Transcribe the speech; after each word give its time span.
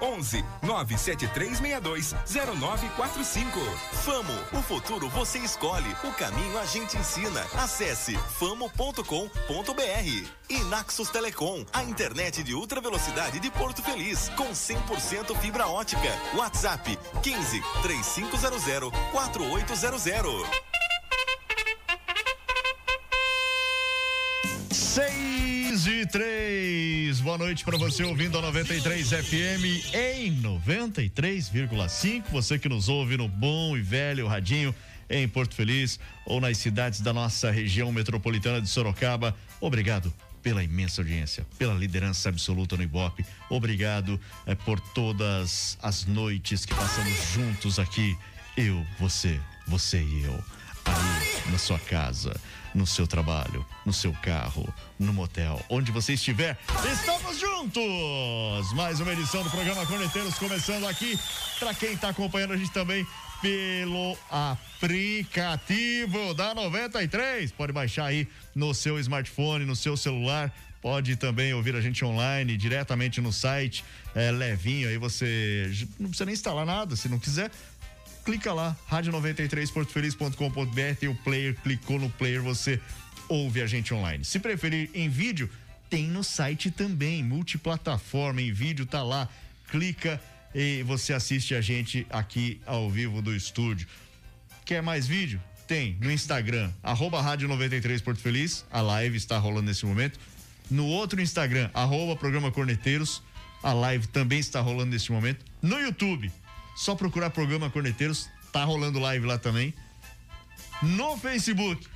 11 0.00 0.44
97362 0.62 2.14
0945. 2.34 3.60
Famo, 4.04 4.32
o 4.52 4.62
futuro 4.62 5.08
você 5.08 5.38
escolhe, 5.38 5.90
o 6.04 6.12
caminho 6.12 6.58
a 6.58 6.66
gente 6.66 6.96
ensina. 6.96 7.40
Acesse 7.54 8.16
famo.com.br. 8.38 9.02
E 10.48 10.58
Naxos 10.64 11.08
Telecom, 11.10 11.64
a 11.72 11.82
internet 11.82 12.42
de 12.42 12.54
ultra 12.54 12.80
velocidade 12.80 13.40
de 13.40 13.50
Porto 13.50 13.82
Feliz, 13.82 14.28
com 14.30 14.50
100% 14.50 15.36
fibra 15.38 15.66
ótica. 15.66 16.08
WhatsApp 16.34 16.98
15 17.22 17.62
3500 17.82 18.92
4800. 19.12 20.72
Seis 24.70 25.21
e 26.02 26.06
três. 26.06 27.20
Boa 27.20 27.38
noite 27.38 27.64
para 27.64 27.78
você 27.78 28.02
ouvindo 28.02 28.36
a 28.36 28.42
93 28.42 29.08
FM 29.08 29.94
em 29.94 30.42
93,5. 30.42 32.24
Você 32.32 32.58
que 32.58 32.68
nos 32.68 32.88
ouve 32.88 33.16
no 33.16 33.28
bom 33.28 33.76
e 33.76 33.82
velho 33.82 34.26
radinho 34.26 34.74
em 35.08 35.28
Porto 35.28 35.54
Feliz 35.54 36.00
ou 36.26 36.40
nas 36.40 36.58
cidades 36.58 37.00
da 37.00 37.12
nossa 37.12 37.52
região 37.52 37.92
metropolitana 37.92 38.60
de 38.60 38.68
Sorocaba. 38.68 39.36
Obrigado 39.60 40.12
pela 40.42 40.64
imensa 40.64 41.02
audiência, 41.02 41.46
pela 41.56 41.74
liderança 41.74 42.30
absoluta 42.30 42.76
no 42.76 42.82
Ibope. 42.82 43.24
Obrigado 43.48 44.18
eh, 44.44 44.56
por 44.56 44.80
todas 44.80 45.78
as 45.80 46.04
noites 46.04 46.64
que 46.64 46.74
passamos 46.74 47.14
juntos 47.32 47.78
aqui. 47.78 48.18
Eu, 48.56 48.84
você, 48.98 49.40
você 49.68 50.02
e 50.02 50.24
eu. 50.24 50.44
Aí, 50.84 51.52
na 51.52 51.58
sua 51.58 51.78
casa, 51.78 52.34
no 52.74 52.86
seu 52.86 53.06
trabalho, 53.06 53.64
no 53.84 53.92
seu 53.92 54.12
carro, 54.14 54.72
no 54.98 55.12
motel, 55.12 55.60
onde 55.68 55.92
você 55.92 56.14
estiver, 56.14 56.58
estamos 56.92 57.38
juntos! 57.38 58.72
Mais 58.74 59.00
uma 59.00 59.12
edição 59.12 59.42
do 59.42 59.50
programa 59.50 59.86
Corneteiros 59.86 60.34
começando 60.34 60.86
aqui. 60.86 61.18
Para 61.58 61.74
quem 61.74 61.92
está 61.92 62.08
acompanhando 62.08 62.52
a 62.52 62.56
gente 62.56 62.70
também 62.70 63.06
pelo 63.42 64.16
aplicativo 64.30 66.32
da 66.32 66.54
93. 66.54 67.50
Pode 67.50 67.72
baixar 67.72 68.06
aí 68.06 68.28
no 68.54 68.72
seu 68.72 68.98
smartphone, 69.00 69.64
no 69.64 69.74
seu 69.74 69.96
celular. 69.96 70.54
Pode 70.80 71.16
também 71.16 71.52
ouvir 71.52 71.76
a 71.76 71.80
gente 71.80 72.04
online, 72.04 72.56
diretamente 72.56 73.20
no 73.20 73.32
site, 73.32 73.84
é, 74.14 74.30
levinho. 74.30 74.88
Aí 74.88 74.96
você 74.96 75.70
não 75.98 76.08
precisa 76.08 76.24
nem 76.24 76.34
instalar 76.34 76.64
nada, 76.64 76.96
se 76.96 77.08
não 77.08 77.18
quiser. 77.18 77.50
Clica 78.24 78.52
lá, 78.52 78.76
rádio93portofeliz.com.br, 78.88 80.96
tem 80.98 81.08
o 81.08 81.14
player, 81.16 81.56
clicou 81.60 81.98
no 81.98 82.08
player, 82.08 82.40
você 82.40 82.80
ouve 83.28 83.60
a 83.60 83.66
gente 83.66 83.92
online. 83.92 84.24
Se 84.24 84.38
preferir 84.38 84.88
em 84.94 85.08
vídeo, 85.08 85.50
tem 85.90 86.06
no 86.06 86.22
site 86.22 86.70
também, 86.70 87.24
multiplataforma, 87.24 88.40
em 88.40 88.52
vídeo 88.52 88.86
tá 88.86 89.02
lá. 89.02 89.28
Clica 89.68 90.22
e 90.54 90.84
você 90.84 91.12
assiste 91.12 91.52
a 91.54 91.60
gente 91.60 92.06
aqui 92.10 92.60
ao 92.64 92.88
vivo 92.88 93.20
do 93.20 93.34
estúdio. 93.34 93.88
Quer 94.64 94.82
mais 94.82 95.06
vídeo? 95.06 95.42
Tem 95.66 95.96
no 96.00 96.10
Instagram, 96.10 96.70
arroba 96.80 97.20
Rádio 97.20 97.48
93 97.48 98.00
Porto 98.02 98.20
Feliz, 98.20 98.64
a 98.70 98.80
live 98.80 99.16
está 99.16 99.36
rolando 99.36 99.66
nesse 99.66 99.84
momento. 99.84 100.20
No 100.70 100.86
outro 100.86 101.20
Instagram, 101.20 101.70
arroba 101.74 102.14
Programa 102.14 102.52
Corneteiros, 102.52 103.20
a 103.62 103.72
live 103.72 104.06
também 104.06 104.38
está 104.38 104.60
rolando 104.60 104.92
nesse 104.92 105.10
momento. 105.10 105.44
No 105.60 105.80
YouTube, 105.80 106.30
só 106.74 106.94
procurar 106.94 107.30
Programa 107.30 107.70
Corneteiros, 107.70 108.28
tá 108.52 108.64
rolando 108.64 108.98
live 108.98 109.26
lá 109.26 109.38
também. 109.38 109.74
No 110.82 111.16
Facebook, 111.16 111.86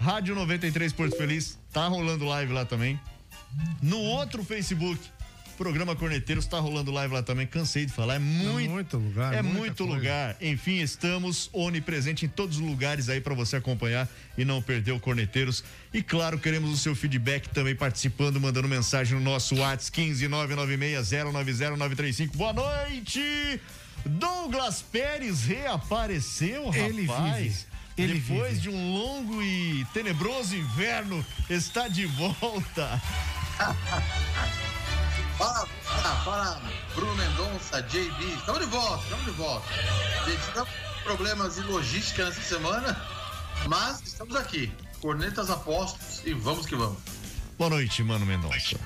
Rádio 0.00 0.34
93 0.34 0.92
Porto 0.92 1.16
Feliz, 1.16 1.58
tá 1.72 1.86
rolando 1.88 2.24
live 2.24 2.52
lá 2.52 2.64
também. 2.64 2.98
No 3.82 3.98
outro 3.98 4.44
Facebook, 4.44 4.98
Programa 5.56 5.94
Corneteiros 5.94 6.46
tá 6.46 6.58
rolando 6.58 6.90
live 6.90 7.14
lá 7.14 7.22
também. 7.22 7.46
Cansei 7.46 7.86
de 7.86 7.92
falar, 7.92 8.16
é 8.16 8.18
muito, 8.18 8.70
muito 8.70 8.96
lugar, 8.96 9.34
é 9.34 9.42
muito 9.42 9.84
coisa. 9.84 9.92
lugar. 9.92 10.36
Enfim, 10.40 10.80
estamos 10.80 11.50
onipresente 11.52 12.24
em 12.24 12.28
todos 12.28 12.56
os 12.56 12.62
lugares 12.62 13.08
aí 13.08 13.20
para 13.20 13.34
você 13.34 13.56
acompanhar 13.56 14.08
e 14.36 14.44
não 14.44 14.60
perder 14.62 14.92
o 14.92 15.00
Corneteiros. 15.00 15.62
E 15.92 16.02
claro, 16.02 16.38
queremos 16.38 16.72
o 16.72 16.76
seu 16.76 16.96
feedback 16.96 17.48
também 17.48 17.74
participando, 17.74 18.40
mandando 18.40 18.66
mensagem 18.66 19.16
no 19.16 19.22
nosso 19.22 19.56
WhatsApp 19.56 19.92
15 19.92 20.28
996 20.28 22.30
Boa 22.30 22.52
noite! 22.52 23.60
Douglas 24.04 24.82
Pérez 24.82 25.44
reapareceu, 25.44 26.66
rapaz. 26.66 26.76
Ele 26.76 27.06
vive. 27.06 27.66
Ele 27.96 28.20
Depois 28.20 28.54
vive. 28.54 28.60
de 28.60 28.70
um 28.70 28.94
longo 28.94 29.42
e 29.42 29.84
tenebroso 29.92 30.56
inverno, 30.56 31.24
está 31.48 31.88
de 31.88 32.06
volta. 32.06 33.00
Para, 35.38 35.66
para, 35.84 36.14
para, 36.24 36.60
Bruno 36.94 37.14
Mendonça, 37.16 37.82
JB, 37.82 38.24
estamos 38.38 38.60
de 38.60 38.66
volta, 38.66 39.02
estamos 39.04 39.24
de 39.24 39.30
volta. 39.32 39.66
Gente, 40.26 40.46
tivemos 40.46 40.68
problemas 41.02 41.54
de 41.56 41.62
logística 41.62 42.24
nessa 42.24 42.40
semana, 42.42 42.96
mas 43.66 44.00
estamos 44.02 44.36
aqui. 44.36 44.72
Cornetas 45.00 45.50
apostos 45.50 46.22
e 46.24 46.32
vamos 46.32 46.64
que 46.64 46.76
vamos. 46.76 46.98
Boa 47.58 47.70
noite, 47.70 48.02
Mano 48.02 48.24
Mendonça. 48.24 48.78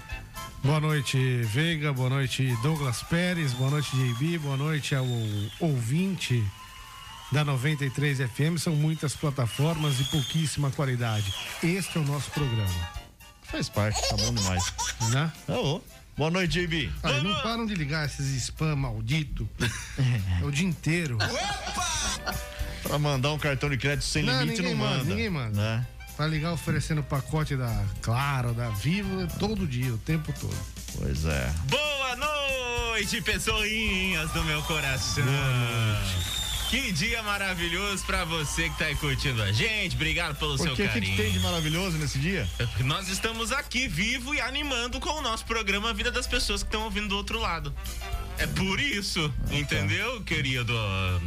Boa 0.66 0.80
noite, 0.80 1.16
Veiga. 1.44 1.92
Boa 1.92 2.10
noite, 2.10 2.44
Douglas 2.60 3.02
Pérez. 3.04 3.52
Boa 3.52 3.70
noite, 3.70 3.88
JB. 3.96 4.38
Boa 4.38 4.56
noite 4.56 4.94
ao 4.94 5.06
ouvinte 5.60 6.44
da 7.30 7.44
93 7.44 8.18
FM. 8.18 8.58
São 8.58 8.74
muitas 8.74 9.14
plataformas 9.14 10.00
e 10.00 10.04
pouquíssima 10.04 10.70
qualidade. 10.72 11.32
Este 11.62 11.98
é 11.98 12.00
o 12.00 12.04
nosso 12.04 12.30
programa, 12.32 12.90
Faz 13.44 13.68
parte, 13.68 14.00
tá 14.08 14.16
bom 14.16 14.34
demais. 14.34 14.72
né? 15.12 15.32
Alô. 15.48 15.80
Boa 16.16 16.30
noite, 16.30 16.60
JB. 16.66 16.90
Ah, 17.02 17.12
não 17.22 17.32
param 17.42 17.64
de 17.66 17.74
ligar 17.74 18.06
esses 18.06 18.26
spam 18.42 18.74
maldito. 18.76 19.48
É 20.40 20.44
o 20.44 20.50
dia 20.50 20.66
inteiro. 20.66 21.16
Pra 22.82 22.98
mandar 22.98 23.32
um 23.32 23.38
cartão 23.38 23.70
de 23.70 23.76
crédito 23.78 24.04
sem 24.04 24.22
Não, 24.24 24.40
limite, 24.42 24.62
não 24.62 24.74
manda. 24.74 24.96
manda, 24.98 25.04
ninguém 25.04 25.30
manda. 25.30 25.60
Né? 25.78 25.86
Vai 26.16 26.28
ligar 26.28 26.52
oferecendo 26.52 27.02
pacote 27.02 27.56
da 27.56 27.84
Claro, 28.00 28.54
da 28.54 28.70
Vivo, 28.70 29.26
todo 29.38 29.66
dia, 29.66 29.92
o 29.92 29.98
tempo 29.98 30.32
todo. 30.40 30.56
Pois 30.96 31.24
é. 31.26 31.52
Boa 31.68 32.16
noite, 32.16 33.20
pessoinhas 33.20 34.30
do 34.30 34.42
meu 34.44 34.62
coração. 34.62 35.24
Que 36.70 36.90
dia 36.90 37.22
maravilhoso 37.22 38.04
pra 38.06 38.24
você 38.24 38.68
que 38.70 38.78
tá 38.78 38.86
aí 38.86 38.96
curtindo 38.96 39.40
a 39.42 39.52
gente. 39.52 39.94
Obrigado 39.94 40.36
pelo 40.36 40.56
Por 40.56 40.64
seu 40.66 40.74
que, 40.74 40.82
que, 40.82 40.88
que 40.88 40.94
carinho. 40.94 41.16
tem 41.16 41.32
de 41.32 41.38
maravilhoso 41.38 41.96
nesse 41.98 42.18
dia? 42.18 42.48
Nós 42.80 43.08
estamos 43.08 43.52
aqui 43.52 43.86
vivo 43.86 44.34
e 44.34 44.40
animando 44.40 44.98
com 44.98 45.10
o 45.10 45.22
nosso 45.22 45.44
programa 45.44 45.90
a 45.90 45.92
vida 45.92 46.10
das 46.10 46.26
pessoas 46.26 46.62
que 46.62 46.68
estão 46.68 46.82
ouvindo 46.82 47.08
do 47.08 47.16
outro 47.16 47.38
lado. 47.38 47.72
É 48.38 48.46
por 48.46 48.80
isso, 48.80 49.32
entendeu, 49.50 50.22
querido? 50.22 50.72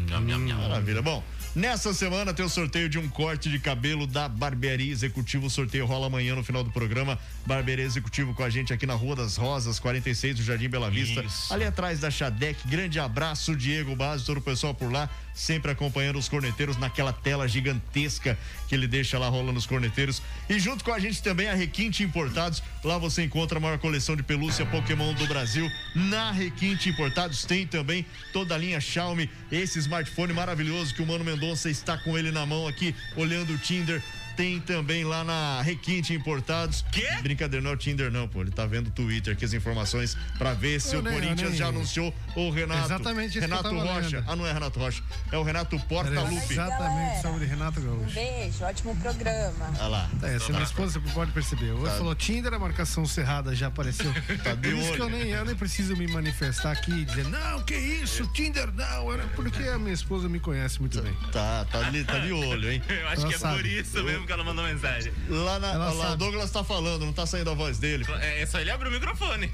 Nham, 0.09 0.21
nham, 0.21 0.39
nham. 0.39 0.57
Maravilha. 0.61 1.01
Bom, 1.01 1.23
nessa 1.55 1.93
semana 1.93 2.33
tem 2.33 2.45
o 2.45 2.49
sorteio 2.49 2.89
de 2.89 2.97
um 2.97 3.07
corte 3.09 3.49
de 3.49 3.59
cabelo 3.59 4.05
da 4.05 4.27
Barbearia 4.27 4.91
Executivo. 4.91 5.47
O 5.47 5.49
sorteio 5.49 5.85
rola 5.85 6.07
amanhã 6.07 6.35
no 6.35 6.43
final 6.43 6.63
do 6.63 6.71
programa. 6.71 7.17
Barbearia 7.45 7.85
Executivo 7.85 8.33
com 8.33 8.43
a 8.43 8.49
gente 8.49 8.73
aqui 8.73 8.85
na 8.85 8.93
Rua 8.93 9.15
das 9.15 9.35
Rosas, 9.35 9.79
46 9.79 10.37
do 10.37 10.43
Jardim 10.43 10.69
Bela 10.69 10.89
Vista. 10.89 11.21
Isso. 11.21 11.53
Ali 11.53 11.65
atrás 11.65 11.99
da 11.99 12.11
Xadec. 12.11 12.67
Grande 12.67 12.99
abraço, 12.99 13.55
Diego 13.55 13.95
Base, 13.95 14.25
todo 14.25 14.37
o 14.37 14.41
pessoal 14.41 14.73
por 14.73 14.91
lá. 14.91 15.09
Sempre 15.39 15.71
acompanhando 15.71 16.19
os 16.19 16.27
corneteiros 16.27 16.75
naquela 16.75 17.13
tela 17.13 17.47
gigantesca 17.47 18.37
que 18.67 18.75
ele 18.75 18.85
deixa 18.85 19.17
lá 19.17 19.29
rolando 19.29 19.57
os 19.57 19.65
corneteiros. 19.65 20.21
E 20.49 20.59
junto 20.59 20.83
com 20.83 20.91
a 20.91 20.99
gente 20.99 21.23
também 21.23 21.47
a 21.47 21.53
Requinte 21.53 22.03
Importados. 22.03 22.61
Lá 22.83 22.97
você 22.97 23.23
encontra 23.23 23.57
a 23.57 23.61
maior 23.61 23.79
coleção 23.79 24.17
de 24.17 24.21
pelúcia 24.21 24.65
Pokémon 24.65 25.13
do 25.13 25.25
Brasil. 25.27 25.65
Na 25.95 26.33
Requinte 26.33 26.89
Importados 26.89 27.45
tem 27.45 27.65
também 27.65 28.05
toda 28.33 28.53
a 28.53 28.57
linha 28.57 28.81
Xiaomi, 28.81 29.29
esse 29.49 29.79
smartphone 29.79 30.33
maravilhoso 30.33 30.93
que 30.93 31.01
o 31.01 31.07
Mano 31.07 31.23
Mendonça 31.23 31.69
está 31.69 31.97
com 31.97 32.17
ele 32.17 32.31
na 32.31 32.45
mão 32.45 32.67
aqui, 32.67 32.93
olhando 33.15 33.53
o 33.53 33.57
Tinder. 33.57 34.03
Tem 34.39 34.57
também 34.61 35.03
lá 35.03 35.21
na 35.21 35.61
Requinte 35.61 36.13
Importados. 36.13 36.85
Quê? 36.93 37.05
Brincadeira, 37.21 37.61
não 37.61 37.71
é 37.71 37.73
o 37.73 37.77
Tinder, 37.77 38.09
não, 38.09 38.25
pô. 38.25 38.39
Ele 38.39 38.51
tá 38.51 38.65
vendo 38.65 38.87
o 38.87 38.91
Twitter 38.91 39.33
aqui 39.33 39.43
as 39.43 39.51
informações 39.51 40.15
pra 40.37 40.53
ver 40.53 40.79
se 40.79 40.95
Eu 40.95 41.01
o 41.01 41.03
nem- 41.03 41.13
Corinthians 41.13 41.49
nem- 41.49 41.57
já 41.59 41.67
anunciou 41.67 42.13
o 42.37 42.49
Renato. 42.49 42.85
Exatamente 42.85 43.31
isso 43.37 43.39
que 43.39 43.43
eu 43.43 43.49
Renato 43.49 43.63
tava 43.63 43.83
Rocha. 43.83 44.17
lendo. 44.19 44.31
Ah, 44.31 44.35
não 44.37 44.47
é 44.47 44.53
Renato 44.53 44.79
Rocha. 44.79 45.03
É 45.29 45.37
o 45.37 45.43
Renato 45.43 45.75
Era 45.75 45.85
Portaluppi. 45.85 46.53
exatamente 46.53 47.21
sobre 47.21 47.45
Renato 47.47 47.81
Um 47.81 47.83
Gaúcho. 47.97 48.13
beijo, 48.15 48.63
ótimo 48.63 48.95
programa. 48.95 49.71
Olha 49.77 49.87
lá. 49.87 50.09
É, 50.23 50.39
se 50.39 50.51
minha 50.53 50.63
esposa 50.63 51.01
pode 51.13 51.31
perceber. 51.33 51.71
Hoje 51.71 51.97
falou 51.97 52.15
Tinder, 52.15 52.53
a 52.53 52.59
marcação 52.59 53.05
cerrada 53.05 53.53
já 53.53 53.67
apareceu. 53.67 54.09
Tá 54.41 54.53
de 54.55 54.69
Por 54.69 54.77
isso 54.79 54.93
que 54.93 55.01
eu 55.01 55.05
olho. 55.07 55.17
nem, 55.17 55.31
eu 55.31 55.43
nem 55.43 55.53
preciso 55.55 55.97
me 55.97 56.07
manifestar 56.07 56.71
aqui 56.71 56.91
e 56.93 57.03
dizer, 57.03 57.25
não, 57.27 57.61
que 57.63 57.75
isso, 57.75 58.25
Tinder 58.27 58.71
não. 58.73 59.11
Era 59.11 59.27
porque 59.35 59.63
a 59.63 59.77
minha 59.77 59.93
esposa 59.93 60.29
me 60.29 60.39
conhece 60.39 60.79
muito 60.79 61.01
bem. 61.01 61.13
Tá, 61.29 61.65
tá, 61.69 61.79
ali, 61.85 62.05
tá 62.05 62.19
de 62.19 62.31
olho, 62.31 62.71
hein? 62.71 62.81
Eu 62.87 63.05
acho 63.09 63.21
Ela 63.23 63.27
que 63.27 63.35
é 63.35 63.37
sabe. 63.37 63.55
por 63.57 63.65
isso 63.65 64.01
mesmo 64.05 64.28
que 64.29 64.33
ela 64.33 64.43
mandou 64.43 64.63
mensagem. 64.63 65.11
Lá, 65.27 65.57
na, 65.57 65.71
Ela 65.73 65.91
lá, 65.91 66.11
o. 66.11 66.15
Douglas 66.17 66.51
tá 66.51 66.63
falando, 66.63 67.03
não 67.03 67.11
tá 67.13 67.25
saindo 67.25 67.49
a 67.49 67.55
voz 67.55 67.79
dele. 67.79 68.05
É, 68.21 68.43
é 68.43 68.45
só 68.45 68.59
ele 68.59 68.69
abrir 68.69 68.87
o 68.87 68.91
microfone. 68.91 69.51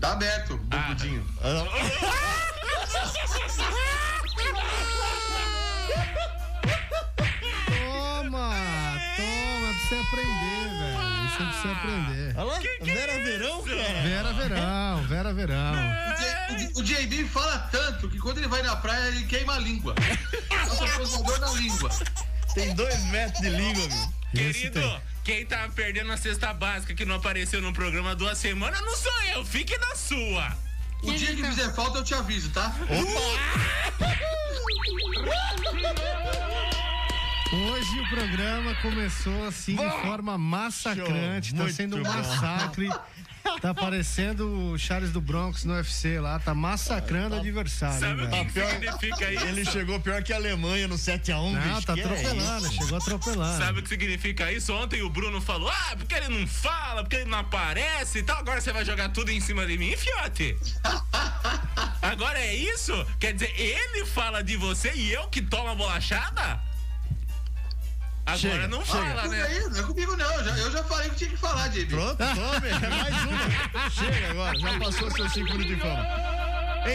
Tá 0.00 0.12
aberto, 0.12 0.56
bobudinho. 0.58 1.24
Ah, 1.40 1.64
Toma! 7.66 8.50
Toma, 9.16 9.72
pra 9.72 9.88
você 9.88 9.94
aprender, 9.94 10.68
velho. 10.78 10.98
Isso 11.26 11.34
é 11.34 11.44
pra 11.44 11.52
você 11.52 11.68
aprender. 11.68 12.34
Olha 12.36 12.44
lá, 12.44 12.58
Vera 12.82 13.18
Verão, 13.24 13.62
cara. 13.62 14.02
Vera 14.02 14.32
Verão, 14.32 15.02
Vera 15.06 15.32
Verão. 15.34 15.74
O 16.50 16.56
J- 16.56 16.72
O 16.76 16.82
JB 16.82 17.24
fala 17.28 17.58
tanto 17.70 18.08
que 18.08 18.18
quando 18.18 18.38
ele 18.38 18.48
vai 18.48 18.62
na 18.62 18.76
praia 18.76 19.08
ele 19.08 19.24
queima 19.26 19.54
a 19.54 19.58
língua. 19.58 19.94
Passa 20.48 20.86
posador 20.98 21.38
na 21.40 21.50
língua. 21.52 21.90
Tem 22.58 22.74
dois 22.74 23.04
metros 23.04 23.40
de 23.40 23.50
língua, 23.50 23.86
meu. 23.86 24.08
Querido, 24.32 25.02
quem 25.22 25.46
tá 25.46 25.68
perdendo 25.76 26.10
a 26.10 26.16
cesta 26.16 26.52
básica 26.52 26.92
que 26.92 27.04
não 27.04 27.14
apareceu 27.14 27.62
no 27.62 27.72
programa 27.72 28.10
há 28.10 28.14
duas 28.14 28.36
semanas 28.36 28.80
não 28.80 28.96
sou 28.96 29.22
eu. 29.32 29.44
Fique 29.44 29.78
na 29.78 29.94
sua. 29.94 30.58
O 31.04 31.12
dia 31.12 31.36
que 31.36 31.44
fizer 31.44 31.72
falta 31.72 31.98
eu 31.98 32.04
te 32.04 32.14
aviso, 32.14 32.50
tá? 32.50 32.74
Hoje 37.50 38.00
o 38.00 38.08
programa 38.10 38.74
começou 38.82 39.46
assim 39.46 39.74
de 39.74 39.90
forma 40.02 40.36
massacrante. 40.36 41.48
Show, 41.50 41.56
Tá 41.56 41.62
muito 41.64 41.74
sendo 41.76 41.96
um 41.96 42.02
bom. 42.02 42.12
massacre. 42.12 42.90
Tá 43.62 43.72
parecendo 43.72 44.72
o 44.72 44.78
Charles 44.78 45.10
do 45.10 45.20
Bronx 45.22 45.64
no 45.64 45.72
UFC 45.72 46.20
lá. 46.20 46.38
Tá 46.38 46.54
massacrando 46.54 47.36
o 47.36 47.38
adversário. 47.38 47.98
Sabe 47.98 48.22
hein, 48.24 48.28
o 48.28 48.52
que, 48.52 48.60
que 48.60 48.66
significa 48.70 49.32
isso? 49.32 49.44
Ele 49.46 49.64
chegou 49.64 49.98
pior 49.98 50.22
que 50.22 50.32
a 50.34 50.36
Alemanha 50.36 50.86
no 50.86 50.96
7x1, 50.96 51.52
Não, 51.52 51.60
bicho. 51.74 51.86
tá 51.86 51.96
é 51.96 52.00
atropelando, 52.04 52.66
isso? 52.66 52.74
chegou 52.82 52.98
atropelando. 52.98 53.64
Sabe 53.64 53.78
o 53.80 53.82
que 53.82 53.88
significa 53.88 54.52
isso? 54.52 54.74
Ontem 54.74 55.00
o 55.02 55.08
Bruno 55.08 55.40
falou: 55.40 55.70
Ah, 55.70 55.96
porque 55.96 56.14
ele 56.14 56.28
não 56.28 56.46
fala, 56.46 57.02
porque 57.02 57.16
ele 57.16 57.30
não 57.30 57.38
aparece 57.38 58.18
e 58.18 58.22
tal. 58.22 58.36
Agora 58.38 58.60
você 58.60 58.72
vai 58.74 58.84
jogar 58.84 59.08
tudo 59.08 59.30
em 59.30 59.40
cima 59.40 59.66
de 59.66 59.78
mim, 59.78 59.96
fiote. 59.96 60.54
Agora 62.02 62.38
é 62.38 62.54
isso? 62.54 62.92
Quer 63.18 63.32
dizer, 63.32 63.58
ele 63.58 64.04
fala 64.04 64.44
de 64.44 64.56
você 64.58 64.92
e 64.94 65.10
eu 65.10 65.26
que 65.28 65.40
tomo 65.40 65.70
a 65.70 65.74
bolachada? 65.74 66.60
Agora 68.28 68.38
Chega, 68.38 68.68
não 68.68 68.84
chega. 68.84 68.98
fala, 68.98 69.22
Tudo 69.22 69.30
né? 69.34 69.42
aí, 69.42 69.60
não 69.70 69.78
é 69.78 69.82
comigo 69.82 70.16
não. 70.16 70.32
Eu 70.32 70.44
já, 70.44 70.58
eu 70.58 70.70
já 70.72 70.84
falei 70.84 71.08
o 71.08 71.10
que 71.12 71.16
tinha 71.16 71.30
que 71.30 71.36
falar, 71.36 71.68
JB. 71.68 71.86
Pronto, 71.86 72.16
tome. 72.16 72.68
É 72.68 72.88
mais 72.88 73.24
uma. 73.24 73.90
Chega 73.90 74.30
agora, 74.30 74.58
já 74.58 74.78
passou 74.78 75.10
seus 75.10 75.32
5 75.32 75.44
minutos 75.52 75.66
de 75.66 75.76
fama. 75.76 76.06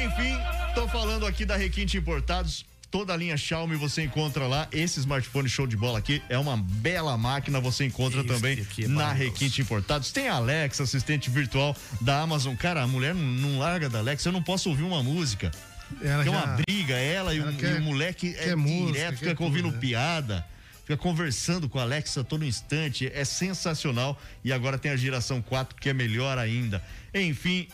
Enfim, 0.06 0.38
tô 0.76 0.88
falando 0.88 1.26
aqui 1.26 1.46
da 1.46 1.56
Requinte 1.56 1.98
Importados. 1.98 2.66
Toda 2.90 3.12
a 3.12 3.18
linha 3.18 3.36
Xiaomi 3.36 3.76
você 3.76 4.04
encontra 4.04 4.46
lá. 4.46 4.68
Esse 4.72 5.00
smartphone 5.00 5.50
show 5.50 5.66
de 5.66 5.76
bola 5.76 5.98
aqui 5.98 6.22
é 6.30 6.38
uma 6.38 6.56
bela 6.56 7.18
máquina. 7.18 7.60
Você 7.60 7.86
encontra 7.86 8.20
Isso 8.20 8.28
também 8.28 8.60
aqui 8.62 8.86
é 8.86 8.88
na. 8.88 9.12
Requinte 9.12 9.62
Importados. 9.62 10.12
Tem 10.12 10.30
a 10.30 10.36
Alexa, 10.36 10.84
assistente 10.84 11.28
virtual 11.32 11.76
da 12.00 12.22
Amazon. 12.22 12.56
Cara, 12.56 12.84
a 12.84 12.88
mulher 12.88 13.16
não, 13.16 13.58
larga 13.58 13.90
da 13.90 13.98
Alexa. 13.98 14.30
Eu 14.30 14.34
não 14.34 14.44
posso 14.44 14.70
ouvir 14.70 14.84
uma 14.84 15.02
música. 15.02 15.50
Ela 16.04 16.24
Tem 16.24 16.32
já- 16.34 16.38
uma 16.44 16.58
briga, 16.58 16.94
ela 16.96 17.34
e, 17.34 17.40
ela 17.40 17.52
o, 17.52 17.56
quer- 17.56 17.76
e 17.76 17.80
o 17.80 17.82
moleque 17.82 18.36
é 18.38 18.56
música, 18.56 18.92
direto, 18.94 19.18
fica 19.18 19.44
ouvindo 19.44 19.66
tudo, 19.66 19.74
né? 19.76 19.80
piada, 19.80 20.46
fica 20.84 20.98
conversando 20.98 21.68
com 21.68 21.80
a 21.80 21.84
Alexa 21.84 22.24
todo 22.24 22.46
instante, 22.46 23.10
é 23.14 23.26
sensacional. 23.26 24.20
E 24.44 24.52
agora 24.52 24.78
tem 24.78 24.92
a 24.92 24.96
geração 24.96 25.42
4 25.42 25.76
que 25.76 25.90
é 25.90 25.94
melhor 25.94 26.38
ainda. 26.38 26.84
Enfim, 27.14 27.68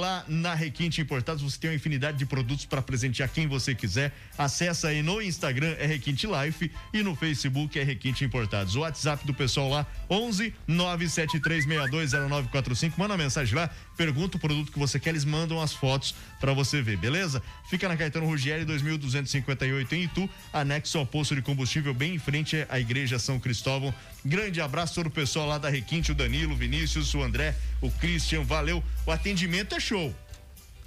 lá 0.00 0.24
na 0.28 0.54
Requinte 0.54 1.00
Importados 1.00 1.42
você 1.42 1.58
tem 1.58 1.70
uma 1.70 1.76
infinidade 1.76 2.16
de 2.16 2.24
produtos 2.24 2.64
para 2.64 2.80
presentear 2.80 3.28
quem 3.28 3.48
você 3.48 3.74
quiser. 3.74 4.12
Acesse 4.38 4.86
aí 4.86 5.02
no 5.02 5.20
Instagram 5.20 5.74
é 5.80 5.86
Requinte 5.86 6.28
Life 6.28 6.70
e 6.92 7.02
no 7.02 7.16
Facebook 7.16 7.76
é 7.76 7.82
Requinte 7.82 8.24
Importados. 8.24 8.76
O 8.76 8.80
WhatsApp 8.80 9.26
do 9.26 9.34
pessoal 9.34 9.68
lá 9.68 9.84
11 10.08 10.54
973620945. 10.68 12.92
Manda 12.96 13.16
mensagem 13.16 13.56
lá, 13.56 13.68
pergunta 13.96 14.36
o 14.36 14.40
produto 14.40 14.70
que 14.70 14.78
você 14.78 15.00
quer, 15.00 15.10
eles 15.10 15.24
mandam 15.24 15.60
as 15.60 15.72
fotos 15.72 16.14
para 16.38 16.52
você 16.52 16.80
ver, 16.80 16.96
beleza? 16.96 17.42
Fica 17.68 17.88
na 17.88 17.96
Caetano 17.96 18.26
Rugieri 18.26 18.64
2258 18.64 19.94
em 19.94 20.04
Itu, 20.04 20.30
anexo 20.52 20.98
ao 20.98 21.06
posto 21.06 21.34
de 21.34 21.42
combustível 21.42 21.92
bem 21.92 22.14
em 22.14 22.18
frente 22.18 22.64
à 22.68 22.78
Igreja 22.78 23.18
São 23.18 23.40
Cristóvão. 23.40 23.92
Grande 24.24 24.60
abraço 24.60 24.94
todo 24.94 25.06
o 25.08 25.10
pessoal 25.10 25.46
lá 25.46 25.58
da 25.58 25.68
Requinte, 25.68 26.12
o 26.12 26.14
Danilo, 26.14 26.54
o 26.54 26.56
Vinícius, 26.56 27.12
o 27.14 27.22
André, 27.22 27.54
o 27.80 27.90
Christian, 27.90 28.42
valeu. 28.42 28.82
O 29.06 29.10
atendimento 29.10 29.74
é 29.74 29.80
show. 29.80 30.14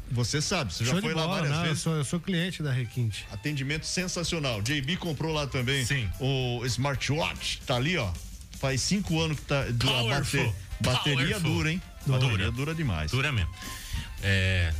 Você 0.09 0.41
sabe, 0.41 0.73
você 0.73 0.85
já 0.85 0.93
Show 0.93 1.01
foi 1.01 1.09
de 1.09 1.15
lá 1.19 1.23
bola, 1.27 1.35
várias 1.35 1.51
não, 1.51 1.59
eu 1.63 1.67
vezes. 1.67 1.83
sou, 1.83 1.95
eu 1.95 2.03
sou 2.05 2.19
cliente 2.19 2.63
da 2.63 2.71
Requinte. 2.71 3.25
Atendimento 3.31 3.85
sensacional. 3.85 4.61
JB 4.61 4.95
comprou 4.97 5.33
lá 5.33 5.45
também 5.45 5.85
Sim. 5.85 6.09
o 6.19 6.65
smartwatch. 6.65 7.59
Tá 7.67 7.75
ali, 7.75 7.97
ó. 7.97 8.09
Faz 8.57 8.81
cinco 8.81 9.19
anos 9.21 9.37
que 9.39 9.45
tá. 9.45 9.63
Dura, 9.65 9.91
Powerful. 9.93 10.43
bate- 10.45 10.55
bateria 10.81 11.15
Powerful. 11.35 11.53
dura, 11.53 11.71
hein? 11.73 11.81
Dura. 12.05 12.19
Bateria 12.19 12.51
dura 12.51 12.73
demais. 12.73 13.11
Dura 13.11 13.31
mesmo. 13.33 13.53
É. 14.23 14.73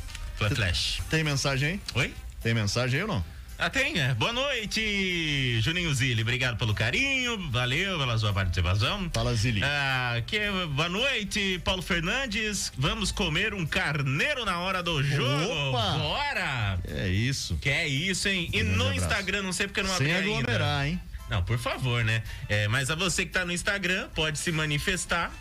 Flash. 0.55 1.01
Tem 1.09 1.23
mensagem 1.23 1.67
aí? 1.69 1.81
Oi? 1.95 2.13
Tem 2.41 2.53
mensagem 2.53 2.99
aí 2.99 3.01
ou 3.05 3.07
não? 3.13 3.25
Ah, 3.59 3.71
tem, 3.71 3.99
é. 3.99 4.13
Boa 4.13 4.31
noite, 4.31 5.59
Juninho 5.61 5.91
Zilli. 5.91 6.21
Obrigado 6.21 6.57
pelo 6.57 6.75
carinho. 6.75 7.49
Valeu 7.49 7.97
pela 7.97 8.15
sua 8.15 8.31
participação. 8.31 9.09
Fala, 9.11 9.33
Zili. 9.33 9.61
Ah, 9.63 10.21
que, 10.27 10.39
boa 10.75 10.87
noite, 10.87 11.59
Paulo 11.65 11.81
Fernandes. 11.81 12.71
Vamos 12.77 13.11
comer 13.11 13.55
um 13.55 13.65
carneiro 13.65 14.45
na 14.45 14.59
hora 14.59 14.83
do 14.83 15.01
jogo. 15.01 15.69
Opa! 15.69 15.97
Bora! 15.97 16.79
É 16.87 17.07
isso. 17.07 17.57
Que 17.59 17.69
é 17.69 17.87
isso, 17.87 18.27
hein? 18.29 18.47
E 18.53 18.59
Grande 18.59 18.75
no 18.77 18.83
abraço. 18.89 19.05
Instagram, 19.05 19.41
não 19.41 19.53
sei 19.53 19.65
porque 19.67 19.81
não 19.81 19.89
Sem 19.97 20.13
abri 20.13 20.29
ainda. 20.29 20.37
aglomerar, 20.51 20.85
hein? 20.85 21.01
Não, 21.27 21.41
por 21.43 21.57
favor, 21.57 22.03
né? 22.05 22.21
É, 22.47 22.67
mas 22.67 22.91
a 22.91 22.95
você 22.95 23.25
que 23.25 23.31
tá 23.31 23.43
no 23.43 23.51
Instagram, 23.51 24.07
pode 24.13 24.37
se 24.37 24.51
manifestar. 24.51 25.31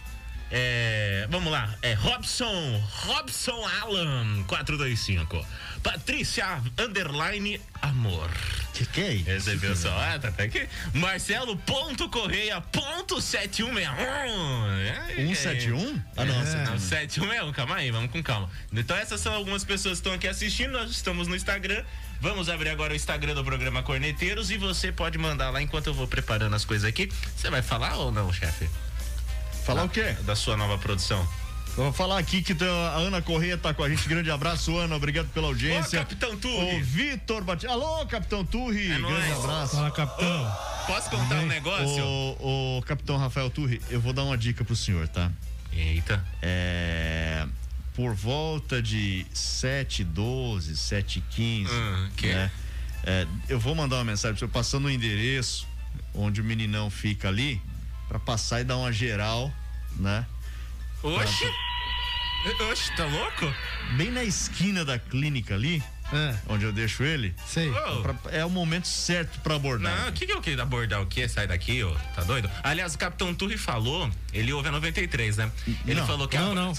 É, 0.50 1.26
vamos 1.28 1.50
lá, 1.50 1.74
é 1.82 1.94
Robson, 1.94 2.80
Robson 3.06 3.66
Alan 3.82 4.44
425. 4.44 5.44
Patrícia 5.82 6.62
Underline 6.78 7.60
Amor. 7.82 8.30
Que 8.74 8.86
que 8.86 9.00
é 9.00 9.14
isso? 9.14 9.30
Recebeu 9.30 9.74
só, 9.74 9.88
ah, 9.88 10.18
tá 10.18 10.28
até 10.28 10.44
aqui. 10.44 10.68
Marcelo 10.92 11.56
ponto 11.58 12.08
Correia 12.08 12.60
ponto 12.60 13.20
7161. 13.20 15.34
171? 15.34 16.02
Ah, 16.16 16.24
não. 16.24 16.34
É. 16.34 16.66
Não, 16.66 16.78
761, 16.78 17.52
calma 17.52 17.76
aí, 17.76 17.90
vamos 17.90 18.10
com 18.10 18.22
calma. 18.22 18.50
Então 18.72 18.96
essas 18.96 19.20
são 19.20 19.32
algumas 19.32 19.64
pessoas 19.64 19.94
que 19.94 20.00
estão 20.00 20.12
aqui 20.12 20.28
assistindo, 20.28 20.72
nós 20.72 20.90
estamos 20.90 21.26
no 21.26 21.34
Instagram. 21.34 21.82
Vamos 22.20 22.48
abrir 22.48 22.70
agora 22.70 22.92
o 22.92 22.96
Instagram 22.96 23.34
do 23.34 23.44
programa 23.44 23.82
Corneteiros 23.82 24.50
e 24.50 24.56
você 24.56 24.90
pode 24.90 25.18
mandar 25.18 25.50
lá 25.50 25.60
enquanto 25.60 25.88
eu 25.88 25.94
vou 25.94 26.06
preparando 26.06 26.54
as 26.54 26.64
coisas 26.64 26.88
aqui. 26.88 27.10
Você 27.36 27.50
vai 27.50 27.62
falar 27.62 27.96
ou 27.96 28.12
não, 28.12 28.32
chefe? 28.32 28.68
Falar 29.66 29.84
o 29.84 29.88
quê? 29.88 30.14
Da 30.24 30.36
sua 30.36 30.56
nova 30.56 30.78
produção. 30.78 31.18
Eu 31.76 31.84
vou 31.84 31.92
falar 31.92 32.18
aqui 32.18 32.40
que 32.40 32.54
tá- 32.54 32.64
a 32.64 32.96
Ana 32.98 33.20
Correia 33.20 33.58
tá 33.58 33.74
com 33.74 33.82
a 33.82 33.88
gente. 33.88 34.08
Grande 34.08 34.30
abraço, 34.30 34.74
Ana. 34.78 34.96
Obrigado 34.96 35.28
pela 35.28 35.48
audiência. 35.48 36.00
Ô, 36.00 36.02
Capitão 36.04 36.32
O 36.32 36.36
Turri. 36.38 36.80
Vitor 36.82 37.44
Batista. 37.44 37.72
Alô, 37.72 38.06
Capitão 38.06 38.44
Turri. 38.46 38.84
É 38.92 38.98
Grande 38.98 39.02
nóis. 39.02 39.32
abraço. 39.44 39.76
Fala, 39.76 39.90
capitão. 39.90 40.56
Posso 40.86 41.10
contar 41.10 41.34
um 41.40 41.46
negócio? 41.46 42.02
O, 42.04 42.78
o 42.78 42.82
Capitão 42.82 43.18
Rafael 43.18 43.50
Turri, 43.50 43.82
eu 43.90 44.00
vou 44.00 44.12
dar 44.14 44.22
uma 44.22 44.38
dica 44.38 44.64
pro 44.64 44.74
senhor, 44.76 45.06
tá? 45.08 45.30
Eita. 45.72 46.24
É, 46.40 47.44
por 47.94 48.14
volta 48.14 48.80
de 48.80 49.26
7 49.34 50.02
12 50.04 50.76
7 50.76 51.22
15 51.30 51.70
Hum, 51.70 52.08
que? 52.16 52.28
né? 52.28 52.50
É, 53.04 53.26
eu 53.48 53.58
vou 53.60 53.74
mandar 53.74 53.96
uma 53.96 54.04
mensagem 54.04 54.32
pro 54.34 54.38
senhor 54.38 54.50
passando 54.52 54.86
o 54.86 54.90
endereço 54.90 55.66
onde 56.14 56.40
o 56.40 56.44
meninão 56.44 56.88
fica 56.88 57.28
ali 57.28 57.60
pra 58.08 58.18
passar 58.18 58.60
e 58.60 58.64
dar 58.64 58.76
uma 58.76 58.92
geral, 58.92 59.52
né? 59.96 60.26
Oxi. 61.02 61.44
Oxi, 62.70 62.96
tá 62.96 63.04
louco? 63.06 63.52
Bem 63.96 64.10
na 64.10 64.24
esquina 64.24 64.84
da 64.84 64.98
clínica 64.98 65.54
ali, 65.54 65.82
É, 66.12 66.34
onde 66.48 66.64
eu 66.64 66.72
deixo 66.72 67.02
ele, 67.02 67.34
sei. 67.46 67.70
Pra- 68.02 68.14
é 68.32 68.44
o 68.44 68.50
momento 68.50 68.86
certo 68.86 69.40
pra 69.40 69.56
abordar. 69.56 70.02
Não, 70.02 70.08
o 70.08 70.12
que, 70.12 70.26
que 70.26 70.32
eu 70.32 70.40
queria 70.40 70.62
abordar 70.62 71.02
o 71.02 71.06
quê? 71.06 71.28
Sai 71.28 71.46
daqui, 71.46 71.82
ô. 71.82 71.94
Tá 72.14 72.22
doido? 72.22 72.48
Aliás, 72.62 72.94
o 72.94 72.98
Capitão 72.98 73.34
Turri 73.34 73.58
falou, 73.58 74.08
ele 74.32 74.52
ouve 74.52 74.68
a 74.68 74.72
93, 74.72 75.36
né? 75.36 75.50
Ele 75.84 75.98
Não, 76.00 76.06
falou 76.06 76.28
que 76.28 76.36
a- 76.36 76.40
Não, 76.40 76.54
não. 76.54 76.72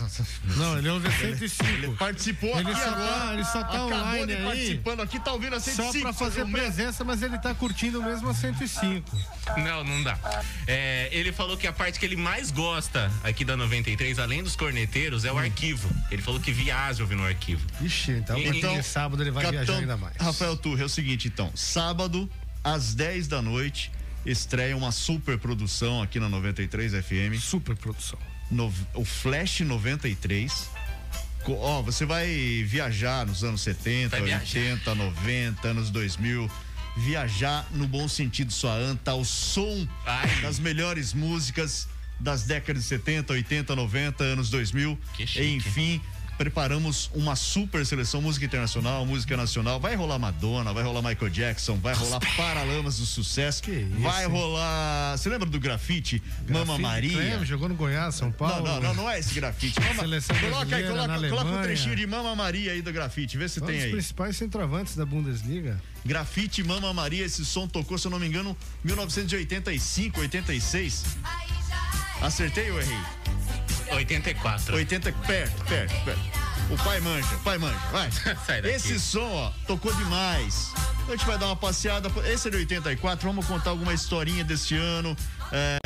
Não, 0.56 0.78
ele 0.78 0.90
ouve 0.90 1.08
a 1.08 1.12
105. 1.12 1.94
Participou 1.98 2.58
Ele 2.58 2.72
aqui 2.72 2.80
só 2.82 2.88
agora. 2.90 3.08
tá- 3.20 3.34
ele 3.34 3.44
só 3.44 3.64
tá 3.64 3.86
online 3.86 4.34
aí. 4.34 4.44
participando 4.46 5.02
aqui, 5.02 5.20
tá 5.20 5.34
ouvindo 5.34 5.56
a 5.56 5.60
Só 5.60 5.72
105. 5.72 6.04
pra 6.04 6.14
fazer 6.14 6.46
presença, 6.46 7.04
mas 7.04 7.22
ele 7.22 7.38
tá 7.38 7.54
curtindo 7.54 8.02
mesmo 8.02 8.30
a 8.30 8.34
105. 8.34 9.18
Não, 9.58 9.84
não 9.84 10.04
dá. 10.04 10.18
É, 10.66 11.10
ele 11.12 11.32
falou 11.32 11.58
que 11.58 11.68
a 11.68 11.74
parte 11.74 12.00
que 12.00 12.06
ele 12.06 12.16
mais 12.16 12.50
gosta 12.52 13.12
aqui 13.24 13.44
da 13.44 13.58
93, 13.58 14.20
além 14.20 14.42
dos 14.44 14.56
corneteiros, 14.56 15.24
Hum. 15.24 15.28
é 15.28 15.32
o 15.34 15.38
arquivo. 15.38 15.90
Ele 16.12 16.22
falou 16.22 16.40
que 16.40 16.52
viaja 16.52 17.04
ouvindo 17.04 17.24
o 17.24 17.26
arquivo. 17.26 17.66
Ixi, 17.82 18.12
então, 18.12 18.38
Então, 18.38 18.54
então 18.54 18.84
sábado 18.84 19.17
ele 19.22 19.32
vai 19.32 19.44
Capitão 19.44 19.66
viajar 19.66 19.80
ainda 19.82 19.98
mais. 19.98 20.16
Rafael 20.18 20.56
Turre, 20.58 20.82
é 20.82 20.86
o 20.86 20.90
seguinte, 20.90 21.28
então. 21.28 21.52
Sábado, 21.56 22.30
às 22.64 22.94
10 22.96 23.28
da 23.28 23.42
noite, 23.42 23.92
estreia 24.26 24.76
uma 24.76 24.92
super 24.92 25.38
produção 25.38 26.02
aqui 26.02 26.20
na 26.20 26.28
93 26.30 26.94
FM. 26.94 27.40
Super 27.42 27.76
produção. 27.76 28.20
no- 28.50 28.74
o 28.94 29.04
Flash 29.04 29.60
93. 29.62 30.70
Co- 31.44 31.58
Ó, 31.60 31.82
você 31.82 32.06
vai 32.06 32.64
viajar 32.66 33.26
nos 33.26 33.44
anos 33.44 33.62
70, 33.62 34.18
Vai 34.18 34.26
viajar. 34.26 34.44
80, 34.44 34.96
90, 34.96 35.68
anos 35.70 35.90
2000. 35.90 36.50
Viajar 36.98 37.68
no 37.74 37.88
bom 37.88 38.08
sentido, 38.08 38.52
sua 38.52 38.74
anta, 38.74 39.12
ao 39.12 39.24
som 39.24 39.88
Ai. 40.06 40.42
das 40.42 40.60
melhores 40.60 41.14
músicas 41.14 41.88
das 42.20 42.44
décadas 42.44 42.82
de 42.84 42.90
70, 42.90 43.34
80, 43.34 43.76
90, 43.76 44.24
anos 44.24 44.50
2000. 44.50 44.98
Que 45.14 45.28
chique. 45.28 45.46
Enfim, 45.56 46.02
preparamos 46.38 47.10
uma 47.14 47.36
super 47.36 47.86
seleção, 47.86 48.22
música 48.22 48.46
internacional, 48.46 49.06
música 49.06 49.36
nacional. 49.36 49.80
Vai 49.80 49.96
rolar 49.96 50.20
Madonna, 50.20 50.72
vai 50.74 50.84
rolar 50.84 51.02
Michael 51.02 51.32
Jackson, 51.32 51.76
vai 51.78 51.94
rolar 51.94 52.20
Paralamas 52.36 52.98
do 53.00 53.06
Sucesso. 53.06 53.64
Que 53.64 53.72
isso, 53.72 54.00
vai 54.02 54.26
hein? 54.26 54.30
rolar. 54.32 55.18
Você 55.18 55.30
lembra 55.30 55.50
do 55.50 55.60
grafite? 55.60 56.22
Mama 56.48 56.66
Grafite, 56.78 56.82
Maria? 56.82 57.12
Clem, 57.38 57.46
jogou 57.46 57.68
no 57.70 57.76
Goiás, 57.76 58.16
São 58.16 58.28
Não, 58.28 58.34
Paulo. 58.34 58.64
não, 58.68 58.80
não, 58.82 58.94
não 58.94 59.10
é 59.10 59.20
esse 59.20 59.34
grafite. 59.34 59.80
Mama- 59.80 60.04
coloca 60.40 60.76
aí, 60.76 60.84
coloca, 60.84 61.30
coloca 61.30 61.50
um 61.52 61.62
trechinho 61.64 61.96
de 61.96 62.06
Mama 62.06 62.36
Maria 62.36 62.72
aí 62.74 62.82
do 62.82 62.92
grafite, 62.94 63.38
vê 63.38 63.50
se 63.50 63.62
Um 63.62 63.66
tem 63.66 63.76
dos 63.76 63.86
aí. 63.86 63.92
principais 63.92 64.38
centroavantes 64.38 64.96
da 64.96 65.06
Bundesliga. 65.06 65.82
Grafite 66.06 66.64
Mama 66.64 66.94
Maria, 66.94 67.26
esse 67.26 67.44
som 67.44 67.68
tocou, 67.68 67.98
se 67.98 68.06
eu 68.08 68.12
não 68.12 68.20
me 68.20 68.28
engano, 68.28 68.56
1985, 68.84 70.20
86. 70.22 71.04
Acertei 72.22 72.72
ou 72.72 72.80
errei? 72.80 72.98
84. 73.92 74.76
80, 74.76 75.12
perto, 75.26 75.64
perto, 75.66 76.04
perto. 76.06 76.22
O 76.70 76.78
pai 76.84 77.00
manja, 77.00 77.34
o 77.36 77.40
pai 77.40 77.58
manja, 77.58 77.78
vai. 77.92 78.10
Sai 78.46 78.62
daqui. 78.62 78.76
Esse 78.76 79.00
som, 79.00 79.22
ó, 79.32 79.52
tocou 79.66 79.94
demais. 79.94 80.72
A 81.08 81.12
gente 81.12 81.26
vai 81.26 81.38
dar 81.38 81.46
uma 81.48 81.56
passeada. 81.56 82.12
Esse 82.26 82.50
é 82.50 82.52
de 82.52 82.58
84, 82.58 83.26
vamos 83.28 83.46
contar 83.46 83.70
alguma 83.70 83.94
historinha 83.94 84.44
deste 84.44 84.76
ano. 84.76 85.16
É, 85.52 85.78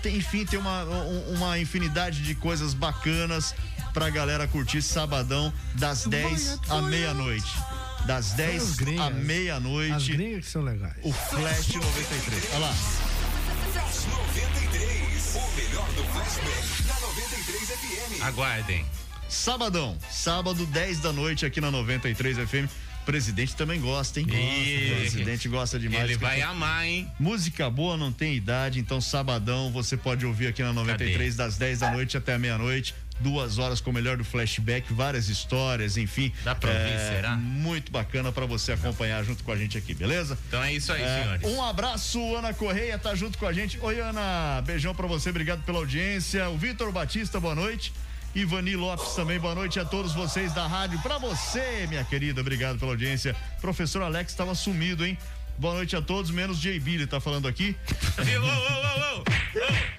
tem- 0.00 0.16
enfim, 0.16 0.44
tem 0.44 0.58
uma, 0.58 0.84
um- 0.84 1.34
uma 1.34 1.58
infinidade 1.58 2.22
de 2.22 2.34
coisas 2.36 2.72
bacanas 2.72 3.52
pra 3.92 4.08
galera 4.10 4.46
curtir 4.46 4.80
sabadão, 4.80 5.52
das 5.74 6.04
10 6.06 6.58
à 6.68 6.80
meia-noite. 6.82 7.52
Das 8.06 8.30
10 8.32 8.62
as 8.62 8.76
gringas. 8.76 9.04
à 9.04 9.08
As 9.08 9.14
meia-noite. 9.14 10.12
gringas 10.16 10.44
que 10.44 10.50
são 10.50 10.62
legais. 10.62 10.94
O 11.02 11.12
Flash 11.12 11.74
93. 11.74 12.44
Olha 12.52 12.58
lá. 12.60 12.72
Flash 13.72 14.06
93. 14.06 15.34
O 15.34 15.56
melhor 15.56 15.86
do 15.92 16.04
flashback 16.12 16.81
na 16.81 16.81
93 16.81 16.81
FM. 16.81 16.81
Aguardem. 18.22 18.84
Sabadão, 19.28 19.96
sábado, 20.10 20.64
10 20.66 21.00
da 21.00 21.12
noite 21.12 21.44
aqui 21.46 21.60
na 21.60 21.70
93 21.70 22.36
FM. 22.38 22.70
Presidente 23.04 23.56
também 23.56 23.80
gosta, 23.80 24.20
hein? 24.20 24.26
Ih, 24.30 24.94
Presidente 25.00 25.48
gosta 25.48 25.76
demais. 25.76 26.04
Ele 26.04 26.16
vai 26.16 26.40
amar, 26.40 26.86
hein? 26.86 27.10
Música 27.18 27.68
boa 27.68 27.96
não 27.96 28.12
tem 28.12 28.34
idade, 28.36 28.78
então 28.78 29.00
sabadão 29.00 29.72
você 29.72 29.96
pode 29.96 30.24
ouvir 30.24 30.46
aqui 30.46 30.62
na 30.62 30.72
93 30.72 31.34
das 31.34 31.56
10 31.56 31.80
da 31.80 31.90
noite 31.90 32.16
até 32.16 32.34
a 32.34 32.38
meia-noite. 32.38 32.94
Duas 33.18 33.58
horas 33.58 33.80
com 33.80 33.90
o 33.90 33.92
melhor 33.92 34.16
do 34.16 34.24
flashback, 34.24 34.92
várias 34.92 35.28
histórias, 35.28 35.96
enfim. 35.96 36.32
Dá 36.44 36.54
pra 36.54 36.70
ouvir, 36.70 36.92
É, 36.92 37.12
será? 37.16 37.36
Muito 37.36 37.90
bacana 37.90 38.30
pra 38.30 38.46
você 38.46 38.72
acompanhar 38.72 39.24
junto 39.24 39.42
com 39.42 39.50
a 39.50 39.56
gente 39.56 39.76
aqui, 39.76 39.94
beleza? 39.94 40.38
Então 40.48 40.62
é 40.62 40.72
isso 40.72 40.92
aí, 40.92 41.02
É, 41.02 41.22
senhores. 41.22 41.48
um 41.48 41.62
abraço, 41.62 42.36
Ana 42.36 42.54
Correia 42.54 42.98
tá 42.98 43.14
junto 43.16 43.36
com 43.36 43.46
a 43.46 43.52
gente. 43.52 43.78
Oi, 43.80 44.00
Ana, 44.00 44.62
beijão 44.64 44.94
pra 44.94 45.06
você, 45.08 45.30
obrigado 45.30 45.62
pela 45.64 45.78
audiência. 45.78 46.48
O 46.50 46.56
Vitor 46.58 46.92
Batista, 46.92 47.40
boa 47.40 47.54
noite. 47.54 47.92
Ivani 48.34 48.76
Lopes 48.76 49.14
também, 49.14 49.38
boa 49.38 49.54
noite 49.54 49.78
a 49.78 49.84
todos 49.84 50.14
vocês 50.14 50.54
da 50.54 50.66
rádio. 50.66 50.98
Pra 51.00 51.18
você, 51.18 51.86
minha 51.88 52.02
querida, 52.02 52.40
obrigado 52.40 52.78
pela 52.78 52.92
audiência. 52.92 53.36
Professor 53.60 54.02
Alex 54.02 54.34
tava 54.34 54.54
sumido, 54.54 55.04
hein? 55.04 55.18
Boa 55.58 55.74
noite 55.74 55.94
a 55.94 56.00
todos, 56.00 56.30
menos 56.30 56.58
J.B. 56.58 56.92
ele 56.92 57.06
tá 57.06 57.20
falando 57.20 57.46
aqui. 57.46 57.76
Ô, 58.18 58.22
ô, 58.22 58.44
ô, 58.44 59.18
ô, 59.18 59.20
ô. 59.20 59.24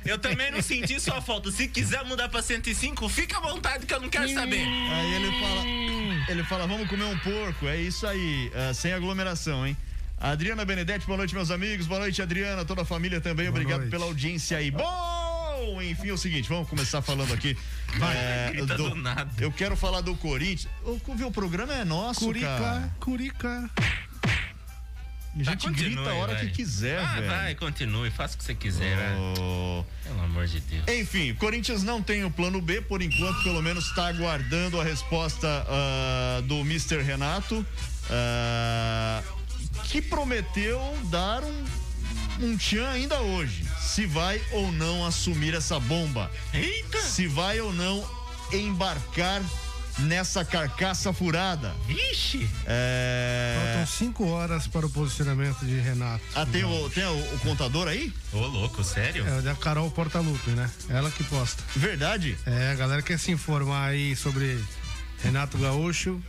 Eu 0.04 0.18
também 0.18 0.52
não 0.52 0.62
senti 0.62 1.00
sua 1.00 1.22
falta. 1.22 1.52
Se 1.52 1.68
quiser 1.68 2.04
mudar 2.06 2.28
pra 2.28 2.42
105, 2.42 3.08
fica 3.08 3.38
à 3.38 3.40
vontade 3.40 3.86
que 3.86 3.94
eu 3.94 4.02
não 4.02 4.10
quero 4.10 4.28
saber. 4.34 4.66
Aí 4.68 5.14
ele 5.14 5.40
fala, 5.40 6.32
ele 6.32 6.44
fala, 6.44 6.68
vamos 6.68 6.90
comer 6.90 7.06
um 7.06 7.18
porco. 7.20 7.68
É 7.68 7.78
isso 7.78 8.06
aí, 8.08 8.52
ah, 8.56 8.74
sem 8.74 8.94
aglomeração, 8.94 9.66
hein? 9.66 9.78
Adriana 10.20 10.66
Benedetti, 10.66 11.06
boa 11.06 11.18
noite, 11.18 11.36
meus 11.36 11.52
amigos. 11.52 11.86
Boa 11.86 12.00
noite, 12.00 12.22
Adriana, 12.22 12.66
toda 12.66 12.82
a 12.82 12.86
família 12.86 13.22
também. 13.22 13.48
Obrigado 13.48 13.82
noite. 13.82 13.92
pela 13.92 14.06
audiência 14.06 14.58
aí. 14.58 14.72
Bom, 15.66 15.82
enfim, 15.82 16.10
é 16.10 16.14
o 16.14 16.18
seguinte, 16.18 16.50
vamos 16.50 16.68
começar 16.68 17.02
falando 17.02 17.34
aqui. 17.34 17.58
é, 18.14 18.52
grita 18.56 18.76
do 18.76 18.96
nada. 18.96 19.32
Eu 19.40 19.50
quero 19.52 19.78
falar 19.78 20.02
do 20.02 20.14
Corinthians. 20.18 20.68
O, 20.84 21.00
o 21.28 21.32
programa 21.32 21.74
é 21.74 21.86
nosso, 21.86 22.20
Curica, 22.20 22.46
cara. 22.48 22.96
Curica. 23.00 23.70
A 25.36 25.44
gente 25.44 25.68
Continue, 25.68 25.96
grita 25.96 26.10
a 26.12 26.14
hora 26.16 26.34
vai. 26.34 26.46
que 26.46 26.52
quiser, 26.52 27.00
Ah, 27.00 27.16
velho. 27.16 27.28
vai, 27.28 27.56
continue, 27.56 28.12
faça 28.12 28.36
o 28.36 28.38
que 28.38 28.44
você 28.44 28.54
quiser. 28.54 29.16
Oh. 29.40 29.84
Pelo 30.04 30.22
amor 30.22 30.46
de 30.46 30.60
Deus. 30.60 30.84
Enfim, 30.88 31.32
o 31.32 31.36
Corinthians 31.38 31.82
não 31.82 32.04
tem 32.04 32.24
o 32.24 32.30
plano 32.30 32.62
B, 32.62 32.82
por 32.82 33.02
enquanto, 33.02 33.42
pelo 33.42 33.62
menos 33.62 33.88
está 33.88 34.08
aguardando 34.10 34.80
a 34.80 34.84
resposta 34.84 35.48
ah, 35.68 36.42
do 36.46 36.60
Mr. 36.60 37.02
Renato, 37.02 37.66
ah, 38.12 39.24
que 39.86 40.02
prometeu 40.02 40.80
dar 41.10 41.44
um, 41.44 41.64
um 42.40 42.58
tchan 42.58 42.88
ainda 42.90 43.20
hoje. 43.20 43.66
Se 43.80 44.06
vai 44.06 44.42
ou 44.52 44.72
não 44.72 45.06
assumir 45.06 45.54
essa 45.54 45.80
bomba. 45.80 46.32
Eita! 46.54 47.02
Se 47.02 47.28
vai 47.28 47.60
ou 47.60 47.74
não 47.74 48.08
embarcar 48.52 49.42
nessa 50.00 50.44
carcaça 50.44 51.14
furada. 51.14 51.74
Vixe! 51.86 52.50
É... 52.66 53.56
Faltam 53.64 53.88
cinco 53.88 54.28
horas 54.28 54.68
para 54.68 54.86
o 54.86 54.90
posicionamento 54.90 55.66
de 55.66 55.80
Renato. 55.80 56.24
Ah, 56.36 56.46
tem, 56.46 56.64
o, 56.64 56.90
tem 56.90 57.06
o, 57.06 57.36
o 57.36 57.40
contador 57.40 57.88
aí? 57.88 58.12
Ô, 58.32 58.40
louco, 58.40 58.84
sério? 58.84 59.28
É 59.28 59.40
o 59.40 59.42
da 59.42 59.56
Carol 59.56 59.90
Portaluppi, 59.92 60.52
né? 60.52 60.70
Ela 60.90 61.12
que 61.12 61.24
posta. 61.24 61.64
Verdade? 61.76 62.38
É, 62.46 62.72
a 62.72 62.76
galera 62.76 63.02
quer 63.02 63.20
se 63.20 63.32
informar 63.32 63.90
aí 63.90 64.16
sobre 64.16 64.60
Renato 65.22 65.58
Gaúcho. 65.58 66.22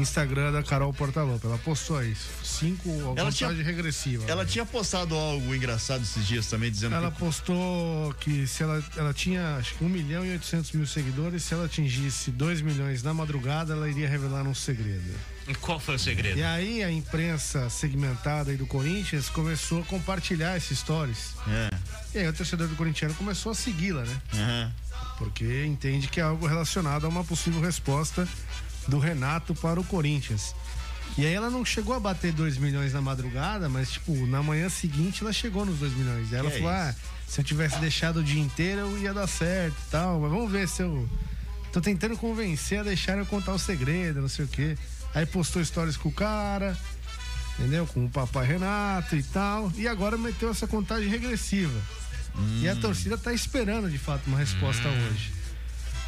Instagram 0.00 0.52
da 0.52 0.62
Carol 0.62 0.92
Portaluppi. 0.92 1.46
Ela 1.46 1.58
postou 1.58 1.98
aí. 1.98 2.16
Cinco, 2.42 2.88
Ela 3.16 3.30
tinha- 3.32 3.50
regressiva. 3.50 4.24
Ela 4.28 4.44
né? 4.44 4.50
tinha 4.50 4.64
postado 4.66 5.14
algo 5.14 5.54
engraçado 5.54 6.02
esses 6.02 6.26
dias 6.26 6.46
também, 6.46 6.70
dizendo 6.70 6.94
Ela 6.94 7.10
que 7.10 7.18
postou 7.18 8.12
que 8.14 8.46
se 8.46 8.62
ela, 8.62 8.82
ela 8.96 9.12
tinha 9.14 9.56
acho 9.56 9.74
que 9.74 9.84
1 9.84 9.88
milhão 9.88 10.24
e 10.24 10.30
800 10.32 10.72
mil 10.72 10.86
seguidores, 10.86 11.42
se 11.42 11.54
ela 11.54 11.66
atingisse 11.66 12.30
2 12.30 12.60
milhões 12.60 13.02
na 13.02 13.12
madrugada, 13.14 13.72
ela 13.74 13.88
iria 13.88 14.08
revelar 14.08 14.42
um 14.42 14.54
segredo. 14.54 15.14
Qual 15.60 15.78
foi 15.78 15.94
o 15.94 15.98
segredo? 15.98 16.38
E 16.38 16.42
aí 16.42 16.82
a 16.82 16.90
imprensa 16.90 17.70
segmentada 17.70 18.50
aí 18.50 18.56
do 18.56 18.66
Corinthians 18.66 19.28
começou 19.28 19.80
a 19.80 19.84
compartilhar 19.84 20.56
esses 20.56 20.80
stories. 20.80 21.34
É. 21.46 21.70
E 22.14 22.18
aí 22.18 22.28
o 22.28 22.32
torcedor 22.32 22.66
do 22.66 22.74
corintiano 22.74 23.14
começou 23.14 23.52
a 23.52 23.54
segui-la, 23.54 24.02
né? 24.02 24.20
aham. 24.34 24.72
Porque 25.18 25.64
entende 25.64 26.08
que 26.08 26.20
é 26.20 26.22
algo 26.22 26.46
relacionado 26.46 27.06
a 27.06 27.08
uma 27.08 27.24
possível 27.24 27.60
resposta 27.60 28.28
do 28.88 28.98
Renato 28.98 29.54
para 29.54 29.80
o 29.80 29.84
Corinthians. 29.84 30.54
E 31.16 31.24
aí 31.24 31.32
ela 31.32 31.48
não 31.48 31.64
chegou 31.64 31.94
a 31.94 32.00
bater 32.00 32.32
2 32.32 32.58
milhões 32.58 32.92
na 32.92 33.00
madrugada, 33.00 33.68
mas 33.68 33.92
tipo, 33.92 34.14
na 34.26 34.42
manhã 34.42 34.68
seguinte 34.68 35.22
ela 35.22 35.32
chegou 35.32 35.64
nos 35.64 35.78
2 35.78 35.92
milhões. 35.94 36.32
Aí 36.32 36.38
ela 36.38 36.50
Que 36.50 36.56
é 36.56 36.60
falou: 36.60 36.72
isso? 36.74 36.82
ah, 36.88 36.94
se 37.26 37.40
eu 37.40 37.44
tivesse 37.44 37.78
deixado 37.78 38.18
o 38.20 38.24
dia 38.24 38.40
inteiro 38.40 38.80
eu 38.82 38.98
ia 38.98 39.14
dar 39.14 39.26
certo 39.26 39.74
e 39.86 39.90
tal, 39.90 40.20
mas 40.20 40.30
vamos 40.30 40.50
ver 40.52 40.68
se 40.68 40.82
eu. 40.82 41.08
Tô 41.72 41.80
tentando 41.80 42.16
convencer 42.16 42.80
a 42.80 42.82
deixar 42.82 43.18
eu 43.18 43.26
contar 43.26 43.52
o 43.52 43.58
segredo, 43.58 44.20
não 44.20 44.28
sei 44.28 44.44
o 44.44 44.48
quê. 44.48 44.76
Aí 45.14 45.26
postou 45.26 45.62
stories 45.64 45.96
com 45.96 46.08
o 46.08 46.12
cara, 46.12 46.76
entendeu? 47.58 47.86
Com 47.86 48.04
o 48.06 48.10
papai 48.10 48.46
Renato 48.46 49.14
e 49.16 49.22
tal. 49.22 49.70
E 49.76 49.86
agora 49.86 50.16
meteu 50.18 50.50
essa 50.50 50.66
contagem 50.66 51.08
regressiva. 51.08 51.78
E 52.62 52.68
a 52.68 52.72
Hum. 52.74 52.80
torcida 52.80 53.16
tá 53.16 53.32
esperando 53.32 53.90
de 53.90 53.98
fato 53.98 54.26
uma 54.26 54.38
resposta 54.38 54.86
hoje. 54.88 55.32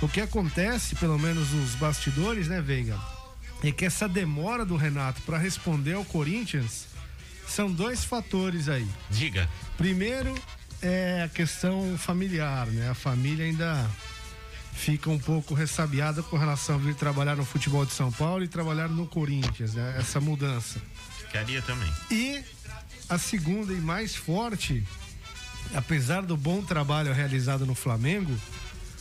O 0.01 0.09
que 0.09 0.21
acontece, 0.21 0.95
pelo 0.95 1.19
menos 1.19 1.51
nos 1.51 1.75
bastidores, 1.75 2.47
né, 2.47 2.61
Veiga? 2.61 2.99
É 3.65 3.73
que 3.73 3.85
essa 3.85 4.09
demora 4.09 4.65
do 4.65 4.77
Renato 4.77 5.21
para 5.23 5.37
responder 5.37 5.95
ao 5.95 6.05
Corinthians 6.05 6.87
são 7.47 7.73
dois 7.73 8.05
fatores 8.05 8.69
aí. 8.69 8.89
Diga. 9.11 9.49
Primeiro 9.77 10.33
é 10.81 11.23
a 11.25 11.29
questão 11.29 11.99
familiar, 11.99 12.69
né? 12.69 12.89
A 12.89 12.95
família 12.95 13.45
ainda 13.45 13.91
fica 14.73 15.11
um 15.11 15.19
pouco 15.19 15.55
ressabiada 15.55 16.23
com 16.23 16.37
relação 16.37 16.77
a 16.77 16.79
vir 16.79 16.95
trabalhar 16.95 17.35
no 17.35 17.45
futebol 17.45 17.85
de 17.85 17.93
São 17.93 18.13
Paulo 18.13 18.45
e 18.45 18.49
trabalhar 18.49 18.89
no 18.89 19.07
Corinthians, 19.07 19.75
né? 19.75 19.97
Essa 19.99 20.21
mudança. 20.21 20.81
Queria 21.33 21.61
também. 21.63 21.93
E 22.11 22.45
a 23.09 23.19
segunda 23.19 23.73
e 23.73 23.81
mais 23.81 24.15
forte, 24.15 24.87
apesar 25.75 26.23
do 26.23 26.37
bom 26.37 26.63
trabalho 26.63 27.13
realizado 27.13 27.67
no 27.67 27.75
Flamengo, 27.75 28.33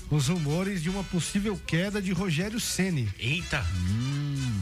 os 0.09 0.27
rumores 0.27 0.81
de 0.81 0.89
uma 0.89 1.03
possível 1.03 1.59
queda 1.65 2.01
de 2.01 2.11
Rogério 2.11 2.59
Ceni. 2.59 3.07
Eita! 3.19 3.65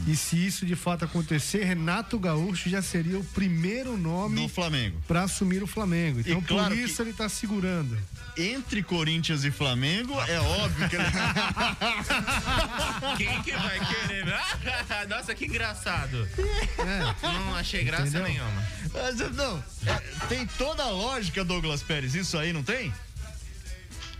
E 0.06 0.14
se 0.16 0.46
isso 0.46 0.64
de 0.64 0.76
fato 0.76 1.04
acontecer, 1.04 1.64
Renato 1.64 2.18
Gaúcho 2.18 2.70
já 2.70 2.80
seria 2.80 3.18
o 3.18 3.24
primeiro 3.24 3.96
nome 3.96 4.40
No 4.42 4.48
Flamengo. 4.48 5.00
para 5.08 5.22
assumir 5.22 5.62
o 5.62 5.66
Flamengo. 5.66 6.20
Então 6.20 6.40
claro 6.40 6.74
por 6.74 6.78
isso 6.78 6.96
que- 6.96 7.02
ele 7.02 7.12
tá 7.12 7.28
segurando. 7.28 7.98
Entre 8.38 8.82
Corinthians 8.82 9.44
e 9.44 9.50
Flamengo, 9.50 10.12
é 10.28 10.38
óbvio 10.38 10.88
que 10.88 10.96
ele. 10.96 11.04
Quem 13.16 13.42
que 13.42 13.52
vai 13.52 13.80
querer? 13.80 14.26
Nossa, 15.08 15.34
que 15.34 15.46
engraçado. 15.46 16.28
Não 17.22 17.54
achei 17.56 17.82
graça 17.82 18.08
Entendeu? 18.08 18.24
nenhuma. 18.24 18.62
Mas, 18.92 19.16
não, 19.34 19.62
é, 19.86 19.94
tem 20.28 20.46
toda 20.58 20.82
a 20.84 20.90
lógica, 20.90 21.44
Douglas 21.44 21.82
Pérez. 21.82 22.14
Isso 22.14 22.36
aí 22.38 22.52
não 22.52 22.62
tem? 22.62 22.92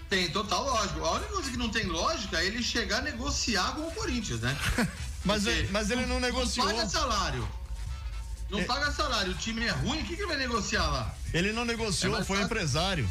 Tem 0.09 0.31
total 0.31 0.65
lógico. 0.65 1.05
A 1.05 1.13
única 1.13 1.33
coisa 1.33 1.51
que 1.51 1.57
não 1.57 1.69
tem 1.69 1.87
lógica 1.87 2.39
é 2.41 2.47
ele 2.47 2.63
chegar 2.63 2.99
a 2.99 3.03
negociar 3.03 3.73
com 3.75 3.83
o 3.89 3.93
Corinthians, 3.93 4.41
né? 4.41 4.57
Mas, 5.25 5.43
Porque 5.43 5.59
ele- 5.59 5.69
mas 5.73 5.91
ele 5.91 6.07
não 6.07 6.21
negociou. 6.21 6.65
Não 6.69 6.77
paga 6.77 6.89
salário. 6.89 7.49
Não 8.49 8.61
É. 8.61 8.65
paga 8.65 8.93
salário. 8.93 9.33
O 9.33 9.35
time 9.35 9.67
é 9.67 9.71
ruim, 9.71 10.01
o 10.01 10.05
que, 10.05 10.15
que 10.15 10.23
ele 10.23 10.29
vai 10.29 10.37
negociar 10.37 10.87
lá? 10.89 11.13
Ele 11.35 11.53
não 11.53 11.65
negociou, 11.65 12.15
É 12.15 12.19
foi 12.19 12.37
fácil. 12.37 12.45
empresário. 12.45 13.11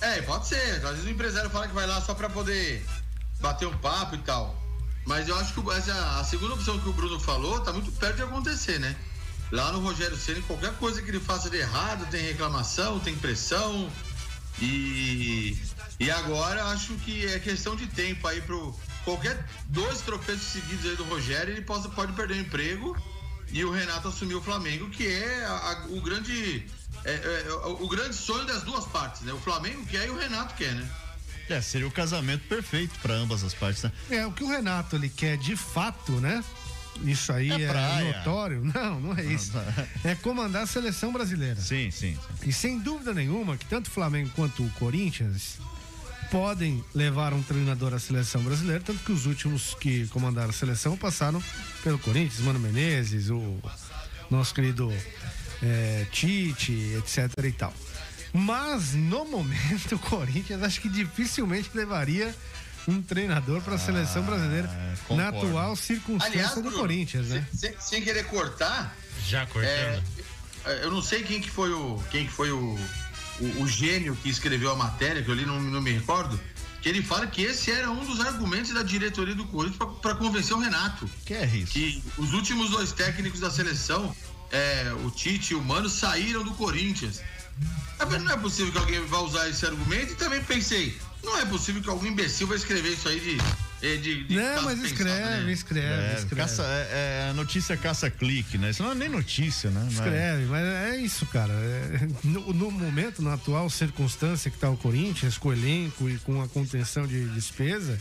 É, 0.00 0.22
pode 0.22 0.46
ser. 0.46 0.76
Às 0.76 0.90
vezes 0.92 1.04
o 1.04 1.10
empresário 1.10 1.50
fala 1.50 1.66
que 1.66 1.74
vai 1.74 1.84
lá 1.84 2.00
só 2.00 2.14
pra 2.14 2.30
poder 2.30 2.86
bater 3.40 3.66
um 3.66 3.76
papo 3.78 4.14
e 4.14 4.18
tal. 4.18 4.56
Mas 5.04 5.26
eu 5.28 5.36
acho 5.36 5.52
que 5.52 5.70
essa, 5.72 6.20
a 6.20 6.22
segunda 6.22 6.54
opção 6.54 6.78
que 6.78 6.88
o 6.88 6.92
Bruno 6.92 7.18
falou 7.18 7.58
tá 7.58 7.72
muito 7.72 7.90
perto 7.90 8.14
de 8.16 8.22
acontecer, 8.22 8.78
né? 8.78 8.94
Lá 9.50 9.72
no 9.72 9.80
Rogério 9.80 10.16
Ceni, 10.16 10.40
qualquer 10.42 10.72
coisa 10.74 11.02
que 11.02 11.08
ele 11.10 11.18
faça 11.18 11.50
de 11.50 11.56
errado, 11.56 12.06
tem 12.08 12.22
reclamação, 12.22 13.00
tem 13.00 13.16
pressão. 13.16 13.90
E, 14.60 15.58
e 16.00 16.10
agora 16.10 16.64
acho 16.66 16.94
que 16.94 17.26
é 17.26 17.38
questão 17.38 17.76
de 17.76 17.86
tempo 17.86 18.26
aí 18.26 18.40
pro. 18.40 18.74
Qualquer 19.04 19.44
dois 19.66 20.00
tropeços 20.00 20.42
seguidos 20.42 20.84
aí 20.84 20.96
do 20.96 21.04
Rogério, 21.04 21.54
ele 21.54 21.62
pode, 21.62 21.88
pode 21.90 22.12
perder 22.12 22.34
o 22.34 22.40
emprego 22.40 22.96
e 23.50 23.64
o 23.64 23.70
Renato 23.70 24.08
assumir 24.08 24.34
o 24.34 24.42
Flamengo, 24.42 24.90
que 24.90 25.06
é 25.06 25.44
a- 25.44 25.50
a- 25.52 25.86
o 25.88 26.00
grande. 26.00 26.66
é- 27.04 27.44
é- 27.46 27.52
o 27.64 27.88
grande 27.88 28.14
sonho 28.14 28.44
das 28.44 28.62
duas 28.62 28.84
partes, 28.86 29.22
né? 29.22 29.32
O 29.32 29.38
Flamengo 29.40 29.84
quer 29.86 30.06
e 30.06 30.10
o 30.10 30.18
Renato 30.18 30.54
quer, 30.54 30.74
né? 30.74 30.86
É, 31.48 31.60
seria 31.60 31.86
o 31.88 31.90
casamento 31.90 32.46
perfeito 32.46 32.98
para 33.00 33.14
ambas 33.14 33.42
as 33.42 33.54
partes, 33.54 33.82
né? 33.82 33.92
É, 34.10 34.26
o 34.26 34.32
que 34.32 34.44
o 34.44 34.48
Renato 34.48 34.96
ele 34.96 35.08
quer 35.08 35.36
de 35.38 35.56
fato, 35.56 36.12
né? 36.20 36.44
Isso 37.02 37.32
aí 37.32 37.50
É 37.50 37.62
é, 37.64 38.12
notório. 38.18 38.60
Não, 38.74 39.00
não 39.00 39.16
é 39.16 39.24
isso. 39.24 39.52
É 40.04 40.14
comandar 40.14 40.64
a 40.64 40.66
seleção 40.66 41.10
brasileira. 41.12 41.58
Sim, 41.60 41.90
sim. 41.90 42.18
E 42.44 42.52
sem 42.52 42.78
dúvida 42.78 43.14
nenhuma 43.14 43.56
que 43.56 43.64
tanto 43.64 43.86
o 43.86 43.90
Flamengo 43.90 44.30
quanto 44.36 44.62
o 44.62 44.70
Corinthians 44.72 45.56
podem 46.30 46.84
levar 46.94 47.32
um 47.32 47.42
treinador 47.42 47.92
à 47.94 47.98
seleção 47.98 48.42
brasileira, 48.42 48.82
tanto 48.84 49.00
que 49.04 49.12
os 49.12 49.26
últimos 49.26 49.74
que 49.74 50.06
comandaram 50.08 50.50
a 50.50 50.52
seleção 50.52 50.96
passaram 50.96 51.42
pelo 51.82 51.98
Corinthians, 51.98 52.40
Mano 52.40 52.58
Menezes, 52.60 53.30
o 53.30 53.58
nosso 54.30 54.54
querido 54.54 54.92
eh, 55.62 56.06
Tite, 56.12 56.72
etc 56.98 57.44
e 57.44 57.52
tal. 57.52 57.74
Mas 58.32 58.94
no 58.94 59.24
momento 59.24 59.94
o 59.96 59.98
Corinthians 59.98 60.62
acho 60.62 60.80
que 60.80 60.88
dificilmente 60.88 61.70
levaria 61.74 62.34
um 62.88 63.02
treinador 63.02 63.60
para 63.62 63.74
a 63.74 63.78
seleção 63.78 64.22
brasileira 64.22 64.68
na 65.10 65.26
concordo. 65.26 65.46
atual 65.48 65.76
circunstância 65.76 66.32
Aliás, 66.32 66.54
do 66.54 66.62
Bruno, 66.62 66.78
Corinthians, 66.78 67.28
né? 67.28 67.46
Sem, 67.54 67.74
sem 67.78 68.02
querer 68.02 68.24
cortar, 68.24 68.96
Já 69.26 69.44
cortando. 69.46 70.02
é, 70.64 70.84
eu 70.84 70.90
não 70.90 71.02
sei 71.02 71.22
quem 71.22 71.40
que 71.40 71.50
foi 71.50 71.72
o 71.72 72.02
quem 72.10 72.26
que 72.26 72.32
foi 72.32 72.50
o, 72.50 72.78
o, 73.40 73.62
o 73.62 73.66
gênio 73.66 74.16
que 74.22 74.28
escreveu 74.28 74.70
a 74.70 74.76
matéria, 74.76 75.22
que 75.22 75.30
eu 75.30 75.34
li, 75.34 75.44
não, 75.44 75.60
não 75.60 75.80
me 75.80 75.90
recordo, 75.90 76.38
que 76.80 76.88
ele 76.88 77.02
fala 77.02 77.26
que 77.26 77.42
esse 77.42 77.70
era 77.70 77.90
um 77.90 78.04
dos 78.04 78.20
argumentos 78.20 78.72
da 78.72 78.82
diretoria 78.82 79.34
do 79.34 79.44
Corinthians 79.46 79.78
para 80.00 80.14
convencer 80.14 80.56
o 80.56 80.60
Renato. 80.60 81.08
Que 81.24 81.34
é 81.34 81.46
isso? 81.46 81.72
Que 81.72 82.02
os 82.16 82.32
últimos 82.32 82.70
dois 82.70 82.92
técnicos 82.92 83.40
da 83.40 83.50
seleção, 83.50 84.14
é, 84.50 84.92
o 85.04 85.10
Tite 85.10 85.52
e 85.52 85.56
o 85.56 85.62
Mano, 85.62 85.88
saíram 85.88 86.42
do 86.42 86.52
Corinthians. 86.52 87.20
Falei, 87.98 88.18
não 88.20 88.32
é 88.32 88.36
possível 88.36 88.72
que 88.72 88.78
alguém 88.78 89.04
vá 89.06 89.18
usar 89.18 89.48
esse 89.48 89.66
argumento 89.66 90.12
e 90.12 90.16
também 90.16 90.42
pensei, 90.42 90.98
não 91.22 91.38
é 91.38 91.44
possível 91.46 91.82
que 91.82 91.88
algum 91.90 92.06
imbecil 92.06 92.46
vai 92.46 92.56
escrever 92.56 92.92
isso 92.92 93.08
aí 93.08 93.20
de. 93.20 93.38
eh, 93.86 93.96
de, 93.96 94.24
de 94.24 94.34
Não, 94.34 94.62
mas 94.62 94.78
pensado, 94.80 94.86
escreve, 94.86 95.44
né? 95.44 95.52
escreve, 95.52 95.86
É, 96.02 96.14
escreve. 96.14 96.36
caça, 96.36 96.62
é, 96.64 97.28
é, 97.30 97.32
notícia 97.34 97.76
caça-clique, 97.76 98.56
né? 98.58 98.70
Isso 98.70 98.82
não 98.82 98.92
é 98.92 98.94
nem 98.94 99.08
notícia, 99.08 99.70
né? 99.70 99.86
Escreve, 99.90 100.44
mas 100.46 100.64
é 100.64 100.96
isso, 100.98 101.26
cara. 101.26 101.52
É, 101.52 102.08
no, 102.24 102.52
no 102.52 102.70
momento, 102.70 103.22
na 103.22 103.34
atual 103.34 103.68
circunstância 103.70 104.50
que 104.50 104.56
está 104.56 104.70
o 104.70 104.76
Corinthians, 104.76 105.36
com 105.38 105.48
o 105.48 105.52
elenco 105.52 106.08
e 106.08 106.18
com 106.18 106.40
a 106.42 106.48
contenção 106.48 107.06
de 107.06 107.24
despesa, 107.30 107.98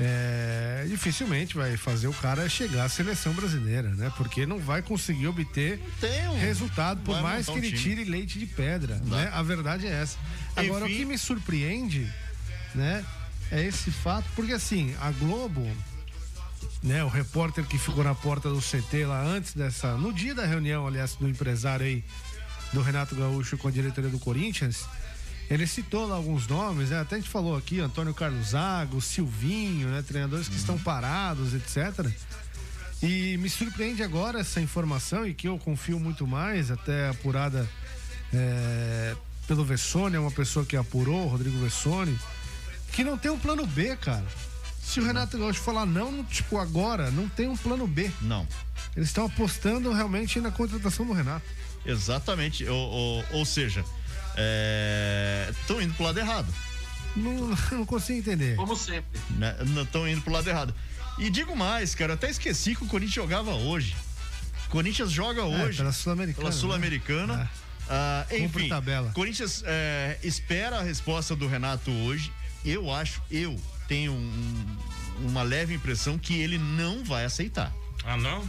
é, 0.00 0.84
dificilmente 0.88 1.54
vai 1.54 1.76
fazer 1.76 2.08
o 2.08 2.14
cara 2.14 2.48
chegar 2.48 2.84
à 2.84 2.88
seleção 2.88 3.32
brasileira, 3.34 3.90
né? 3.90 4.10
Porque 4.16 4.46
não 4.46 4.58
vai 4.58 4.82
conseguir 4.82 5.26
obter 5.26 5.78
um- 6.32 6.38
resultado, 6.40 7.00
por 7.02 7.20
mais 7.22 7.46
que 7.46 7.52
um 7.52 7.58
ele 7.58 7.68
time. 7.68 7.78
tire 7.78 8.04
leite 8.04 8.38
de 8.38 8.46
pedra, 8.46 8.96
né? 9.04 9.30
A 9.32 9.42
verdade 9.42 9.86
é 9.86 9.90
essa. 9.90 10.18
Agora, 10.56 10.86
Enfim. 10.86 10.94
o 10.94 10.98
que 10.98 11.04
me 11.04 11.18
surpreende, 11.18 12.10
né? 12.74 13.04
É 13.50 13.62
esse 13.62 13.90
fato, 13.90 14.28
porque 14.34 14.52
assim, 14.52 14.94
a 15.00 15.10
Globo 15.12 15.66
né, 16.82 17.04
o 17.04 17.08
repórter 17.08 17.64
que 17.64 17.78
ficou 17.78 18.02
na 18.02 18.14
porta 18.14 18.48
do 18.48 18.60
CT 18.60 19.06
lá 19.06 19.22
antes 19.22 19.54
dessa, 19.54 19.96
no 19.96 20.12
dia 20.12 20.34
da 20.34 20.44
reunião, 20.44 20.86
aliás, 20.86 21.14
do 21.14 21.28
empresário 21.28 21.86
aí, 21.86 22.04
do 22.72 22.82
Renato 22.82 23.14
Gaúcho 23.14 23.56
com 23.56 23.68
a 23.68 23.70
diretoria 23.70 24.10
do 24.10 24.18
Corinthians, 24.18 24.86
ele 25.50 25.66
citou 25.66 26.06
lá 26.06 26.16
alguns 26.16 26.46
nomes, 26.46 26.90
né? 26.90 27.00
Até 27.00 27.16
a 27.16 27.18
gente 27.18 27.28
falou 27.30 27.56
aqui, 27.56 27.80
Antônio 27.80 28.14
Carlos 28.14 28.48
Zago, 28.48 29.00
Silvinho, 29.00 29.88
né? 29.88 30.02
Treinadores 30.02 30.48
que 30.48 30.56
estão 30.56 30.78
parados, 30.78 31.52
etc. 31.52 32.10
E 33.02 33.36
me 33.36 33.50
surpreende 33.50 34.02
agora 34.02 34.40
essa 34.40 34.60
informação 34.60 35.26
e 35.26 35.34
que 35.34 35.48
eu 35.48 35.58
confio 35.58 36.00
muito 36.00 36.26
mais, 36.26 36.70
até 36.70 37.10
apurada 37.10 37.68
é, 38.32 39.14
pelo 39.46 39.64
Vessone, 39.64 40.16
é 40.16 40.18
uma 40.18 40.30
pessoa 40.30 40.64
que 40.64 40.76
apurou, 40.76 41.26
Rodrigo 41.26 41.58
Vessone, 41.58 42.18
que 42.92 43.02
não 43.04 43.16
tem 43.18 43.30
um 43.30 43.38
plano 43.38 43.66
B, 43.66 43.96
cara. 43.96 44.24
Se 44.82 45.00
o 45.00 45.04
Renato 45.04 45.38
Gaúcho 45.38 45.60
falar 45.60 45.86
não, 45.86 46.24
tipo, 46.24 46.58
agora, 46.58 47.10
não 47.10 47.28
tem 47.28 47.48
um 47.48 47.56
plano 47.56 47.86
B. 47.86 48.10
Não. 48.20 48.46
Eles 48.96 49.08
estão 49.08 49.26
apostando 49.26 49.92
realmente 49.92 50.40
na 50.40 50.50
contratação 50.50 51.06
do 51.06 51.12
Renato. 51.12 51.46
Exatamente. 51.86 52.64
Ou, 52.66 52.90
ou, 52.90 53.24
ou 53.32 53.44
seja, 53.46 53.84
estão 55.60 55.80
indo 55.80 55.94
pro 55.94 56.04
lado 56.04 56.18
errado. 56.18 56.52
Não, 57.16 57.56
não 57.72 57.86
consigo 57.86 58.18
entender. 58.18 58.56
Como 58.56 58.76
sempre. 58.76 59.20
né? 59.30 59.56
Não 59.68 59.82
estão 59.82 60.06
indo 60.08 60.20
pro 60.22 60.32
lado 60.32 60.48
errado. 60.48 60.74
E 61.18 61.28
digo 61.30 61.54
mais, 61.56 61.94
cara, 61.94 62.12
eu 62.12 62.14
até 62.14 62.30
esqueci 62.30 62.74
que 62.74 62.84
o 62.84 62.86
Corinthians 62.86 63.14
jogava 63.14 63.52
hoje. 63.52 63.94
O 64.66 64.70
Corinthians 64.70 65.10
joga 65.10 65.44
hoje. 65.44 65.76
pela 65.78 65.92
Sul-Americana, 65.92 66.38
Pela 66.42 66.50
né? 66.54 66.56
Sul-Americana. 66.60 67.50
Ah, 67.88 68.24
Cumpre 68.28 68.44
enfim, 68.62 68.68
tabela. 68.68 69.10
Corinthians 69.12 69.62
é, 69.66 70.18
espera 70.22 70.78
a 70.78 70.82
resposta 70.82 71.36
do 71.36 71.46
Renato 71.46 71.90
hoje. 71.90 72.32
Eu 72.64 72.90
acho, 72.92 73.20
eu 73.30 73.58
tenho 73.88 74.12
um- 74.12 74.76
uma 75.20 75.42
leve 75.42 75.74
impressão 75.74 76.18
que 76.18 76.34
ele 76.40 76.58
não 76.58 77.04
vai 77.04 77.24
aceitar. 77.24 77.72
Ah, 78.04 78.16
não? 78.16 78.46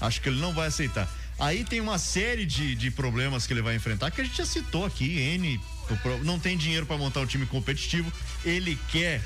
Acho 0.00 0.20
que 0.20 0.28
ele 0.28 0.40
não 0.40 0.52
vai 0.52 0.68
aceitar. 0.68 1.08
Aí 1.38 1.64
tem 1.64 1.80
uma 1.80 1.98
série 1.98 2.44
de, 2.44 2.74
de 2.74 2.90
problemas 2.90 3.46
que 3.46 3.52
ele 3.52 3.62
vai 3.62 3.74
enfrentar, 3.74 4.10
que 4.10 4.20
a 4.20 4.24
gente 4.24 4.36
já 4.36 4.44
citou 4.46 4.84
aqui. 4.84 5.18
N 5.18 5.60
o 5.90 6.24
não 6.24 6.38
tem 6.38 6.56
dinheiro 6.56 6.86
para 6.86 6.96
montar 6.96 7.20
um 7.20 7.26
time 7.26 7.46
competitivo. 7.46 8.12
Ele 8.44 8.78
quer 8.90 9.22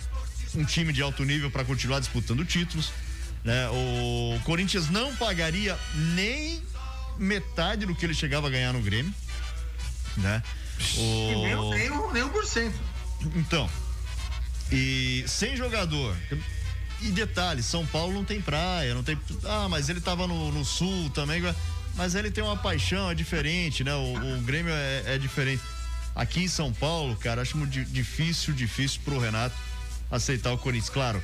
um 0.55 0.65
time 0.65 0.93
de 0.93 1.03
alto 1.03 1.25
nível 1.25 1.51
para 1.51 1.65
continuar 1.65 1.99
disputando 2.01 2.45
títulos. 2.45 2.93
Né? 3.45 3.69
O 3.69 4.41
Corinthians 4.45 4.89
não 4.89 5.15
pagaria 5.17 5.79
nem 6.15 6.63
metade 7.19 7.85
do 7.87 7.95
que 7.95 8.07
ele 8.07 8.15
chegava 8.15 8.47
a 8.47 8.51
ganhar 8.51 8.73
no 8.73 8.81
Grêmio. 8.81 9.13
Né? 10.17 10.43
E 10.97 11.35
nem, 11.43 11.55
O... 11.57 11.71
nem, 11.71 11.91
um- 11.91 12.13
nem 12.13 12.23
um 12.23 12.29
por 12.31 12.47
cento. 12.47 12.79
Então, 13.37 13.69
e 14.73 15.25
sem 15.27 15.57
jogador. 15.57 16.17
E 17.01 17.09
detalhe, 17.09 17.63
São 17.63 17.85
Paulo 17.87 18.13
não 18.15 18.25
tem 18.25 18.41
praia, 18.41 18.95
não 18.95 19.03
tem. 19.03 19.19
Ah, 19.45 19.69
mas 19.69 19.89
ele 19.89 20.01
tava 20.01 20.27
no, 20.27 20.51
no 20.53 20.65
sul 20.65 21.11
também. 21.11 21.43
Mas 21.97 22.15
ele 22.15 22.31
tem 22.31 22.43
uma 22.43 22.57
paixão, 22.57 23.11
é 23.11 23.15
diferente, 23.15 23.85
né? 23.85 23.95
O, 23.95 24.39
o 24.39 24.41
Grêmio 24.41 24.73
é, 24.73 25.15
é 25.15 25.19
diferente. 25.19 25.63
Aqui 26.15 26.43
em 26.45 26.49
São 26.49 26.73
Paulo, 26.73 27.15
cara, 27.17 27.43
acho 27.43 27.57
muito 27.57 27.71
di- 27.73 27.85
difícil, 27.85 28.55
difícil 28.55 29.01
pro 29.05 29.19
Renato 29.19 29.55
aceitar 30.11 30.53
o 30.53 30.59
Corinthians. 30.59 30.91
Claro, 30.91 31.23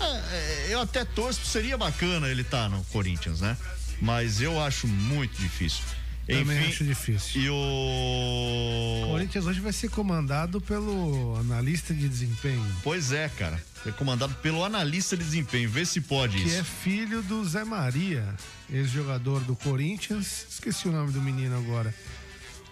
é, 0.00 0.04
é, 0.04 0.66
eu 0.70 0.80
até 0.80 1.04
torço, 1.04 1.44
seria 1.44 1.76
bacana 1.76 2.28
ele 2.28 2.42
estar 2.42 2.68
no 2.68 2.82
Corinthians, 2.84 3.40
né? 3.40 3.56
Mas 4.00 4.40
eu 4.40 4.60
acho 4.62 4.86
muito 4.86 5.36
difícil. 5.40 5.82
Também 6.28 6.58
Enfim, 6.58 6.68
acho 6.68 6.84
difícil. 6.84 7.40
E 7.40 7.48
O 7.50 7.54
o. 7.54 9.06
Corinthians 9.12 9.46
hoje 9.46 9.60
vai 9.60 9.72
ser 9.72 9.88
comandado 9.90 10.60
pelo 10.60 11.36
analista 11.40 11.94
de 11.94 12.06
desempenho, 12.08 12.64
Pois 12.82 13.12
é, 13.12 13.28
cara. 13.30 13.62
É 13.86 13.90
comandado 13.90 14.34
pelo 14.42 14.62
analista 14.64 15.16
de 15.16 15.24
desempenho. 15.24 15.70
Vê 15.70 15.84
se 15.86 16.00
pode 16.00 16.36
que 16.38 16.44
isso. 16.48 16.56
é 16.58 16.64
filho 16.64 17.22
do 17.22 17.44
Zé 17.44 17.64
Maria, 17.64 18.34
ex-jogador 18.68 19.40
do 19.44 19.56
Corinthians. 19.56 20.46
Esqueci 20.50 20.86
o 20.88 20.92
nome 20.92 21.12
do 21.12 21.22
menino 21.22 21.56
agora. 21.56 21.94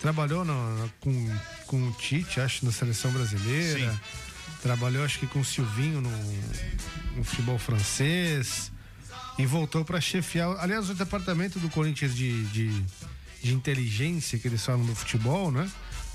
Trabalhou 0.00 0.44
na- 0.44 0.88
com, 1.00 1.36
com 1.66 1.88
o 1.88 1.92
Tite, 1.92 2.40
acho, 2.40 2.64
na 2.66 2.72
seleção 2.72 3.10
brasileira. 3.12 3.90
Sim. 3.92 3.98
Trabalhou, 4.62 5.04
acho 5.04 5.18
que 5.18 5.26
com 5.26 5.40
o 5.40 5.44
Silvinho 5.44 6.00
no, 6.02 6.10
no 7.16 7.24
futebol 7.24 7.58
francês. 7.58 8.70
E 9.38 9.46
voltou 9.46 9.84
para 9.84 10.00
chefiar. 10.00 10.48
Aliás, 10.58 10.90
o 10.90 10.94
departamento 10.94 11.58
do 11.58 11.68
Corinthians 11.70 12.14
de, 12.14 12.44
de, 12.46 12.84
de 13.42 13.54
inteligência, 13.54 14.38
que 14.38 14.48
eles 14.48 14.64
falam 14.64 14.84
do 14.84 14.94
futebol, 14.94 15.50
né? 15.52 15.68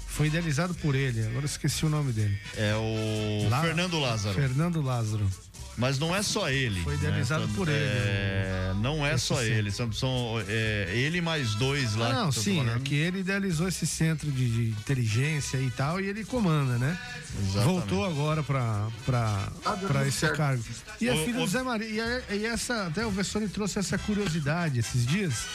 Foi 0.07 0.27
idealizado 0.27 0.73
por 0.75 0.93
ele. 0.95 1.21
Agora 1.21 1.41
eu 1.41 1.45
esqueci 1.45 1.85
o 1.85 1.89
nome 1.89 2.11
dele. 2.11 2.37
É 2.57 2.73
o 2.75 3.47
Lá- 3.49 3.61
Fernando 3.61 3.99
Lázaro. 3.99 4.35
Fernando 4.35 4.81
Lázaro. 4.81 5.29
Mas 5.77 5.97
não 5.97 6.13
é 6.13 6.21
só 6.21 6.49
ele. 6.49 6.81
Foi 6.83 6.95
idealizado 6.95 7.47
né? 7.47 7.53
por 7.55 7.69
ele, 7.69 7.77
É, 7.81 8.73
não 8.81 9.05
é 9.05 9.17
só 9.17 9.41
Esse 9.41 9.51
ele. 9.53 9.71
São, 9.71 9.89
são, 9.93 10.35
é, 10.47 10.89
ele 10.93 11.19
e 11.19 11.21
mais 11.21 11.55
dois 11.55 11.95
lá. 11.95 12.09
Ah, 12.09 12.13
não, 12.25 12.31
sim, 12.31 12.59
é 12.59 12.65
falando. 12.65 12.83
que 12.83 12.93
ele 12.93 13.19
idealizou 13.19 13.69
esse 13.69 13.87
centro 13.87 14.29
de, 14.29 14.49
de 14.49 14.69
inteligência 14.71 15.57
e 15.57 15.71
tal, 15.71 15.99
e 16.01 16.07
ele 16.07 16.25
comanda, 16.25 16.77
né? 16.77 16.99
Exatamente. 17.39 17.63
Voltou 17.63 18.05
agora 18.05 18.43
pra, 18.43 18.87
pra, 19.05 19.47
Tá 19.63 20.05
esse 20.05 20.17
certo. 20.19 20.35
cargo. 20.35 20.63
E 20.99 21.07
é 21.07 21.13
Ô, 21.13 21.25
filho 21.25 21.37
ô- 21.41 21.45
do 21.45 21.47
Zé 21.49 21.63
Maria. 21.63 21.87
E, 21.87 21.99
é- 22.01 22.23
e 22.35 22.45
essa, 22.45 22.87
até 22.87 23.05
o 23.05 23.09
Vessone 23.09 23.47
trouxe 23.47 23.79
essa 23.79 23.97
curiosidade 23.97 24.77
esses 24.77 25.05
dias, 25.05 25.45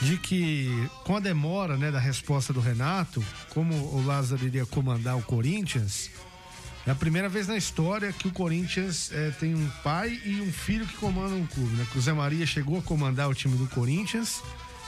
de 0.00 0.16
que 0.16 0.70
com 1.04 1.16
a 1.16 1.20
demora 1.20 1.76
né, 1.76 1.90
da 1.90 1.98
resposta 1.98 2.52
do 2.52 2.60
Renato, 2.60 3.24
como 3.50 3.74
o 3.74 4.04
Lázaro 4.04 4.44
iria 4.46 4.64
comandar 4.64 5.16
o 5.16 5.22
Corinthians, 5.22 6.10
é 6.86 6.90
a 6.90 6.94
primeira 6.94 7.28
vez 7.28 7.46
na 7.46 7.56
história 7.56 8.12
que 8.12 8.28
o 8.28 8.32
Corinthians 8.32 9.10
eh, 9.12 9.32
tem 9.38 9.54
um 9.54 9.68
pai 9.82 10.20
e 10.24 10.40
um 10.40 10.50
filho 10.50 10.86
que 10.86 10.96
comandam 10.96 11.38
um 11.38 11.46
clube, 11.46 11.76
né? 11.76 11.86
Que 11.92 11.98
o 11.98 12.00
Zé 12.00 12.12
Maria 12.12 12.46
chegou 12.46 12.78
a 12.78 12.82
comandar 12.82 13.28
o 13.28 13.34
time 13.34 13.58
do 13.58 13.66
Corinthians 13.66 14.42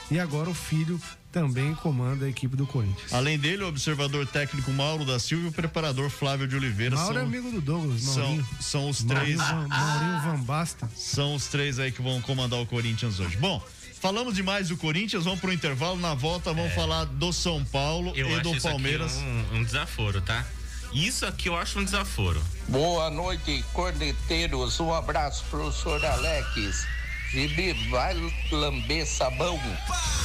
e 0.09 0.19
agora 0.19 0.49
o 0.49 0.53
filho 0.53 0.99
também 1.31 1.75
comanda 1.75 2.25
a 2.25 2.29
equipe 2.29 2.57
do 2.57 2.65
Corinthians. 2.65 3.13
Além 3.13 3.37
dele, 3.37 3.63
o 3.63 3.67
observador 3.67 4.25
técnico 4.25 4.71
Mauro 4.71 5.05
da 5.05 5.19
Silva 5.19 5.45
e 5.45 5.49
o 5.49 5.51
preparador 5.51 6.09
Flávio 6.09 6.47
de 6.47 6.55
Oliveira 6.55 6.95
Mauro 6.95 7.13
é 7.13 7.19
são, 7.19 7.27
amigo 7.27 7.51
do 7.51 7.61
Douglas, 7.61 8.01
são, 8.01 8.23
Maurinho. 8.23 8.47
são 8.59 8.89
os 8.89 9.03
três. 9.03 9.37
Maurinho, 9.37 9.69
Maurinho 9.69 10.21
Van 10.21 10.43
Basta. 10.43 10.89
São 10.95 11.35
os 11.35 11.47
três 11.47 11.79
aí 11.79 11.91
que 11.91 12.01
vão 12.01 12.19
comandar 12.21 12.59
o 12.59 12.65
Corinthians 12.65 13.19
hoje. 13.19 13.37
Bom, 13.37 13.63
falamos 14.01 14.35
demais 14.35 14.67
do 14.69 14.75
Corinthians, 14.77 15.23
vamos 15.23 15.39
pro 15.39 15.53
intervalo. 15.53 15.97
Na 15.97 16.13
volta 16.13 16.51
vamos 16.53 16.73
falar 16.73 17.05
do 17.05 17.31
São 17.31 17.63
Paulo 17.63 18.11
Eu 18.15 18.29
e 18.29 18.33
acho 18.33 18.43
do 18.43 18.55
isso 18.57 18.67
Palmeiras. 18.67 19.13
aqui 19.13 19.23
um, 19.23 19.57
um 19.57 19.63
desaforo, 19.63 20.19
tá? 20.21 20.45
Isso 20.91 21.25
aqui 21.25 21.47
eu 21.47 21.55
acho 21.55 21.79
um 21.79 21.85
desaforo. 21.85 22.43
Boa 22.67 23.09
noite, 23.09 23.63
corneteiros. 23.71 24.79
Um 24.79 24.93
abraço 24.93 25.45
pro 25.49 25.71
senhor 25.71 26.03
Alex. 26.03 26.85
Gibi, 27.31 27.71
vai 27.89 28.13
lamber 28.51 29.07
sabão. 29.07 29.57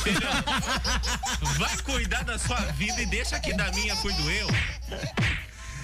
Vai 1.56 1.76
cuidar 1.78 2.24
da 2.24 2.36
sua 2.38 2.60
vida 2.72 3.00
e 3.00 3.06
deixa 3.06 3.38
que 3.38 3.52
da 3.54 3.70
minha 3.72 3.94
cuido 3.96 4.28
eu. 4.30 4.48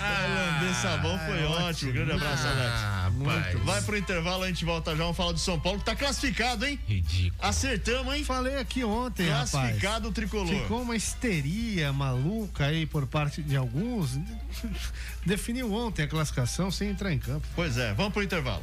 Lamber 0.01 0.75
sabão 0.75 1.19
foi 1.19 1.45
ótimo. 1.45 1.93
Grande 1.93 2.13
abraço, 2.13 2.47
Alex. 2.47 2.71
Ah, 2.71 3.11
rapaz. 3.19 3.65
Vai 3.65 3.83
pro 3.83 3.97
intervalo, 3.97 4.45
a 4.45 4.49
gente 4.49 4.65
volta 4.65 4.93
já. 4.93 5.03
Vamos 5.03 5.17
falar 5.17 5.33
do 5.33 5.39
São 5.39 5.59
Paulo, 5.59 5.79
que 5.79 5.85
tá 5.85 5.95
classificado, 5.95 6.65
hein? 6.65 6.79
Ridículo. 6.87 7.35
Acertamos, 7.41 8.15
hein? 8.15 8.25
Falei 8.25 8.57
aqui 8.57 8.85
ontem, 8.85 9.29
rapaz. 9.29 9.51
Classificado 9.51 10.09
o 10.09 10.13
tricolor. 10.13 10.49
Ficou 10.49 10.83
uma 10.83 10.97
histeria 10.97 11.93
maluca 11.93 12.67
aí 12.67 12.87
por 12.87 13.07
parte 13.07 13.43
de 13.43 13.57
alguns. 13.57 14.19
Definiu 15.25 15.73
ontem 15.73 16.03
a 16.03 16.09
classificação 16.09 16.71
sem 16.71 16.91
entrar 16.91 17.13
em 17.13 17.19
campo. 17.19 17.47
Pois 17.55 17.77
é, 17.77 17.93
vamos 17.95 18.13
pro 18.13 18.23
intervalo. 18.23 18.63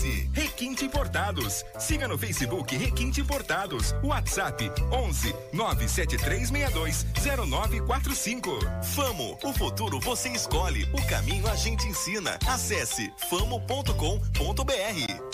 Requinte 0.33 0.85
Importados. 0.85 1.63
Siga 1.79 2.07
no 2.07 2.17
Facebook 2.17 2.75
Requinte 2.75 3.21
Importados. 3.21 3.93
WhatsApp 4.03 4.71
11 4.91 5.35
97362 5.53 7.05
0945. 7.47 8.59
Famo, 8.95 9.37
o 9.43 9.53
futuro 9.53 9.99
você 9.99 10.29
escolhe, 10.29 10.83
o 10.93 11.07
caminho 11.07 11.47
a 11.47 11.55
gente 11.55 11.87
ensina. 11.87 12.37
Acesse 12.47 13.11
famo.com.br. 13.29 13.91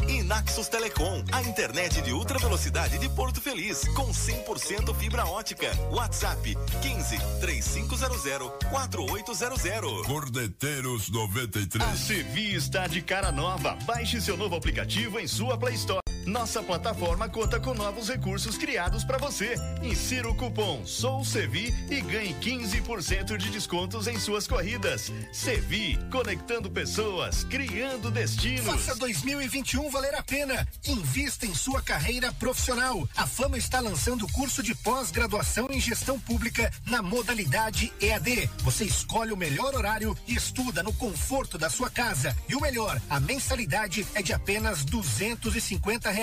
E 0.07 0.23
Naxos 0.23 0.67
Telecom, 0.69 1.23
a 1.31 1.41
internet 1.43 2.01
de 2.01 2.13
ultra 2.13 2.39
velocidade 2.39 2.97
de 2.97 3.09
Porto 3.09 3.41
Feliz, 3.41 3.87
com 3.89 4.09
100% 4.09 4.95
fibra 4.95 5.25
ótica. 5.25 5.69
WhatsApp 5.91 6.57
15 6.81 7.17
3500 7.41 8.51
4800. 8.69 10.07
Cordeteiros 10.07 11.09
93. 11.09 11.89
A 11.89 11.95
Sevi 11.95 12.55
está 12.55 12.87
de 12.87 13.01
cara 13.01 13.31
nova. 13.31 13.77
Baixe 13.85 14.21
seu 14.21 14.37
novo 14.37 14.56
aplicativo 14.57 15.19
em 15.19 15.27
sua 15.27 15.57
Play 15.57 15.75
Store. 15.75 16.06
Nossa 16.27 16.61
plataforma 16.61 17.29
conta 17.29 17.57
com 17.57 17.73
novos 17.73 18.09
recursos 18.09 18.57
criados 18.57 19.05
para 19.05 19.17
você. 19.17 19.55
Insira 19.81 20.29
o 20.29 20.35
cupom 20.35 20.85
SOUSEVI 20.85 21.73
e 21.89 22.01
ganhe 22.01 22.33
15% 22.33 23.37
de 23.37 23.49
descontos 23.49 24.07
em 24.07 24.19
suas 24.19 24.45
corridas. 24.45 25.09
Sevi, 25.31 25.97
conectando 26.11 26.69
pessoas, 26.69 27.45
criando 27.45 28.11
destinos. 28.11 28.65
Faça 28.65 28.93
2021 28.95 29.89
valer 29.89 30.15
a 30.15 30.21
pena. 30.21 30.67
Invista 30.85 31.45
em 31.45 31.55
sua 31.55 31.81
carreira 31.81 32.29
profissional. 32.33 33.07
A 33.15 33.25
Fama 33.25 33.57
está 33.57 33.79
lançando 33.79 34.25
o 34.25 34.31
curso 34.33 34.61
de 34.61 34.75
pós-graduação 34.75 35.69
em 35.71 35.79
gestão 35.79 36.19
pública 36.19 36.69
na 36.85 37.01
modalidade 37.01 37.93
EAD. 38.01 38.49
Você 38.63 38.83
escolhe 38.83 39.31
o 39.31 39.37
melhor 39.37 39.73
horário 39.73 40.13
e 40.27 40.35
estuda 40.35 40.83
no 40.83 40.91
conforto 40.91 41.57
da 41.57 41.69
sua 41.69 41.89
casa. 41.89 42.35
E 42.49 42.55
o 42.55 42.59
melhor, 42.59 43.01
a 43.09 43.17
mensalidade 43.17 44.05
é 44.13 44.21
de 44.21 44.33
apenas 44.33 44.83
250 44.83 46.09
reais. 46.09 46.16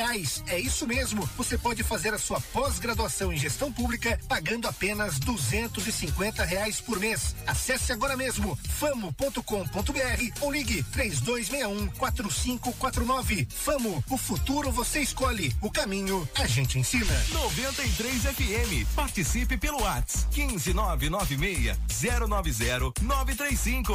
É 0.48 0.58
isso 0.58 0.86
mesmo. 0.86 1.28
Você 1.36 1.56
pode 1.56 1.82
fazer 1.82 2.12
a 2.12 2.18
sua 2.18 2.40
pós-graduação 2.40 3.32
em 3.32 3.36
gestão 3.36 3.72
pública 3.72 4.18
pagando 4.28 4.66
apenas 4.66 5.18
250 5.20 6.44
reais 6.44 6.80
por 6.80 6.98
mês. 6.98 7.34
Acesse 7.46 7.92
agora 7.92 8.16
mesmo 8.16 8.58
famo.com.br 8.78 10.40
ou 10.40 10.52
ligue 10.52 10.82
3261 10.82 11.88
4549. 11.98 13.48
Famo, 13.50 14.04
o 14.10 14.18
futuro 14.18 14.72
você 14.72 15.00
escolhe, 15.00 15.54
o 15.60 15.70
caminho 15.70 16.28
a 16.36 16.46
gente 16.46 16.78
ensina. 16.78 17.14
93 17.32 18.22
FM. 18.22 18.94
Participe 18.94 19.56
pelo 19.56 19.80
WhatsApp 19.82 20.34
15996 20.34 21.76
090 22.28 23.00
935. 23.02 23.94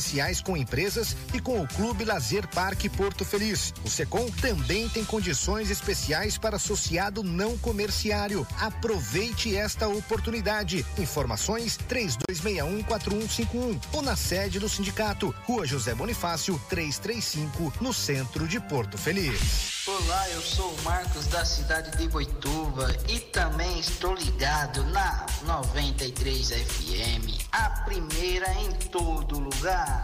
com 0.43 0.57
empresas 0.57 1.15
e 1.33 1.39
com 1.39 1.61
o 1.61 1.67
Clube 1.67 2.03
Lazer 2.05 2.47
Parque 2.47 2.89
Porto 2.89 3.23
Feliz. 3.23 3.73
O 3.85 3.89
Secom 3.89 4.29
também 4.41 4.89
tem 4.89 5.05
condições 5.05 5.69
especiais 5.69 6.37
para 6.37 6.55
associado 6.55 7.23
não 7.23 7.57
comerciário. 7.57 8.45
Aproveite 8.59 9.55
esta 9.55 9.87
oportunidade. 9.87 10.85
Informações 10.97 11.77
32614151 11.89 13.79
ou 13.93 14.01
na 14.01 14.15
sede 14.15 14.59
do 14.59 14.67
sindicato, 14.67 15.33
Rua 15.45 15.65
José 15.65 15.93
Bonifácio, 15.93 16.59
335, 16.69 17.73
no 17.81 17.93
centro 17.93 18.47
de 18.47 18.59
Porto 18.59 18.97
Feliz. 18.97 19.80
Olá, 19.87 20.29
eu 20.29 20.41
sou 20.43 20.71
o 20.71 20.81
Marcos 20.83 21.25
da 21.25 21.43
cidade 21.43 21.97
de 21.97 22.07
Boituva 22.07 22.95
e 23.09 23.19
também 23.19 23.79
estou 23.79 24.13
ligado 24.13 24.83
na 24.91 25.25
93 25.41 26.49
FM, 26.49 27.47
a 27.51 27.67
primeira 27.83 28.53
em 28.61 28.71
todo 28.91 29.39
lugar. 29.39 30.03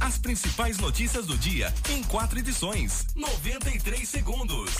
As 0.00 0.18
principais 0.18 0.78
notícias 0.78 1.26
do 1.26 1.36
dia 1.36 1.72
em 1.90 2.02
quatro 2.04 2.38
edições. 2.38 3.06
93 3.14 4.08
segundos. 4.08 4.70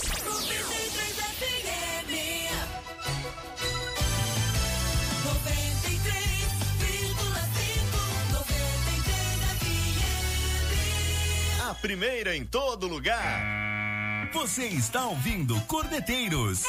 A 11.69 11.75
primeira 11.75 12.37
em 12.37 12.45
todo 12.45 12.87
lugar. 12.87 14.31
Você 14.33 14.67
está 14.67 15.07
ouvindo 15.07 15.61
Cordeteiros. 15.63 16.65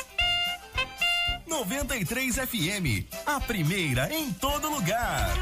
93 1.48 2.36
FM, 2.36 3.06
a 3.26 3.40
primeira 3.40 4.14
em 4.14 4.32
todo 4.32 4.70
lugar. 4.70 5.34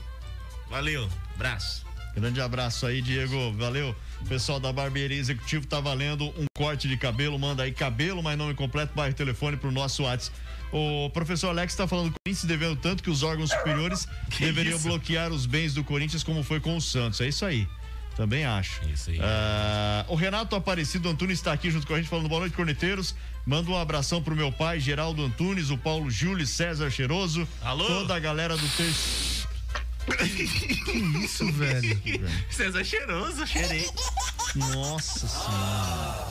Valeu, 0.70 1.10
abraço. 1.36 1.86
Grande 2.16 2.42
abraço 2.42 2.86
aí, 2.86 3.02
Diego. 3.02 3.54
Valeu. 3.54 3.96
O 4.22 4.26
pessoal 4.26 4.60
da 4.60 4.74
Barbearia 4.74 5.18
Executivo 5.18 5.66
tá 5.66 5.80
valendo 5.80 6.26
um 6.38 6.46
corte 6.58 6.88
de 6.88 6.98
cabelo. 6.98 7.38
Manda 7.38 7.64
aí 7.64 7.72
cabelo, 7.72 8.24
mas 8.24 8.38
nome 8.38 8.54
completo, 8.54 8.94
bairro 8.96 9.14
telefone 9.14 9.58
pro 9.58 9.72
nosso 9.72 10.04
WhatsApp. 10.04 10.36
O 10.72 11.10
professor 11.10 11.50
Alex 11.50 11.74
tá 11.76 11.88
falando 11.88 12.12
que 12.12 12.16
o 12.18 12.20
Corinthians 12.26 12.46
devendo 12.48 12.76
tanto 12.76 13.02
que 13.02 13.10
os 13.10 13.24
órgãos 13.24 13.50
superiores 13.50 14.08
Que 14.30 14.46
deveriam 14.46 14.76
isso? 14.78 14.88
bloquear 14.88 15.32
os 15.32 15.46
bens 15.46 15.74
do 15.74 15.84
Corinthians 15.84 16.24
como 16.24 16.44
foi 16.44 16.60
com 16.60 16.78
o 16.78 16.82
Santos. 16.82 17.20
É 17.22 17.28
isso 17.28 17.44
aí. 17.46 17.68
Também 18.16 18.46
acho. 18.46 18.82
Isso 18.94 19.10
aí. 19.12 19.20
Ah, 19.22 20.06
o 20.10 20.16
Renato 20.16 20.56
Aparecido 20.56 21.08
Antunes 21.10 21.40
está 21.40 21.54
aqui 21.54 21.72
junto 21.72 21.88
com 21.88 21.94
a 21.94 21.98
gente 21.98 22.10
falando 22.10 22.28
boa 22.28 22.42
noite, 22.42 22.54
corneteiros. 22.56 23.16
Manda 23.46 23.72
um 23.72 23.78
abração 23.78 24.22
pro 24.22 24.36
meu 24.36 24.52
pai, 24.52 24.80
Geraldo 24.80 25.24
Antunes, 25.24 25.70
o 25.70 25.78
Paulo 25.78 26.12
Júlio, 26.12 26.46
César 26.46 26.90
Cheiroso. 26.92 27.48
Alô? 27.64 27.86
Toda 27.86 28.16
a 28.16 28.20
galera 28.20 28.58
do 28.58 28.68
terço. 28.76 29.48
Que 30.86 30.92
isso, 31.24 31.50
velho? 31.54 32.00
César 32.52 32.84
cheiroso, 32.84 33.46
cheirei. 33.48 33.88
Nossa 34.56 35.28
senhora. 35.28 36.28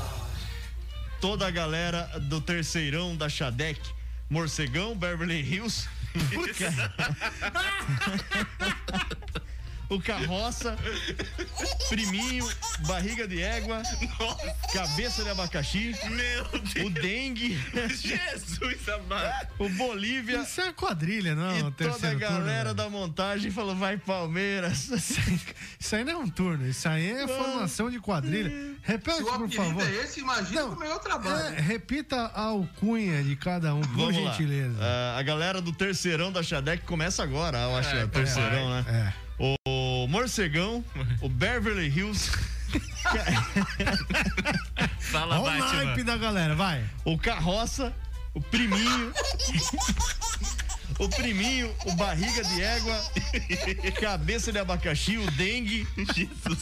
Toda 1.20 1.46
a 1.46 1.50
galera 1.50 2.02
do 2.22 2.40
terceirão 2.40 3.16
da 3.16 3.28
Xadec, 3.28 3.80
Morcegão, 4.30 4.94
Beverly 4.94 5.40
Hills. 5.40 5.88
O 9.90 9.98
carroça, 10.02 10.76
priminho, 11.88 12.46
barriga 12.86 13.26
de 13.26 13.40
égua, 13.42 13.82
cabeça 14.72 15.22
de 15.24 15.30
abacaxi, 15.30 15.94
Meu 16.10 16.44
o 16.44 16.58
Deus. 16.90 16.92
dengue, 16.94 17.58
Jesus 17.88 18.86
amado. 18.88 19.48
o 19.58 19.68
Bolívia 19.70 20.42
Isso 20.42 20.60
é 20.60 20.64
uma 20.64 20.72
quadrilha, 20.74 21.34
não? 21.34 21.56
e 21.56 21.62
o 21.62 21.70
toda 21.70 21.90
a 21.90 21.92
terceiro 21.92 22.18
turno, 22.20 22.34
galera 22.36 22.62
velho. 22.64 22.74
da 22.74 22.90
montagem 22.90 23.50
falou: 23.50 23.74
vai 23.74 23.96
Palmeiras. 23.96 24.90
Isso 25.80 25.96
aí 25.96 26.04
não 26.04 26.12
é 26.12 26.16
um 26.16 26.28
turno, 26.28 26.66
isso 26.68 26.86
aí 26.88 27.10
é 27.10 27.26
formação 27.26 27.90
de 27.90 27.98
quadrilha. 28.00 28.52
Repete, 28.82 29.22
o 29.22 29.38
por 29.38 29.50
favor. 29.50 29.82
é 29.82 29.94
esse, 30.02 30.20
imagina 30.20 30.62
Não, 30.62 30.70
como 30.70 30.84
é 30.84 30.94
o 30.94 30.98
trabalho. 30.98 31.54
É, 31.56 31.60
repita 31.60 32.16
a 32.34 32.42
alcunha 32.42 33.22
de 33.22 33.36
cada 33.36 33.74
um, 33.74 33.80
por 33.80 33.88
Vamos 33.96 34.22
lá. 34.24 34.30
gentileza. 34.32 34.76
Ah, 34.80 35.16
a 35.18 35.22
galera 35.22 35.60
do 35.62 35.72
terceirão 35.72 36.30
da 36.32 36.42
Xadec 36.42 36.84
começa 36.84 37.22
agora, 37.22 37.58
eu 37.58 37.76
acho, 37.76 37.94
É, 37.94 38.02
é, 38.02 38.06
terceirão, 38.06 38.70
né? 38.70 38.84
É. 39.14 39.27
O 39.38 40.06
Morcegão, 40.08 40.84
o 41.20 41.28
Beverly 41.28 41.88
Hills, 41.88 42.30
Fala, 44.98 45.40
Olha 45.40 45.56
o 45.56 45.60
Batman. 45.60 45.84
naipe 45.84 46.02
da 46.02 46.16
galera, 46.16 46.54
vai. 46.54 46.84
o 47.04 47.16
Carroça, 47.16 47.94
o 48.34 48.40
Priminho, 48.40 49.12
o 50.98 51.08
Priminho, 51.08 51.74
o 51.86 51.92
Barriga 51.94 52.42
de 52.44 52.62
Égua, 52.62 53.00
Cabeça 54.00 54.52
de 54.52 54.58
Abacaxi, 54.58 55.16
o 55.18 55.30
Dengue, 55.32 55.86
Jesus 56.14 56.58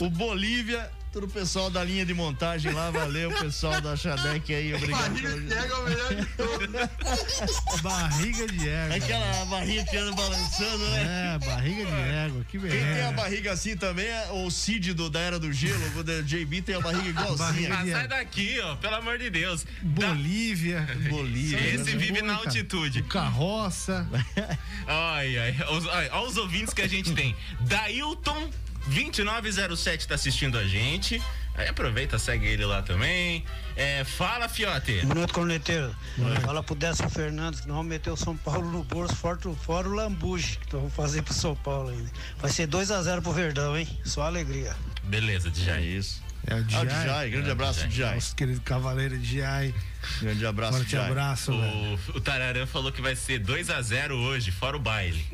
o 0.00 0.10
Bolívia 0.10 0.90
Todo 1.14 1.26
o 1.26 1.28
pessoal 1.28 1.70
da 1.70 1.84
linha 1.84 2.04
de 2.04 2.12
montagem 2.12 2.72
lá, 2.72 2.90
valeu, 2.90 3.30
pessoal 3.38 3.80
da 3.80 3.96
Xadec 3.96 4.52
aí, 4.52 4.74
obrigado. 4.74 5.12
Barriga 5.12 5.40
de 5.40 5.54
égua 5.54 5.76
é 5.76 5.78
o 5.78 5.84
melhor 5.84 6.14
de 6.16 6.26
todos. 6.26 7.80
Barriga 7.82 8.46
de 8.48 8.68
égua. 8.68 8.96
Aquela 8.96 9.44
barriga 9.44 9.84
que 9.84 9.96
anda 9.96 10.16
balançando, 10.16 10.90
né? 10.90 11.36
É, 11.40 11.46
barriga 11.46 11.84
de 11.86 11.92
égua, 11.92 12.44
que 12.50 12.58
Quem 12.58 12.68
tem 12.68 12.80
a 12.80 12.84
beleza. 12.84 13.12
barriga 13.12 13.52
assim 13.52 13.76
também 13.76 14.06
é 14.06 14.28
o 14.32 14.50
Cid 14.50 14.92
do, 14.92 15.08
da 15.08 15.20
Era 15.20 15.38
do 15.38 15.52
Gelo, 15.52 15.80
o 16.00 16.22
JB 16.24 16.62
tem 16.62 16.74
a 16.74 16.80
barriga 16.80 17.08
igualzinha. 17.10 17.68
Barriga 17.68 17.74
Ah, 17.76 17.86
sai 18.00 18.08
daqui, 18.08 18.58
ó, 18.60 18.74
pelo 18.74 18.96
amor 18.96 19.16
de 19.16 19.30
Deus. 19.30 19.64
Bolívia. 19.82 20.84
Bolívia. 21.08 21.60
Esse 21.76 21.96
vive 21.96 22.22
na 22.22 22.34
altitude. 22.38 23.04
Carroça. 23.04 24.04
Ai, 24.88 25.38
ai. 25.38 25.56
Os, 25.70 25.86
ai, 25.88 26.10
olha 26.10 26.28
os 26.28 26.36
ouvintes 26.36 26.74
que 26.74 26.82
a 26.82 26.88
gente 26.88 27.14
tem. 27.14 27.34
Dailton 27.60 28.50
2907 28.86 30.06
tá 30.08 30.14
assistindo 30.14 30.58
a 30.58 30.64
gente. 30.64 31.20
Aí 31.56 31.68
aproveita, 31.68 32.18
segue 32.18 32.46
ele 32.46 32.64
lá 32.64 32.82
também. 32.82 33.44
É, 33.76 34.02
fala, 34.02 34.48
Fiote. 34.48 35.02
Boa 35.02 35.14
noite, 35.14 35.32
corneteiro. 35.32 35.94
Fala 36.42 36.62
pro 36.64 36.74
Décio 36.74 37.08
Fernandes 37.08 37.60
que 37.60 37.68
nós 37.68 37.76
vamos 37.76 37.90
meter 37.90 38.10
o 38.10 38.16
São 38.16 38.36
Paulo 38.36 38.68
no 38.72 38.82
bolso, 38.82 39.14
fora, 39.14 39.38
o- 39.48 39.54
fora 39.54 39.88
o 39.88 39.92
lambuche 39.92 40.58
que 40.58 40.72
nós 40.72 40.82
vamos 40.82 40.94
fazer 40.94 41.22
pro 41.22 41.32
São 41.32 41.54
Paulo 41.54 41.90
ainda. 41.90 42.10
Vai 42.38 42.50
ser 42.50 42.66
2x0 42.66 43.22
pro 43.22 43.32
Verdão, 43.32 43.76
hein? 43.78 43.86
Só 44.04 44.22
alegria. 44.22 44.74
Beleza, 45.04 45.46
É 45.48 45.50
Djai. 45.52 45.82
isso. 45.84 46.22
É 46.46 46.54
o 46.54 46.56
Ah, 46.56 46.60
o 46.60 46.64
Djai. 46.64 46.84
Djai, 47.04 47.30
grande 47.30 47.48
É, 47.48 47.52
abraço, 47.52 47.78
Djai. 47.80 47.88
Djai. 47.90 48.14
Nosso 48.16 48.34
querido 48.36 48.60
cavaleiro 48.62 49.24
Jai. 49.24 49.74
Grande 50.20 50.44
abraço, 50.46 50.72
Forte 50.78 50.90
Djai. 50.90 51.08
abraço, 51.08 51.52
velho. 51.52 52.00
O, 52.14 52.16
o 52.18 52.20
Tararã 52.20 52.66
falou 52.66 52.90
que 52.90 53.00
vai 53.00 53.14
ser 53.14 53.38
2 53.38 53.70
a 53.70 53.80
0 53.80 54.16
hoje, 54.16 54.50
fora 54.50 54.76
o 54.76 54.80
baile. 54.80 55.24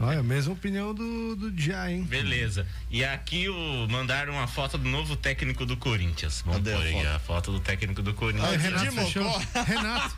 Olha, 0.00 0.18
a 0.18 0.22
mesma 0.22 0.52
opinião 0.52 0.92
do, 0.92 1.36
do 1.36 1.52
Jai, 1.60 1.94
hein? 1.94 2.02
Beleza. 2.02 2.66
E 2.90 3.04
aqui 3.04 3.48
o, 3.48 3.86
mandaram 3.88 4.32
uma 4.34 4.46
foto 4.48 4.76
do 4.76 4.88
novo 4.88 5.14
técnico 5.16 5.64
do 5.64 5.76
Corinthians. 5.76 6.42
Vamos 6.44 6.58
Cadê 6.58 6.72
a 6.72 6.76
pôr 6.76 6.86
aí 6.86 6.92
foto? 6.92 7.06
a 7.06 7.18
foto 7.20 7.52
do 7.52 7.60
técnico 7.60 8.02
do 8.02 8.12
Corinthians. 8.12 8.54
Ah, 8.54 8.56
Renato 8.56 8.92
fechou. 8.92 9.42
Renato. 9.64 10.14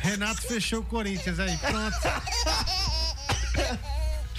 Renato 0.00 0.42
fechou 0.42 0.80
o 0.80 0.84
Corinthians 0.84 1.38
aí. 1.38 1.56
Pronto. 1.58 1.98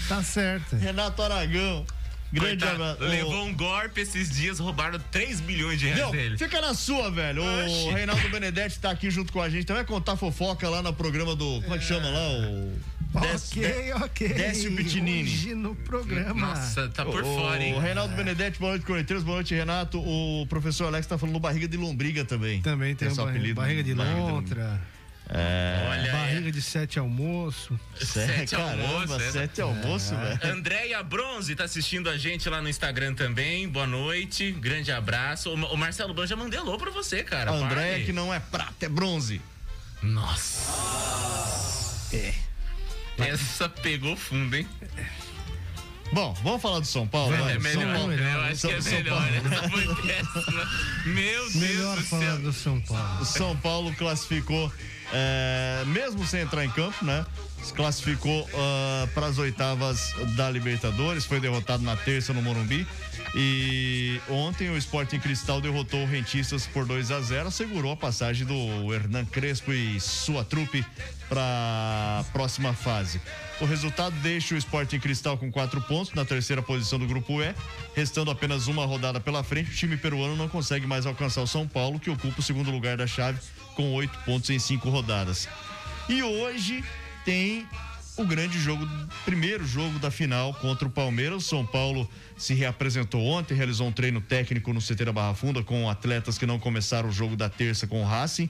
Tá 0.07 0.23
certo. 0.23 0.75
Renato 0.75 1.21
Aragão. 1.21 1.85
Grande 2.31 2.63
Coitado, 2.63 2.83
abraço. 2.83 3.03
Levou 3.12 3.43
um 3.45 3.53
golpe 3.55 4.01
esses 4.01 4.29
dias, 4.29 4.59
roubaram 4.59 4.99
3 5.12 5.39
bilhões 5.41 5.79
de 5.79 5.85
reais 5.88 6.01
Não, 6.01 6.12
dele. 6.12 6.38
fica 6.38 6.62
na 6.62 6.75
sua, 6.75 7.09
velho. 7.09 7.43
O 7.43 7.65
Oxi. 7.65 7.89
Reinaldo 7.91 8.29
Benedetti 8.29 8.79
tá 8.79 8.91
aqui 8.91 9.09
junto 9.09 9.33
com 9.33 9.41
a 9.41 9.49
gente. 9.49 9.63
Então 9.63 9.75
vai 9.75 9.85
contar 9.85 10.15
fofoca 10.15 10.69
lá 10.69 10.81
no 10.83 10.93
programa 10.93 11.35
do. 11.35 11.62
Como 11.62 11.73
é 11.75 11.77
que 11.79 11.85
chama 11.85 12.07
lá? 12.07 12.19
O. 12.29 12.79
Des- 13.12 13.52
ok, 13.52 13.93
ok. 14.04 14.30
Décio 14.30 14.76
Pitinini. 14.76 15.24
Hoje 15.24 15.56
no 15.56 15.74
programa. 15.76 16.48
Nossa, 16.50 16.88
tá 16.89 17.04
por 17.04 17.24
o, 17.24 17.26
fora, 17.26 17.62
hein? 17.63 17.74
O 17.76 17.80
Reinaldo 17.80 18.15
Benedetti, 18.15 18.60
boa 18.60 18.72
noite, 18.74 18.86
corneteiros. 18.86 19.24
Boa 19.24 19.38
noite, 19.38 19.56
Renato. 19.56 20.00
O 20.00 20.45
professor 20.48 20.86
Alex 20.86 21.08
tá 21.08 21.17
falando 21.17 21.39
barriga 21.39 21.67
de 21.67 21.76
lombriga 21.76 22.24
também. 22.24 22.62
Também 22.62 22.95
tem, 22.95 23.08
uma 23.08 23.15
barriga, 23.15 23.32
apelido, 23.39 23.56
barriga 23.56 23.84
de 23.84 23.93
barriga 23.95 24.19
lontra, 24.19 24.82
É. 25.32 25.88
Olha, 25.89 26.12
barriga 26.12 26.52
de 26.52 26.62
sete 26.62 26.98
almoço. 27.00 27.80
Sete 28.00 28.56
Caramba, 28.56 28.84
almoço, 28.88 29.13
essa- 29.15 29.32
sete 29.32 29.62
almoço, 29.62 30.15
velho. 30.15 30.39
Andréia 30.56 31.02
Bronze 31.04 31.56
tá 31.56 31.63
assistindo 31.65 32.10
a 32.10 32.17
gente 32.17 32.48
lá 32.50 32.62
no 32.62 32.69
Instagram 32.69 33.13
também. 33.15 33.67
Boa 33.67 33.86
noite, 33.88 34.52
grande 34.52 34.91
abraço. 34.91 35.50
O, 35.52 35.54
o 35.74 35.78
Marcelo 35.78 36.13
Ban 36.13 36.26
já 36.28 36.36
mandei 36.36 36.60
alô 36.60 36.78
pra 36.78 36.89
você, 36.91 37.24
cara. 37.24 37.52
A 37.52 37.56
Andréia 37.56 38.06
que 38.06 38.12
não 38.13 38.32
é 38.34 38.39
prata, 38.39 38.86
é 38.86 38.89
bronze. 38.89 39.39
Nossa. 40.02 40.72
É. 42.15 42.34
Essa 43.27 43.67
pegou 43.69 44.15
fundo, 44.15 44.55
hein? 44.55 44.67
Bom, 46.12 46.34
vamos 46.43 46.62
falar 46.62 46.79
do 46.79 46.86
São 46.88 47.08
Paulo. 47.08 47.29
Vamos, 47.36 47.45
vai. 47.45 47.55
É 47.58 47.60
São 47.73 47.82
melhor, 47.82 47.95
Paulo. 47.97 48.13
eu 48.13 48.41
acho 48.41 48.67
que 48.67 48.73
é 48.73 48.82
São- 48.82 48.82
São 48.82 48.93
melhor. 48.93 49.21
Paulo. 49.21 49.36
Essa 49.36 49.69
foi 49.69 49.95
péssima. 50.08 50.69
Meu 51.05 51.51
Melhor 51.51 51.95
Deus 51.95 51.95
do 51.99 52.03
falar 52.05 52.21
céu. 52.25 52.38
do 52.39 52.53
São 52.53 52.82
Paulo. 52.82 53.21
O 53.21 53.25
São 53.25 53.58
Paulo 53.58 53.95
classificou, 53.95 54.73
é, 55.13 55.84
mesmo 55.86 56.25
sem 56.25 56.41
entrar 56.41 56.65
em 56.65 56.69
campo, 56.71 57.05
né? 57.05 57.25
Se 57.63 57.74
classificou 57.74 58.48
para 59.13 59.28
as 59.28 59.38
oitavas 59.38 60.13
da 60.36 60.50
Libertadores, 60.50 61.26
foi 61.26 61.39
derrotado 61.39 61.84
na 61.84 61.95
terça 61.95 62.34
no 62.34 62.41
Morumbi. 62.41 62.88
E 63.36 64.19
ontem 64.28 64.69
o 64.69 64.78
Sporting 64.78 65.19
Cristal 65.19 65.62
derrotou 65.62 66.02
o 66.02 66.08
Rentistas 66.08 66.65
por 66.65 66.86
2 66.86 67.12
a 67.12 67.22
0 67.22 67.52
segurou 67.52 67.91
a 67.91 67.95
passagem 67.95 68.45
do 68.45 68.93
Hernan 68.93 69.26
Crespo 69.26 69.72
e 69.72 70.00
sua 70.00 70.43
trupe 70.43 70.84
para 71.28 71.41
a 71.41 72.26
próxima 72.32 72.74
fase. 72.74 73.22
O 73.62 73.65
resultado 73.65 74.15
deixa 74.22 74.56
o 74.56 74.58
Sporting 74.58 75.00
Cristal 75.00 75.38
com 75.38 75.52
quatro 75.52 75.80
pontos 75.82 76.13
na 76.13 76.26
terceira 76.26 76.62
posição 76.62 76.98
do 76.98 77.06
grupo 77.06 77.41
E, 77.41 77.54
restando 77.93 78.32
apenas 78.32 78.67
uma 78.67 78.86
rodada 78.86 79.19
pela 79.19 79.43
frente. 79.43 79.69
O 79.69 79.76
time 79.76 79.95
peruano 79.95 80.36
não 80.36 80.50
consegue 80.50 80.88
mais 80.88 81.06
alcançar 81.06 81.41
o 81.41 81.48
São 81.48 81.67
Paulo, 81.67 82.00
que 82.00 82.10
ocupa 82.10 82.39
o 82.39 82.43
segundo 82.43 82.72
lugar 82.72 82.98
da 82.98 83.06
chave 83.06 83.39
com 83.76 83.93
oito 83.93 84.17
pontos 84.26 84.50
em 84.50 84.58
cinco 84.58 84.89
rodadas. 84.89 85.48
E 86.08 86.24
hoje 86.24 86.84
tem 87.30 87.68
o 88.18 88.26
grande 88.26 88.58
jogo, 88.58 88.89
primeiro 89.24 89.63
jogo 89.63 90.00
da 90.00 90.10
final 90.10 90.52
contra 90.56 90.88
o 90.88 90.89
Palmeiras. 90.89 91.46
São 91.46 91.63
Paulo 91.63 92.10
se 92.36 92.56
reapresentou 92.56 93.24
ontem, 93.24 93.54
realizou 93.54 93.88
um 93.88 93.92
treino 93.92 94.20
técnico 94.20 94.74
no 94.74 94.82
CT 94.82 95.06
da 95.06 95.13
Barra 95.13 95.36
Funda 95.36 95.62
com 95.62 95.88
atletas 95.88 96.39
que 96.39 96.48
não 96.48 96.58
começaram 96.58 97.08
o 97.08 97.12
jogo 97.12 97.36
da 97.36 97.48
terça 97.48 97.86
com 97.86 98.02
o 98.02 98.04
Racing. 98.04 98.50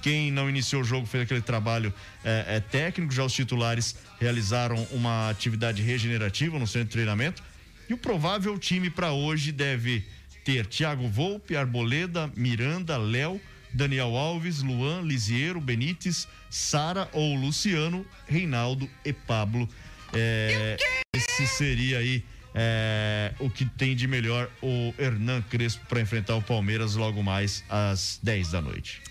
Quem 0.00 0.30
não 0.30 0.48
iniciou 0.48 0.82
o 0.82 0.84
jogo 0.84 1.08
fez 1.08 1.24
aquele 1.24 1.40
trabalho 1.40 1.92
é, 2.24 2.44
é, 2.56 2.60
técnico, 2.60 3.12
já 3.12 3.24
os 3.24 3.32
titulares 3.32 3.96
realizaram 4.20 4.80
uma 4.92 5.28
atividade 5.28 5.82
regenerativa 5.82 6.56
no 6.56 6.68
centro 6.68 6.86
de 6.86 6.92
treinamento. 6.92 7.42
E 7.88 7.94
o 7.94 7.98
provável 7.98 8.56
time 8.60 8.90
para 8.90 9.10
hoje 9.10 9.50
deve 9.50 10.04
ter 10.44 10.66
Thiago 10.66 11.08
Volpe, 11.08 11.56
Arboleda, 11.56 12.30
Miranda, 12.36 12.96
Léo, 12.96 13.40
Daniel 13.72 14.16
Alves, 14.16 14.62
Luan, 14.62 15.02
Lisiero, 15.02 15.60
Benítez, 15.60 16.26
Sara 16.48 17.08
ou 17.12 17.34
Luciano, 17.34 18.04
Reinaldo 18.26 18.88
e 19.04 19.12
Pablo. 19.12 19.68
É, 20.12 20.76
esse 21.14 21.46
seria 21.46 21.98
aí 21.98 22.24
é, 22.54 23.32
o 23.38 23.48
que 23.48 23.64
tem 23.64 23.94
de 23.94 24.06
melhor 24.06 24.50
o 24.62 24.92
Hernan 24.98 25.42
Crespo 25.42 25.86
para 25.86 26.00
enfrentar 26.00 26.36
o 26.36 26.42
Palmeiras 26.42 26.96
logo 26.96 27.22
mais 27.22 27.64
às 27.68 28.18
10 28.22 28.50
da 28.52 28.60
noite. 28.60 29.02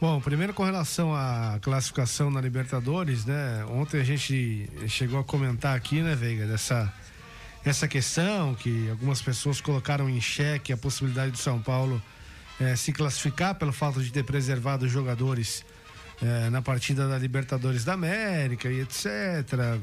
Bom, 0.00 0.20
primeiro 0.20 0.54
com 0.54 0.62
relação 0.62 1.14
à 1.14 1.58
classificação 1.60 2.30
na 2.30 2.40
Libertadores, 2.40 3.24
né? 3.24 3.64
Ontem 3.68 4.00
a 4.00 4.04
gente 4.04 4.70
chegou 4.86 5.18
a 5.18 5.24
comentar 5.24 5.76
aqui, 5.76 6.00
né, 6.00 6.14
Veiga, 6.14 6.46
dessa 6.46 6.92
essa 7.64 7.88
questão 7.88 8.54
que 8.54 8.88
algumas 8.88 9.20
pessoas 9.20 9.60
colocaram 9.60 10.08
em 10.08 10.20
xeque 10.20 10.72
a 10.72 10.76
possibilidade 10.76 11.32
do 11.32 11.38
São 11.38 11.60
Paulo 11.60 12.00
eh, 12.60 12.76
se 12.76 12.92
classificar 12.92 13.54
pelo 13.54 13.72
fato 13.72 14.02
de 14.02 14.12
ter 14.12 14.24
preservado 14.24 14.86
os 14.86 14.92
jogadores 14.92 15.64
eh, 16.20 16.50
na 16.50 16.60
partida 16.60 17.08
da 17.08 17.18
Libertadores 17.18 17.84
da 17.84 17.94
América 17.94 18.68
e 18.68 18.80
etc. 18.80 19.06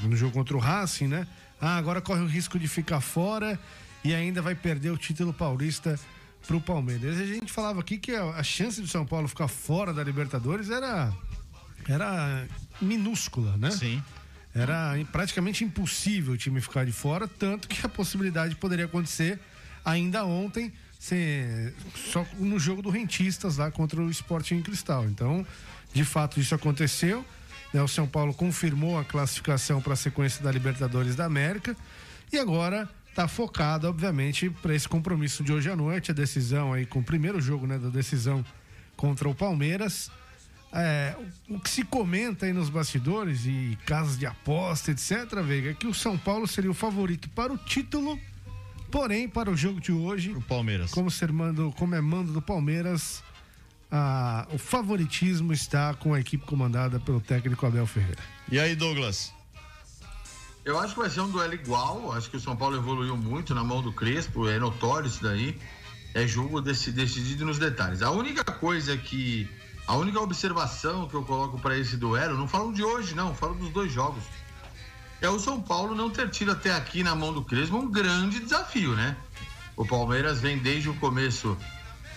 No 0.04 0.16
jogo 0.16 0.34
contra 0.34 0.56
o 0.56 0.60
Racing, 0.60 1.08
né? 1.08 1.28
Ah, 1.60 1.78
agora 1.78 2.02
corre 2.02 2.22
o 2.22 2.28
risco 2.28 2.60
de 2.60 2.68
ficar 2.68 3.02
fora 3.02 3.58
e 4.04 4.14
ainda 4.14 4.42
vai 4.42 4.54
perder 4.54 4.92
o 4.92 4.98
título 4.98 5.34
paulista 5.34 6.00
pro 6.46 6.60
Palmeiras. 6.62 7.20
A 7.20 7.26
gente 7.26 7.52
falava 7.52 7.80
aqui 7.80 7.98
que 7.98 8.14
a, 8.14 8.24
a 8.32 8.44
chance 8.44 8.82
do 8.82 8.88
São 8.88 9.06
Paulo 9.06 9.28
ficar 9.28 9.48
fora 9.48 9.94
da 9.94 10.04
Libertadores 10.04 10.70
era 10.70 11.14
era 11.88 12.48
minúscula, 12.82 13.56
né? 13.58 13.72
Sim. 13.72 14.04
Era 14.54 14.94
praticamente 15.12 15.64
impossível 15.64 16.34
o 16.34 16.38
time 16.38 16.62
ficar 16.62 16.86
de 16.86 16.92
fora, 16.92 17.28
tanto 17.28 17.68
que 17.68 17.86
a 17.86 17.90
possibilidade 17.90 18.56
poderia 18.56 18.86
acontecer 18.86 19.40
ainda 19.84 20.26
ontem, 20.26 20.72
se, 21.00 21.74
só 22.12 22.26
no 22.40 22.60
jogo 22.60 22.82
do 22.82 22.90
Rentistas 22.90 23.58
lá 23.58 23.70
contra 23.72 24.02
o 24.02 24.10
Sporting 24.10 24.62
Cristal. 24.62 25.06
Então, 25.06 25.46
de 25.94 26.04
fato, 26.04 26.40
isso 26.40 26.54
aconteceu. 26.56 27.26
né? 27.74 27.82
O 27.82 27.88
São 27.88 28.08
Paulo 28.08 28.34
confirmou 28.34 28.98
a 28.98 29.04
classificação 29.04 29.82
para 29.82 29.94
a 29.94 29.98
sequência 29.98 30.44
da 30.44 30.52
Libertadores 30.52 31.16
da 31.16 31.26
América 31.26 31.76
e 32.32 32.38
agora 32.38 32.90
está 33.10 33.30
focado, 33.30 33.88
obviamente, 33.88 34.50
para 34.50 34.76
esse 34.76 34.90
compromisso 34.90 35.42
de 35.42 35.54
hoje 35.54 35.70
à 35.70 35.76
noite, 35.76 36.12
a 36.12 36.14
decisão 36.14 36.74
aí 36.74 36.86
com 36.86 37.00
o 37.00 37.04
primeiro 37.04 37.40
jogo, 37.40 37.66
né, 37.66 37.80
da 37.80 37.88
decisão 37.88 38.44
contra 38.98 39.30
o 39.30 39.34
Palmeiras. 39.34 40.12
É, 40.74 41.16
o 41.48 41.58
que 41.58 41.70
se 41.70 41.86
comenta 41.86 42.46
aí 42.46 42.52
nos 42.52 42.68
bastidores 42.68 43.46
e 43.46 43.78
casas 43.86 44.20
de 44.20 44.26
aposta, 44.26 44.92
etc., 44.92 45.42
Veiga, 45.42 45.70
é 45.70 45.74
que 45.74 45.88
o 45.88 45.94
São 45.94 46.18
Paulo 46.18 46.46
seria 46.46 46.70
o 46.70 46.74
favorito 46.74 47.30
para 47.30 47.54
o 47.54 47.58
título, 47.58 48.20
porém, 48.92 49.28
para 49.28 49.50
o 49.52 49.56
jogo 49.58 49.80
de 49.82 49.92
hoje, 49.92 50.32
O 50.32 50.42
Palmeiras. 50.42 50.92
como, 50.92 51.10
ser 51.12 51.32
mando, 51.32 51.74
como 51.78 51.96
é 51.96 52.02
mando 52.02 52.32
do 52.34 52.42
Palmeiras, 52.42 53.24
a- 53.92 54.48
o 54.52 54.58
favoritismo 54.58 55.54
está 55.54 55.94
com 55.94 56.14
a 56.14 56.20
equipe 56.20 56.46
comandada 56.46 57.00
pelo 57.00 57.20
técnico 57.22 57.66
Abel 57.66 57.86
Ferreira. 57.88 58.22
E 58.52 58.60
aí, 58.60 58.76
Douglas? 58.76 59.34
Eu 60.64 60.80
acho 60.80 60.94
que 60.96 61.00
vai 61.00 61.10
ser 61.10 61.22
um 61.22 61.30
duelo 61.30 61.54
igual. 61.54 62.12
Acho 62.14 62.30
que 62.30 62.38
o 62.38 62.40
São 62.40 62.56
Paulo 62.56 62.76
evoluiu 62.76 63.16
muito 63.16 63.54
na 63.54 63.64
mão 63.64 63.82
do 63.84 63.94
Crespo, 63.94 64.48
é 64.50 64.58
notório 64.58 65.08
isso 65.08 65.22
daí. 65.22 65.56
É 66.14 66.26
jogo 66.26 66.62
desse, 66.62 66.92
decidido 66.92 67.46
nos 67.46 67.60
detalhes. 67.60 68.02
A 68.02 68.10
única 68.12 68.44
coisa 68.46 68.96
que. 68.98 69.48
A 69.86 69.96
única 69.96 70.20
observação 70.20 71.08
que 71.08 71.14
eu 71.14 71.22
coloco 71.24 71.60
para 71.60 71.78
esse 71.78 71.96
duelo, 71.96 72.36
não 72.36 72.48
falo 72.48 72.74
de 72.74 72.84
hoje, 72.84 73.14
não, 73.14 73.36
falo 73.36 73.54
dos 73.54 73.70
dois 73.70 73.92
jogos. 73.92 74.24
É 75.26 75.30
o 75.30 75.40
São 75.40 75.60
Paulo 75.60 75.96
não 75.96 76.08
ter 76.08 76.30
tido 76.30 76.52
até 76.52 76.72
aqui 76.72 77.02
na 77.02 77.16
mão 77.16 77.34
do 77.34 77.42
Crespo 77.42 77.78
um 77.78 77.90
grande 77.90 78.40
desafio, 78.40 78.94
né? 78.94 79.18
O 79.76 79.84
Palmeiras 79.84 80.40
vem 80.40 80.60
desde 80.60 80.88
o 80.88 80.94
começo, 80.98 81.58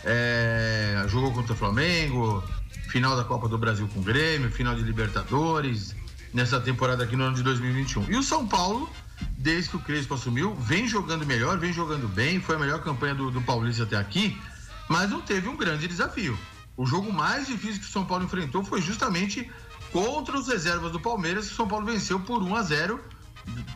é, 0.04 1.06
jogou 1.08 1.32
contra 1.32 1.54
o 1.54 1.56
Flamengo, 1.56 2.44
final 2.90 3.16
da 3.16 3.24
Copa 3.24 3.48
do 3.48 3.56
Brasil 3.56 3.88
com 3.88 4.00
o 4.00 4.02
Grêmio, 4.02 4.50
final 4.50 4.74
de 4.74 4.82
Libertadores, 4.82 5.96
nessa 6.34 6.60
temporada 6.60 7.02
aqui 7.02 7.16
no 7.16 7.24
ano 7.24 7.34
de 7.34 7.42
2021. 7.42 8.12
E 8.12 8.16
o 8.16 8.22
São 8.22 8.46
Paulo, 8.46 8.90
desde 9.38 9.70
que 9.70 9.76
o 9.76 9.80
Crespo 9.80 10.12
assumiu, 10.12 10.54
vem 10.56 10.86
jogando 10.86 11.24
melhor, 11.24 11.56
vem 11.58 11.72
jogando 11.72 12.06
bem, 12.08 12.42
foi 12.42 12.56
a 12.56 12.58
melhor 12.58 12.82
campanha 12.82 13.14
do, 13.14 13.30
do 13.30 13.40
Paulista 13.40 13.84
até 13.84 13.96
aqui, 13.96 14.38
mas 14.86 15.08
não 15.08 15.22
teve 15.22 15.48
um 15.48 15.56
grande 15.56 15.88
desafio. 15.88 16.38
O 16.76 16.84
jogo 16.84 17.10
mais 17.10 17.46
difícil 17.46 17.80
que 17.80 17.86
o 17.86 17.90
São 17.90 18.04
Paulo 18.04 18.26
enfrentou 18.26 18.62
foi 18.62 18.82
justamente 18.82 19.50
contra 19.92 20.38
os 20.38 20.48
reservas 20.48 20.92
do 20.92 21.00
Palmeiras, 21.00 21.46
que 21.46 21.52
o 21.52 21.56
São 21.56 21.68
Paulo 21.68 21.86
venceu 21.86 22.20
por 22.20 22.42
1 22.42 22.54
a 22.54 22.62
0 22.62 23.04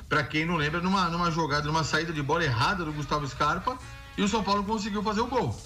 para 0.09 0.23
quem 0.23 0.45
não 0.45 0.57
lembra, 0.57 0.81
numa, 0.81 1.09
numa 1.09 1.31
jogada, 1.31 1.67
numa 1.67 1.85
saída 1.85 2.13
de 2.13 2.23
bola 2.23 2.45
errada 2.45 2.85
do 2.85 2.93
Gustavo 2.93 3.27
Scarpa, 3.27 3.79
e 4.17 4.23
o 4.23 4.29
São 4.29 4.43
Paulo 4.43 4.63
conseguiu 4.63 5.03
fazer 5.03 5.23
o 5.23 5.27
gol. 5.27 5.59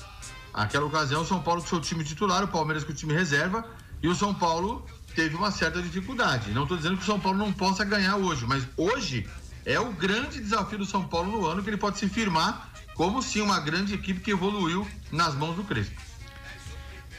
Aquela 0.54 0.86
ocasião, 0.86 1.22
o 1.22 1.26
São 1.26 1.42
Paulo 1.42 1.60
com 1.60 1.68
seu 1.68 1.80
time 1.80 2.04
titular, 2.04 2.44
o 2.44 2.48
Palmeiras 2.48 2.84
com 2.84 2.92
o 2.92 2.94
time 2.94 3.12
reserva, 3.12 3.64
e 4.02 4.08
o 4.08 4.14
São 4.14 4.32
Paulo 4.32 4.86
teve 5.14 5.34
uma 5.34 5.50
certa 5.50 5.82
dificuldade. 5.82 6.52
Não 6.52 6.62
estou 6.62 6.76
dizendo 6.76 6.96
que 6.96 7.02
o 7.02 7.06
São 7.06 7.18
Paulo 7.18 7.38
não 7.38 7.52
possa 7.52 7.84
ganhar 7.84 8.16
hoje, 8.16 8.46
mas 8.46 8.66
hoje 8.76 9.28
é 9.64 9.80
o 9.80 9.92
grande 9.92 10.40
desafio 10.40 10.78
do 10.78 10.86
São 10.86 11.02
Paulo 11.02 11.32
no 11.32 11.46
ano 11.46 11.62
que 11.62 11.68
ele 11.68 11.76
pode 11.76 11.98
se 11.98 12.08
firmar 12.08 12.70
como 12.94 13.20
sim 13.20 13.42
uma 13.42 13.60
grande 13.60 13.94
equipe 13.94 14.20
que 14.20 14.30
evoluiu 14.30 14.86
nas 15.12 15.34
mãos 15.34 15.56
do 15.56 15.64
Crespo. 15.64 16.00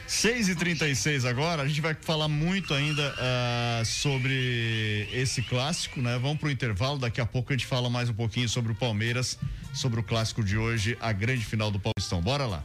6 0.08 0.48
e 0.48 0.54
36 0.54 1.26
agora, 1.26 1.60
a 1.60 1.68
gente 1.68 1.82
vai 1.82 1.94
falar 1.94 2.28
muito 2.28 2.72
ainda 2.72 3.14
uh, 3.14 3.84
sobre 3.84 5.06
esse 5.12 5.42
clássico, 5.42 6.00
né? 6.00 6.18
Vamos 6.18 6.38
pro 6.38 6.50
intervalo, 6.50 6.98
daqui 6.98 7.20
a 7.20 7.26
pouco 7.26 7.52
a 7.52 7.56
gente 7.56 7.66
fala 7.66 7.90
mais 7.90 8.08
um 8.08 8.14
pouquinho 8.14 8.48
sobre 8.48 8.72
o 8.72 8.74
Palmeiras, 8.74 9.38
sobre 9.74 10.00
o 10.00 10.02
clássico 10.02 10.42
de 10.42 10.56
hoje, 10.56 10.96
a 10.98 11.12
grande 11.12 11.44
final 11.44 11.70
do 11.70 11.78
Paulistão. 11.78 12.22
Bora 12.22 12.46
lá. 12.46 12.64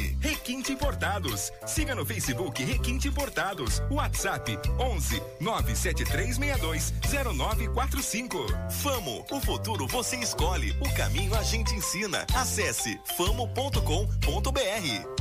Requinte 0.19 0.73
Importados. 0.73 1.51
Siga 1.65 1.93
no 1.95 2.05
Facebook 2.05 2.63
Requinte 2.63 3.07
Importados. 3.07 3.81
WhatsApp 3.89 4.57
11 4.79 5.21
97362 5.39 6.93
0945. 7.35 8.45
Famo, 8.81 9.25
o 9.31 9.39
futuro 9.39 9.87
você 9.87 10.17
escolhe, 10.17 10.71
o 10.81 10.93
caminho 10.95 11.35
a 11.35 11.43
gente 11.43 11.73
ensina. 11.75 12.25
Acesse 12.33 12.99
famo.com.br. 13.15 13.81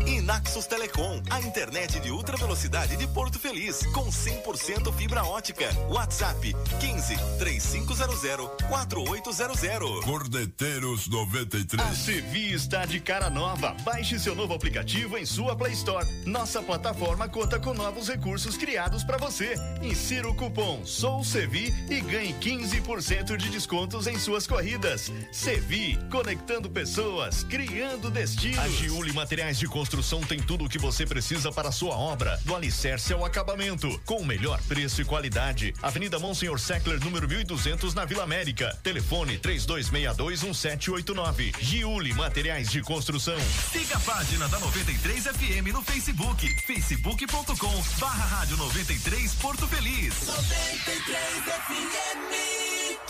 E 0.07 0.21
Naxos 0.23 0.67
Telecom, 0.67 1.23
a 1.31 1.41
internet 1.41 2.01
de 2.01 2.11
ultra 2.11 2.37
velocidade 2.37 2.97
de 2.97 3.07
Porto 3.09 3.39
Feliz, 3.39 3.85
com 3.93 4.07
100% 4.07 4.93
fibra 4.95 5.23
ótica. 5.25 5.69
WhatsApp 5.91 6.55
15 6.81 7.17
3500 7.39 8.21
4800. 8.69 10.05
Cordeteiros 10.05 11.07
93. 11.09 11.87
A 11.87 11.95
Sevi 11.95 12.53
está 12.53 12.87
de 12.87 12.99
cara 13.01 13.29
nova. 13.29 13.77
Baixe 13.85 14.19
seu 14.19 14.35
novo 14.35 14.55
aplicativo 14.55 14.70
em 15.19 15.27
sua 15.27 15.57
Play 15.57 15.73
Store. 15.73 16.07
Nossa 16.25 16.63
plataforma 16.63 17.29
conta 17.29 17.59
com 17.59 17.75
novos 17.75 18.07
recursos 18.09 18.57
criados 18.57 19.03
para 19.03 19.19
você. 19.19 19.57
Insira 19.83 20.29
o 20.29 20.35
cupom 20.35 20.85
SOUSEVI 20.85 21.75
e 21.91 22.01
ganhe 22.01 22.33
15% 22.35 23.37
de 23.37 23.51
descontos 23.51 24.07
em 24.07 24.17
suas 24.19 24.47
corridas. 24.47 25.11
Sevi, 25.33 25.99
conectando 26.11 26.71
pessoas, 26.71 27.43
criando 27.45 28.11
destinos. 28.11 28.59
A 28.59 28.69
Giuli 28.69 29.13
Materiais 29.13 29.59
de 29.59 29.67
Construção 29.67 30.21
tem 30.21 30.41
tudo 30.41 30.67
o 30.67 30.69
que 30.69 30.79
você 30.79 31.05
precisa 31.05 31.51
para 31.51 31.71
a 31.71 31.73
sua 31.73 31.97
obra, 31.97 32.39
do 32.45 32.55
alicerce 32.55 33.13
ao 33.13 33.25
acabamento, 33.25 34.01
com 34.07 34.19
o 34.19 34.25
melhor 34.25 34.63
preço 34.69 35.03
e 35.03 35.05
qualidade. 35.05 35.75
Avenida 35.83 36.17
Monsenhor 36.19 36.61
Seckler, 36.61 37.03
número 37.05 37.29
1200, 37.29 37.93
na 37.93 38.05
Vila 38.05 38.23
América. 38.23 38.79
Telefone 38.83 39.39
32621789. 39.39 41.55
Giuli 41.61 42.15
Materiais 42.15 42.71
de 42.71 42.81
Construção. 42.83 43.39
Siga 43.73 43.97
a 43.97 44.01
página 44.01 44.47
da 44.49 44.60
93 44.61 45.25
FM 45.25 45.73
no 45.73 45.83
Facebook. 45.83 46.47
facebook.com 46.67 47.83
barra 47.99 48.25
rádio 48.25 48.59
93 48.59 49.33
Porto 49.37 49.67
Feliz. 49.67 50.27
93 50.27 51.19
FM. 51.45 52.61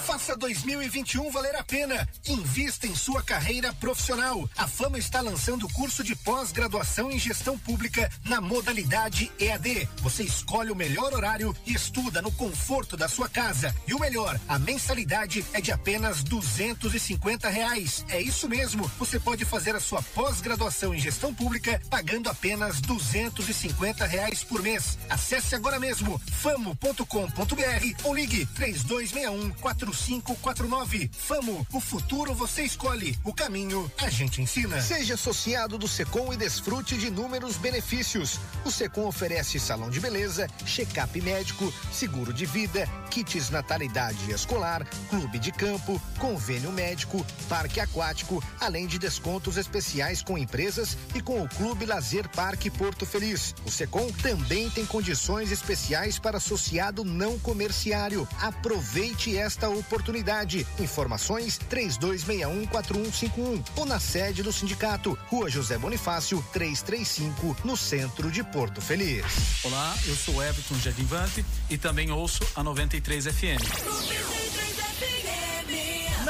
Faça 0.07 0.36
2021 0.36 1.30
valer 1.30 1.55
a 1.57 1.62
pena. 1.62 2.09
Invista 2.26 2.86
em 2.86 2.94
sua 2.94 3.22
carreira 3.22 3.72
profissional. 3.74 4.48
A 4.57 4.66
Fama 4.66 4.98
está 4.98 5.20
lançando 5.20 5.66
o 5.66 5.72
curso 5.72 6.03
de 6.03 6.16
pós-graduação 6.16 7.11
em 7.11 7.18
gestão 7.18 7.59
pública 7.59 8.11
na 8.24 8.40
modalidade 8.40 9.30
EAD. 9.38 9.88
Você 9.98 10.22
escolhe 10.22 10.70
o 10.70 10.76
melhor 10.76 11.12
horário 11.12 11.55
e 11.66 11.74
estuda 11.74 12.22
no 12.22 12.32
conforto 12.32 12.96
da 12.96 13.09
sua 13.09 13.28
casa. 13.28 13.74
E 13.86 13.94
o 13.94 14.01
melhor, 14.01 14.40
a 14.48 14.59
mensalidade 14.59 15.44
é 15.53 15.61
de 15.61 15.70
apenas 15.70 16.24
duzentos 16.24 16.94
e 16.94 16.98
cinquenta 16.98 17.48
reais. 17.48 18.05
É 18.09 18.20
isso 18.20 18.48
mesmo. 18.48 18.90
Você 18.98 19.20
pode 19.20 19.44
fazer 19.44 19.76
a 19.76 19.80
sua 19.80 20.03
pós-graduação 20.03 20.94
em 20.94 20.98
gestão 20.98 21.32
pública 21.32 21.39
pagando 21.88 22.28
apenas 22.28 22.80
duzentos 22.80 23.49
e 23.49 23.55
cinquenta 23.55 24.07
reais 24.07 24.45
por 24.45 24.62
mês. 24.62 24.99
Acesse 25.09 25.55
agora 25.55 25.78
mesmo 25.78 26.20
famo.com.br 26.32 28.05
ou 28.05 28.14
ligue 28.14 28.47
três 28.47 28.82
dois 28.82 29.12
um 29.12 29.51
quatro 29.51 29.91
4549. 29.91 31.11
Famo, 31.12 31.66
o 31.72 31.80
futuro 31.80 32.34
você 32.34 32.62
escolhe, 32.62 33.18
o 33.24 33.32
caminho 33.32 33.91
a 33.99 34.09
gente 34.09 34.43
ensina. 34.43 34.80
Seja 34.80 35.14
associado 35.14 35.78
do 35.78 35.88
Secom 35.88 36.32
e 36.32 36.36
desfrute 36.36 36.97
de 36.97 37.07
inúmeros 37.07 37.57
benefícios. 37.57 38.38
O 38.64 38.70
Secom 38.70 39.07
oferece 39.07 39.59
salão 39.59 39.91
de 39.91 40.01
beleza, 40.01 40.47
check-up 40.64 41.20
médico, 41.20 41.72
seguro 41.93 42.32
de 42.32 42.47
vida, 42.47 42.86
kits 43.11 43.51
natalidade 43.51 44.30
escolar, 44.30 44.86
clube 45.09 45.38
de 45.38 45.53
campo, 45.53 46.01
convênio 46.18 46.72
médico, 46.72 47.24
parque 47.49 47.80
aquático, 47.80 48.43
além 48.61 48.86
de 48.86 48.99
descontos 48.99 49.57
especiais 49.57 50.22
com 50.22 50.38
empresas 50.38 50.97
e 51.14 51.20
com 51.20 51.29
o 51.38 51.48
Clube 51.48 51.86
Lazer 51.86 52.28
Parque 52.30 52.70
Porto 52.70 53.06
Feliz. 53.06 53.54
O 53.64 53.70
Secom 53.70 54.10
também 54.22 54.68
tem 54.70 54.84
condições 54.84 55.52
especiais 55.52 56.18
para 56.18 56.38
associado 56.38 57.04
não 57.04 57.38
comerciário. 57.38 58.26
Aproveite 58.40 59.36
esta 59.36 59.68
oportunidade. 59.68 60.66
Informações 60.78 61.58
32614151 61.70 63.62
ou 63.76 63.86
na 63.86 64.00
sede 64.00 64.42
do 64.42 64.52
sindicato, 64.52 65.16
Rua 65.28 65.48
José 65.48 65.78
Bonifácio, 65.78 66.44
335, 66.52 67.56
no 67.64 67.76
centro 67.76 68.30
de 68.30 68.42
Porto 68.42 68.80
Feliz. 68.80 69.24
Olá, 69.64 69.96
eu 70.06 70.16
sou 70.16 70.42
Everton 70.42 70.76
Jadivante 70.76 71.44
e 71.68 71.76
também 71.78 72.10
ouço 72.10 72.40
a 72.56 72.62
93 72.62 73.26
FM. 73.26 74.29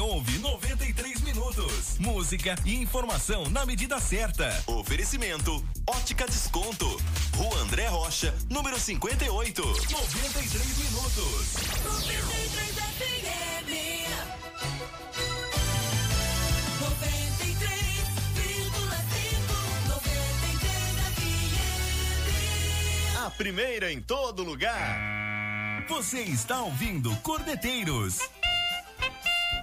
ouve 0.00 0.38
93 0.38 1.20
minutos. 1.20 1.98
Música 1.98 2.54
e 2.64 2.74
informação 2.76 3.48
na 3.50 3.66
medida 3.66 4.00
certa. 4.00 4.48
Oferecimento: 4.66 5.64
Ótica 5.86 6.26
Desconto. 6.26 6.86
Rua 7.36 7.58
André 7.58 7.88
Rocha, 7.88 8.34
número 8.48 8.78
58. 8.78 9.62
93 9.62 10.78
minutos. 10.78 11.54
93 11.84 12.72
A 23.24 23.30
primeira 23.30 23.92
em 23.92 24.00
todo 24.00 24.42
lugar. 24.42 25.84
Você 25.88 26.22
está 26.22 26.60
ouvindo 26.62 27.14
Cordeteiros 27.18 28.18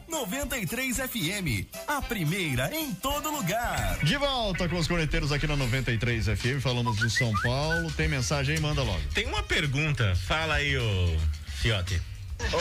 93 0.09 0.97
FM, 0.97 1.67
a 1.87 2.01
primeira 2.01 2.73
em 2.75 2.93
todo 2.93 3.29
lugar. 3.31 3.99
De 4.03 4.17
volta 4.17 4.67
com 4.67 4.77
os 4.77 4.87
corneteiros 4.87 5.31
aqui 5.31 5.45
na 5.47 5.55
93 5.55 6.25
FM, 6.25 6.61
falamos 6.61 6.97
do 6.97 7.09
São 7.09 7.31
Paulo. 7.41 7.91
Tem 7.93 8.07
mensagem 8.07 8.55
aí? 8.55 8.61
Manda 8.61 8.81
logo. 8.83 9.01
Tem 9.13 9.25
uma 9.27 9.43
pergunta, 9.43 10.15
fala 10.15 10.55
aí, 10.55 10.75
ô 10.77 11.17
Fiote. 11.61 12.01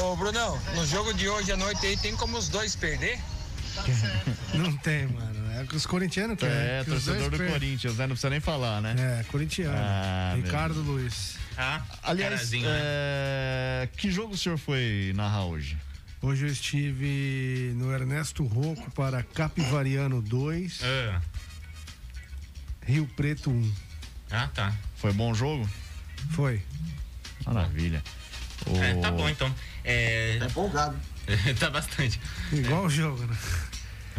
Ô, 0.03 0.15
Brunão, 0.17 0.61
no 0.75 0.87
jogo 0.87 1.15
de 1.15 1.29
hoje 1.29 1.53
à 1.53 1.57
noite 1.57 1.87
aí 1.87 1.97
tem 1.97 2.15
como 2.17 2.37
os 2.37 2.49
dois 2.49 2.77
perder? 2.77 3.19
Não 4.55 4.77
tem, 4.79 5.07
mano. 5.07 5.39
É 5.61 5.65
que 5.65 5.75
os 5.77 5.87
corintianos 5.87 6.39
querem. 6.39 6.55
É, 6.55 6.83
que 6.85 6.91
os 6.91 7.05
torcedor 7.05 7.31
do 7.31 7.37
per- 7.39 7.51
Corinthians, 7.51 7.97
né? 7.97 8.07
Não 8.07 8.11
precisa 8.11 8.31
nem 8.31 8.41
falar, 8.41 8.81
né? 8.81 8.95
É, 9.21 9.23
corintiano. 9.25 9.77
Ah, 9.77 10.33
meu 10.37 10.45
Ricardo 10.45 10.81
Luiz. 10.83 11.37
Ah, 11.57 11.83
Aliás, 12.03 12.35
carazinho, 12.35 12.69
né? 12.69 12.79
é, 12.81 13.89
que 13.97 14.11
jogo 14.11 14.35
o 14.35 14.37
senhor 14.39 14.59
foi 14.59 15.13
narrar 15.17 15.45
hoje? 15.47 15.77
Hoje 16.21 16.47
eu 16.47 16.51
estive 16.53 17.73
no 17.77 17.93
Ernesto 17.93 18.45
Rocco 18.45 18.91
para 18.91 19.23
Capivariano 19.23 20.21
2, 20.21 20.81
Ah, 20.83 21.23
Rio 22.85 23.07
Preto 23.17 23.51
1. 23.51 23.73
ah, 24.33 24.49
tá. 24.53 24.75
Foi 24.97 25.13
bom 25.13 25.33
jogo? 25.33 25.69
Foi. 26.31 26.61
Maravilha. 27.47 28.03
É, 28.67 28.95
O- 28.95 29.01
tá 29.01 29.11
bom 29.13 29.29
então. 29.29 29.55
É... 29.85 30.39
Tá 30.39 30.47
empolgado. 30.47 30.99
tá 31.61 31.71
bastante. 31.71 32.21
Igual 32.53 32.87
o 32.87 32.91
jogo, 32.91 33.25
né? 33.25 33.37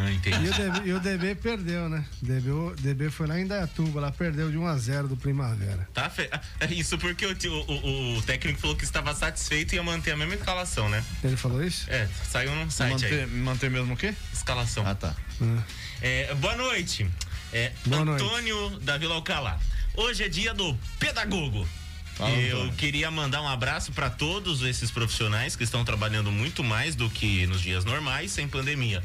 Ah, 0.02 0.10
E 0.12 0.16
entendi. 0.16 0.48
o 0.48 0.54
DB, 0.54 0.90
e 0.90 0.94
o 0.94 1.00
DB 1.00 1.36
perdeu, 1.36 1.90
né? 1.90 2.06
DB, 2.22 2.50
o 2.52 2.74
DB 2.80 3.10
foi 3.10 3.28
lá 3.28 3.40
em 3.40 3.46
Dayatuba, 3.46 4.00
lá 4.00 4.12
perdeu 4.12 4.50
de 4.50 4.58
1 4.58 4.66
a 4.66 4.78
0 4.78 5.08
do 5.10 5.18
Primavera. 5.18 5.88
Tá 5.94 6.10
fe... 6.10 6.30
ah, 6.32 6.40
é 6.62 6.74
Isso 6.74 6.98
porque 6.98 7.26
o, 7.26 7.34
o, 7.34 8.18
o 8.18 8.22
técnico 8.22 8.60
falou 8.60 8.76
que 8.78 8.84
estava 8.86 9.14
satisfeito 9.14 9.74
e 9.74 9.76
ia 9.76 9.84
manter 9.84 10.12
a 10.12 10.18
mesma 10.18 10.36
escalação, 10.36 10.88
né? 10.88 11.04
Ele 11.24 11.36
falou 11.36 11.62
isso? 11.64 11.86
É, 11.90 12.08
saiu 12.32 12.56
num 12.56 12.70
site 12.70 12.94
manter, 12.94 13.24
aí. 13.24 13.28
manter 13.28 13.70
mesmo 13.70 13.94
o 13.94 13.98
quê? 13.98 14.14
Escalação. 14.34 14.86
Ah, 14.88 14.96
tá. 14.96 15.14
É, 16.02 16.34
boa 16.36 16.56
noite. 16.56 17.06
É, 17.52 17.72
Boa 17.86 18.06
noite. 18.06 18.24
Antônio 18.24 18.80
da 18.80 18.98
Vila 18.98 19.16
Alcalá. 19.16 19.60
Hoje 19.96 20.24
é 20.24 20.30
dia 20.30 20.54
do 20.54 20.78
pedagogo. 21.00 21.68
Fala, 22.16 22.32
Eu 22.32 22.58
Antônio. 22.58 22.74
queria 22.76 23.10
mandar 23.10 23.42
um 23.42 23.48
abraço 23.48 23.92
para 23.92 24.10
todos 24.10 24.62
esses 24.62 24.92
profissionais 24.92 25.56
que 25.56 25.64
estão 25.64 25.84
trabalhando 25.84 26.32
muito 26.32 26.64
mais 26.64 26.96
do 26.96 27.10
que 27.10 27.46
nos 27.48 27.60
dias 27.62 27.84
normais, 27.86 28.32
sem 28.32 28.48
pandemia. 28.48 29.04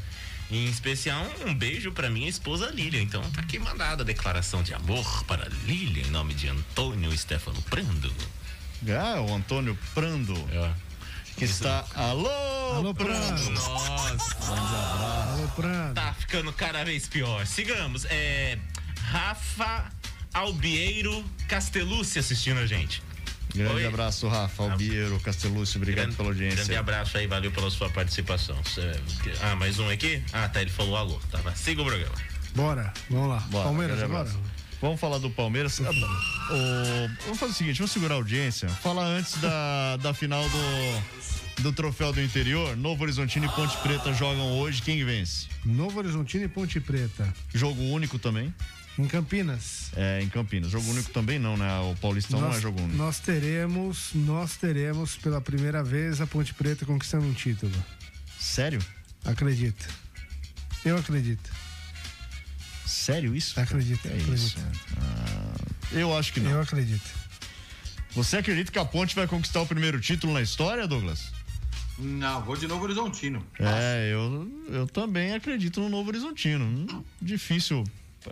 Em 0.51 0.65
especial, 0.65 1.25
um 1.45 1.53
beijo 1.53 1.91
para 1.91 2.09
minha 2.09 2.29
esposa 2.29 2.69
Lília. 2.69 3.01
Então, 3.01 3.21
tá 3.31 3.41
aqui 3.41 3.57
mandada 3.57 4.03
a 4.03 4.05
declaração 4.05 4.61
de 4.61 4.73
amor 4.73 5.23
para 5.25 5.47
Lília, 5.65 6.03
em 6.05 6.11
nome 6.11 6.33
de 6.33 6.47
Antônio 6.47 7.15
Stefano 7.17 7.61
Prando. 7.63 8.13
Ah, 8.87 9.21
o 9.21 9.33
Antônio 9.33 9.77
Prando. 9.93 10.35
Que 11.35 11.45
está. 11.45 11.85
Alô, 11.95 12.29
Alô, 12.75 12.93
Prando. 12.93 13.51
Nossa. 13.51 14.37
Alô, 14.45 15.47
Prando. 15.55 15.93
Tá 15.95 16.13
ficando 16.13 16.53
cada 16.53 16.83
vez 16.83 17.07
pior. 17.07 17.45
Sigamos. 17.45 18.05
É. 18.05 18.57
Rafa 19.01 19.91
Albieiro 20.33 21.23
Castellucci 21.47 22.19
assistindo 22.19 22.59
a 22.59 22.65
gente. 22.65 23.01
Grande 23.53 23.73
Oi. 23.75 23.85
abraço, 23.85 24.27
Rafa, 24.27 24.63
Albiero, 24.63 25.19
Castelúcio, 25.21 25.77
obrigado 25.77 26.13
pela 26.15 26.29
audiência. 26.29 26.57
Grande 26.57 26.75
abraço 26.75 27.17
aí, 27.17 27.25
valeu 27.27 27.51
pela 27.51 27.69
sua 27.69 27.89
participação. 27.89 28.57
Ah, 29.41 29.55
mais 29.55 29.79
um 29.79 29.89
aqui? 29.89 30.21
Ah, 30.33 30.49
tá, 30.49 30.61
ele 30.61 30.71
falou 30.71 30.97
alô. 30.97 31.19
Tá, 31.31 31.37
vai. 31.39 31.55
siga 31.55 31.81
o 31.81 31.85
programa. 31.85 32.15
Bora, 32.53 32.93
vamos 33.09 33.29
lá. 33.29 33.39
Bora, 33.49 33.63
Palmeiras 33.63 33.97
grande 33.97 34.13
agora? 34.13 34.29
Vamos 34.81 34.99
falar 34.99 35.17
do 35.19 35.29
Palmeiras. 35.29 35.79
Ah, 35.81 35.89
o- 35.89 37.23
Vamos 37.23 37.39
fazer 37.39 37.51
o 37.53 37.55
seguinte, 37.55 37.77
vamos 37.77 37.91
segurar 37.91 38.15
a 38.15 38.17
audiência. 38.17 38.67
Falar 38.67 39.05
antes 39.05 39.37
da, 39.39 39.97
da 39.97 40.13
final 40.13 40.43
do, 40.49 41.63
do 41.63 41.71
troféu 41.71 42.11
do 42.11 42.21
interior. 42.21 42.75
Novo 42.75 43.03
Horizontino 43.03 43.45
e 43.45 43.49
Ponte 43.49 43.75
Preta 43.77 44.13
jogam 44.13 44.51
hoje. 44.59 44.81
Quem 44.81 45.03
vence? 45.05 45.47
Novo 45.63 45.97
Horizontino 45.99 46.43
e 46.43 46.47
Ponte 46.49 46.79
Preta. 46.81 47.33
Jogo 47.53 47.81
único 47.83 48.19
também. 48.19 48.53
Em 48.97 49.07
Campinas. 49.07 49.91
É, 49.95 50.21
em 50.21 50.29
Campinas. 50.29 50.71
Jogo 50.71 50.89
único 50.89 51.11
também 51.11 51.37
não, 51.37 51.57
né? 51.57 51.79
O 51.81 51.95
Paulistão 51.97 52.39
não 52.39 52.53
é 52.53 52.59
jogo 52.61 52.79
único. 52.81 52.95
nós 52.97 53.19
teremos, 53.19 54.11
nós 54.13 54.55
teremos 54.55 55.15
pela 55.17 55.41
primeira 55.41 55.83
vez 55.83 56.21
a 56.21 56.27
Ponte 56.27 56.53
Preta 56.53 56.85
conquistando 56.85 57.25
um 57.25 57.33
título. 57.33 57.73
Sério? 58.39 58.79
Acredito. 59.25 59.85
Eu 60.85 60.97
acredito. 60.97 61.51
Sério 62.85 63.35
isso? 63.35 63.59
Acredito, 63.59 64.05
É 64.07 64.09
acredito. 64.11 64.33
isso. 64.33 64.57
Ah, 64.97 65.55
eu 65.91 66.17
acho 66.17 66.31
que 66.31 66.39
não. 66.39 66.51
Eu 66.51 66.61
acredito. 66.61 67.09
Você 68.11 68.37
acredita 68.37 68.71
que 68.71 68.79
a 68.79 68.85
Ponte 68.85 69.13
vai 69.15 69.27
conquistar 69.27 69.61
o 69.61 69.65
primeiro 69.67 69.99
título 69.99 70.31
na 70.33 70.41
história, 70.41 70.87
Douglas? 70.87 71.33
Não, 71.99 72.41
vou 72.43 72.55
de 72.55 72.67
Novo 72.67 72.83
Horizontino. 72.83 73.45
É, 73.59 74.09
eu, 74.13 74.49
eu 74.69 74.87
também 74.87 75.33
acredito 75.33 75.79
no 75.81 75.89
Novo 75.89 76.09
Horizontino. 76.09 76.63
Hum, 76.65 77.03
Difícil 77.21 77.83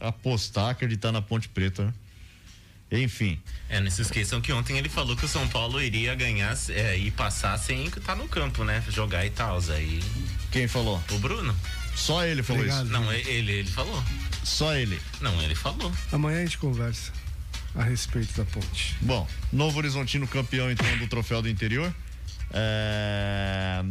apostar, 0.02 0.70
acreditar 0.70 1.12
na 1.12 1.22
Ponte 1.22 1.50
Preta. 1.50 1.86
né? 1.86 1.94
Enfim. 2.92 3.40
É, 3.70 3.80
não 3.80 3.90
se 3.90 4.04
esqueçam 4.04 4.40
que 4.40 4.54
ontem 4.54 4.78
ele 4.78 4.90
falou 4.90 5.16
que 5.16 5.26
o 5.26 5.28
São 5.28 5.48
Paulo 5.48 5.82
iria 5.82 6.14
ganhar 6.14 6.56
é, 6.70 6.96
e 6.96 7.10
passar 7.10 7.58
sem 7.58 7.86
estar 7.86 8.16
no 8.16 8.28
campo, 8.28 8.64
né? 8.64 8.84
Jogar 8.90 9.26
e 9.26 9.32
tal. 9.32 9.60
Aí. 9.70 10.00
Quem 10.52 10.68
falou? 10.68 11.02
O 11.12 11.18
Bruno. 11.18 11.56
Só 11.96 12.26
ele 12.26 12.44
falou 12.44 12.62
Obrigado, 12.62 12.86
isso. 12.86 12.94
Não, 12.94 13.12
ele, 13.12 13.52
ele 13.52 13.70
falou. 13.70 14.04
Só 14.44 14.76
ele. 14.76 15.00
Não, 15.22 15.42
ele 15.42 15.56
falou. 15.56 15.92
Amanhã 16.12 16.40
a 16.40 16.46
gente 16.46 16.58
conversa 16.58 17.12
a 17.76 17.84
respeito 17.84 18.36
da 18.38 18.46
ponte. 18.46 18.96
Bom, 19.02 19.28
Novo 19.52 19.78
Horizontino 19.80 20.28
campeão 20.28 20.70
então 20.70 20.98
do 20.98 21.08
troféu 21.08 21.42
do 21.42 21.50
interior. 21.50 21.94
É... 22.52 23.84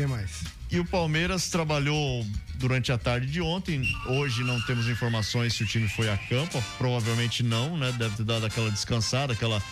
Quem 0.00 0.06
mais? 0.06 0.44
E 0.70 0.80
o 0.80 0.84
Palmeiras 0.86 1.50
trabalhou 1.50 2.26
durante 2.54 2.90
a 2.90 2.96
tarde 2.96 3.26
de 3.26 3.42
ontem. 3.42 3.82
Hoje 4.06 4.42
não 4.42 4.58
temos 4.62 4.88
informações 4.88 5.52
se 5.52 5.62
o 5.62 5.66
time 5.66 5.86
foi 5.90 6.08
a 6.08 6.16
campo. 6.16 6.64
Provavelmente 6.78 7.42
não, 7.42 7.76
né? 7.76 7.92
Deve 7.98 8.16
ter 8.16 8.24
dado 8.24 8.46
aquela 8.46 8.70
descansada, 8.70 9.34
aquela. 9.34 9.62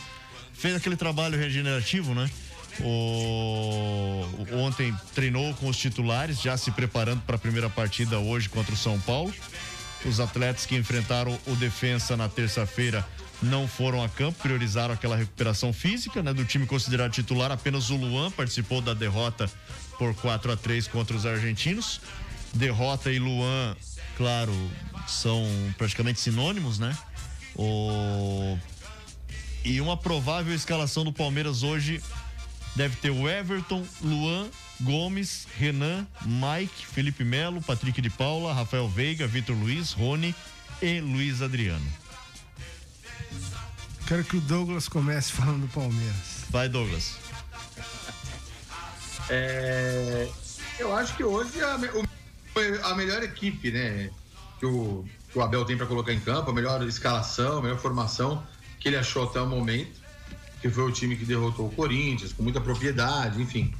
Fez 0.52 0.76
aquele 0.76 0.96
trabalho 0.96 1.38
regenerativo, 1.38 2.14
né? 2.14 2.30
O... 2.80 4.22
Ontem 4.52 4.94
treinou 5.14 5.54
com 5.54 5.66
os 5.66 5.78
titulares, 5.78 6.42
já 6.42 6.58
se 6.58 6.70
preparando 6.72 7.22
para 7.22 7.36
a 7.36 7.38
primeira 7.38 7.70
partida 7.70 8.18
hoje 8.18 8.50
contra 8.50 8.74
o 8.74 8.76
São 8.76 9.00
Paulo. 9.00 9.32
Os 10.04 10.20
atletas 10.20 10.66
que 10.66 10.76
enfrentaram 10.76 11.38
o 11.46 11.56
defensa 11.56 12.18
na 12.18 12.28
terça-feira 12.28 13.02
não 13.40 13.66
foram 13.66 14.04
a 14.04 14.08
campo, 14.10 14.40
priorizaram 14.42 14.92
aquela 14.92 15.16
recuperação 15.16 15.72
física, 15.72 16.22
né? 16.22 16.34
Do 16.34 16.44
time 16.44 16.66
considerado 16.66 17.12
titular, 17.12 17.50
apenas 17.50 17.88
o 17.88 17.96
Luan 17.96 18.30
participou 18.30 18.82
da 18.82 18.92
derrota 18.92 19.50
por 19.98 20.14
4 20.14 20.52
a 20.52 20.56
3 20.56 20.88
contra 20.88 21.16
os 21.16 21.26
argentinos. 21.26 22.00
Derrota 22.54 23.10
e 23.12 23.18
Luan, 23.18 23.76
claro, 24.16 24.52
são 25.06 25.44
praticamente 25.76 26.20
sinônimos, 26.20 26.78
né? 26.78 26.96
O... 27.54 28.56
E 29.64 29.80
uma 29.80 29.96
provável 29.96 30.54
escalação 30.54 31.04
do 31.04 31.12
Palmeiras 31.12 31.62
hoje 31.62 32.02
deve 32.74 32.96
ter 32.96 33.10
o 33.10 33.28
Everton, 33.28 33.84
Luan, 34.00 34.48
Gomes, 34.80 35.46
Renan, 35.58 36.06
Mike, 36.22 36.86
Felipe 36.86 37.24
Melo, 37.24 37.60
Patrick 37.60 38.00
de 38.00 38.08
Paula, 38.08 38.54
Rafael 38.54 38.88
Veiga, 38.88 39.26
Vitor 39.26 39.56
Luiz, 39.56 39.92
Rony 39.92 40.34
e 40.80 41.00
Luiz 41.00 41.42
Adriano. 41.42 41.86
Quero 44.06 44.24
que 44.24 44.36
o 44.36 44.40
Douglas 44.40 44.88
comece 44.88 45.32
falando 45.32 45.62
do 45.62 45.68
Palmeiras. 45.68 46.44
Vai, 46.48 46.68
Douglas. 46.68 47.27
É, 49.30 50.28
eu 50.78 50.94
acho 50.96 51.16
que 51.16 51.24
hoje 51.24 51.60
a, 51.62 51.76
o- 51.94 52.04
foi 52.52 52.80
a 52.82 52.94
melhor 52.94 53.22
equipe, 53.22 53.70
né? 53.70 54.10
Que 54.58 54.66
o, 54.66 55.04
que 55.30 55.38
o 55.38 55.42
Abel 55.42 55.64
tem 55.64 55.76
para 55.76 55.86
colocar 55.86 56.12
em 56.12 56.20
campo, 56.20 56.50
a 56.50 56.54
melhor 56.54 56.82
escalação, 56.86 57.58
a 57.58 57.62
melhor 57.62 57.78
formação 57.78 58.44
que 58.80 58.88
ele 58.88 58.96
achou 58.96 59.24
até 59.24 59.40
o 59.40 59.46
momento. 59.46 59.98
Que 60.60 60.68
foi 60.68 60.82
o 60.84 60.90
time 60.90 61.14
que 61.16 61.24
derrotou 61.24 61.66
o 61.68 61.70
Corinthians, 61.70 62.32
com 62.32 62.42
muita 62.42 62.60
propriedade, 62.60 63.40
enfim. 63.40 63.72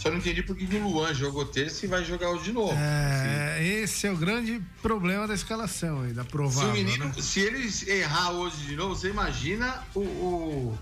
Só 0.00 0.08
não 0.08 0.18
entendi 0.18 0.40
por 0.44 0.54
que 0.54 0.64
o 0.76 0.88
Luan 0.88 1.12
jogou 1.12 1.44
terça 1.44 1.84
e 1.84 1.88
vai 1.88 2.04
jogar 2.04 2.30
hoje 2.30 2.44
de 2.44 2.52
novo. 2.52 2.72
É, 2.78 3.58
esse 3.60 4.06
é 4.06 4.12
o 4.12 4.16
grande 4.16 4.62
problema 4.80 5.26
da 5.26 5.34
escalação 5.34 6.02
aí, 6.02 6.12
da 6.12 6.22
Se 6.22 6.28
provável. 6.28 6.72
menino, 6.72 7.06
né? 7.06 7.14
se 7.18 7.40
ele 7.40 7.68
errar 7.90 8.30
hoje 8.30 8.56
de 8.58 8.76
novo, 8.76 8.94
você 8.94 9.08
imagina 9.10 9.82
o, 9.96 9.98
o, 10.00 10.78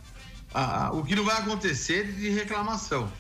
a- 0.53 0.89
a- 0.89 0.93
o 0.93 1.03
que 1.03 1.17
não 1.17 1.25
vai 1.25 1.39
acontecer 1.39 2.13
de 2.13 2.29
reclamação. 2.29 3.11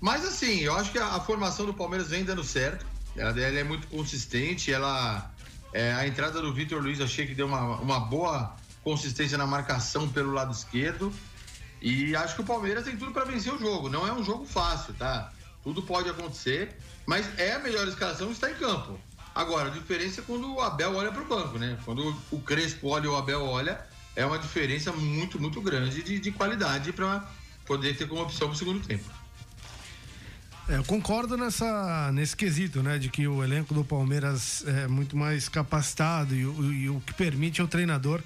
Mas 0.00 0.24
assim, 0.24 0.60
eu 0.60 0.74
acho 0.76 0.92
que 0.92 0.98
a, 0.98 1.06
a 1.14 1.20
formação 1.20 1.66
do 1.66 1.74
Palmeiras 1.74 2.08
vem 2.08 2.24
dando 2.24 2.44
certo. 2.44 2.86
Ela, 3.16 3.30
ela 3.30 3.58
é 3.58 3.64
muito 3.64 3.86
consistente. 3.88 4.72
Ela, 4.72 5.30
é, 5.72 5.92
a 5.94 6.06
entrada 6.06 6.40
do 6.40 6.52
Vitor 6.52 6.82
Luiz 6.82 7.00
achei 7.00 7.26
que 7.26 7.34
deu 7.34 7.46
uma, 7.46 7.76
uma 7.80 8.00
boa 8.00 8.54
consistência 8.82 9.36
na 9.36 9.46
marcação 9.46 10.08
pelo 10.08 10.32
lado 10.32 10.52
esquerdo. 10.52 11.12
E 11.80 12.14
acho 12.16 12.34
que 12.34 12.40
o 12.42 12.44
Palmeiras 12.44 12.84
tem 12.84 12.96
tudo 12.96 13.12
para 13.12 13.24
vencer 13.24 13.52
o 13.52 13.58
jogo. 13.58 13.88
Não 13.88 14.06
é 14.06 14.12
um 14.12 14.24
jogo 14.24 14.44
fácil, 14.44 14.94
tá? 14.94 15.32
Tudo 15.62 15.82
pode 15.82 16.08
acontecer, 16.08 16.76
mas 17.04 17.26
é 17.38 17.54
a 17.54 17.58
melhor 17.58 17.86
escalação 17.88 18.30
está 18.30 18.50
em 18.50 18.54
campo. 18.54 18.98
Agora, 19.34 19.68
a 19.68 19.72
diferença 19.72 20.20
é 20.20 20.24
quando 20.24 20.54
o 20.54 20.60
Abel 20.60 20.94
olha 20.96 21.12
para 21.12 21.22
o 21.22 21.26
banco, 21.26 21.58
né? 21.58 21.76
Quando 21.84 22.16
o 22.30 22.40
Crespo 22.40 22.88
olha 22.88 23.04
e 23.04 23.08
o 23.08 23.16
Abel 23.16 23.44
olha, 23.44 23.84
é 24.14 24.24
uma 24.24 24.38
diferença 24.38 24.90
muito, 24.92 25.38
muito 25.38 25.60
grande 25.60 26.02
de, 26.02 26.18
de 26.18 26.32
qualidade 26.32 26.92
para 26.92 27.28
poder 27.66 27.96
ter 27.96 28.08
como 28.08 28.22
opção 28.22 28.48
para 28.48 28.54
o 28.54 28.58
segundo 28.58 28.86
tempo. 28.86 29.04
É, 30.68 30.76
eu 30.76 30.84
concordo 30.84 31.36
nessa, 31.36 32.10
nesse 32.12 32.36
quesito, 32.36 32.82
né? 32.82 32.98
De 32.98 33.08
que 33.08 33.26
o 33.28 33.42
elenco 33.42 33.72
do 33.72 33.84
Palmeiras 33.84 34.64
é 34.66 34.88
muito 34.88 35.16
mais 35.16 35.48
capacitado 35.48 36.34
e, 36.34 36.44
o- 36.44 36.72
e 36.72 36.90
o 36.90 37.00
que 37.00 37.14
permite 37.14 37.60
ao 37.60 37.68
treinador 37.68 38.20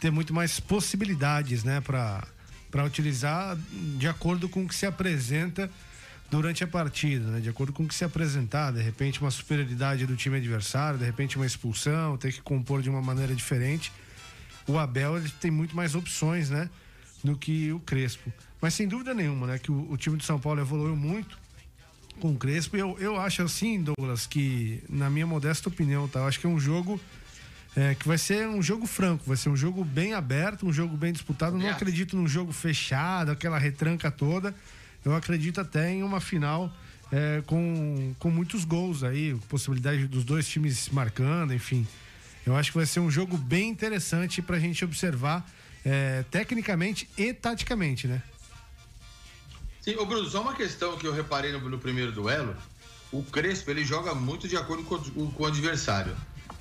ter 0.00 0.10
muito 0.10 0.32
mais 0.32 0.60
possibilidades, 0.60 1.64
né? 1.64 1.80
Para 1.80 2.84
utilizar 2.84 3.56
de 3.98 4.06
acordo 4.06 4.48
com 4.48 4.64
o 4.64 4.68
que 4.68 4.74
se 4.74 4.86
apresenta 4.86 5.68
durante 6.30 6.62
a 6.62 6.66
partida, 6.68 7.26
né? 7.26 7.40
De 7.40 7.48
acordo 7.48 7.72
com 7.72 7.82
o 7.82 7.88
que 7.88 7.94
se 7.94 8.04
apresentar, 8.04 8.70
de 8.72 8.80
repente 8.80 9.20
uma 9.20 9.30
superioridade 9.30 10.06
do 10.06 10.14
time 10.16 10.36
adversário, 10.36 10.98
de 11.00 11.04
repente 11.04 11.36
uma 11.36 11.46
expulsão, 11.46 12.16
ter 12.16 12.32
que 12.32 12.40
compor 12.40 12.80
de 12.80 12.88
uma 12.88 13.02
maneira 13.02 13.34
diferente. 13.34 13.92
O 14.68 14.78
Abel 14.78 15.16
ele 15.16 15.28
tem 15.40 15.50
muito 15.50 15.74
mais 15.74 15.96
opções, 15.96 16.48
né? 16.48 16.70
Do 17.24 17.36
que 17.36 17.72
o 17.72 17.80
Crespo. 17.80 18.32
Mas 18.60 18.74
sem 18.74 18.86
dúvida 18.86 19.12
nenhuma, 19.12 19.48
né? 19.48 19.58
Que 19.58 19.72
o, 19.72 19.90
o 19.90 19.96
time 19.96 20.16
de 20.16 20.24
São 20.24 20.38
Paulo 20.38 20.60
evoluiu 20.60 20.94
muito 20.94 21.41
com 22.22 22.30
o 22.30 22.36
Crespo. 22.36 22.76
Eu, 22.76 22.96
eu 23.00 23.18
acho 23.18 23.42
assim, 23.42 23.82
Douglas, 23.82 24.26
que 24.28 24.80
na 24.88 25.10
minha 25.10 25.26
modesta 25.26 25.68
opinião, 25.68 26.06
tá? 26.06 26.20
Eu 26.20 26.26
acho 26.28 26.38
que 26.38 26.46
é 26.46 26.48
um 26.48 26.60
jogo 26.60 27.00
é, 27.74 27.96
que 27.96 28.06
vai 28.06 28.16
ser 28.16 28.46
um 28.46 28.62
jogo 28.62 28.86
franco, 28.86 29.24
vai 29.26 29.36
ser 29.36 29.48
um 29.48 29.56
jogo 29.56 29.84
bem 29.84 30.14
aberto, 30.14 30.64
um 30.64 30.72
jogo 30.72 30.96
bem 30.96 31.12
disputado. 31.12 31.58
Não 31.58 31.68
acredito 31.68 32.16
num 32.16 32.28
jogo 32.28 32.52
fechado, 32.52 33.32
aquela 33.32 33.58
retranca 33.58 34.08
toda. 34.08 34.54
Eu 35.04 35.16
acredito 35.16 35.60
até 35.60 35.90
em 35.90 36.04
uma 36.04 36.20
final 36.20 36.72
é, 37.10 37.42
com, 37.44 38.14
com 38.20 38.30
muitos 38.30 38.64
gols 38.64 39.02
aí, 39.02 39.34
possibilidade 39.48 40.06
dos 40.06 40.22
dois 40.22 40.46
times 40.46 40.88
marcando, 40.90 41.52
enfim. 41.52 41.84
Eu 42.46 42.56
acho 42.56 42.70
que 42.70 42.78
vai 42.78 42.86
ser 42.86 43.00
um 43.00 43.10
jogo 43.10 43.36
bem 43.36 43.68
interessante 43.68 44.40
pra 44.40 44.60
gente 44.60 44.84
observar 44.84 45.44
é, 45.84 46.24
tecnicamente 46.30 47.08
e 47.18 47.34
taticamente, 47.34 48.06
né? 48.06 48.22
Sim, 49.82 49.96
ô 49.96 50.06
Bruno, 50.06 50.30
só 50.30 50.40
uma 50.40 50.54
questão 50.54 50.96
que 50.96 51.06
eu 51.06 51.12
reparei 51.12 51.52
no, 51.52 51.58
no 51.68 51.78
primeiro 51.78 52.12
duelo. 52.12 52.56
O 53.10 53.22
Crespo, 53.22 53.70
ele 53.70 53.84
joga 53.84 54.14
muito 54.14 54.48
de 54.48 54.56
acordo 54.56 54.84
com, 54.84 54.94
o- 54.94 55.30
com 55.32 55.42
o 55.42 55.46
adversário. 55.46 56.16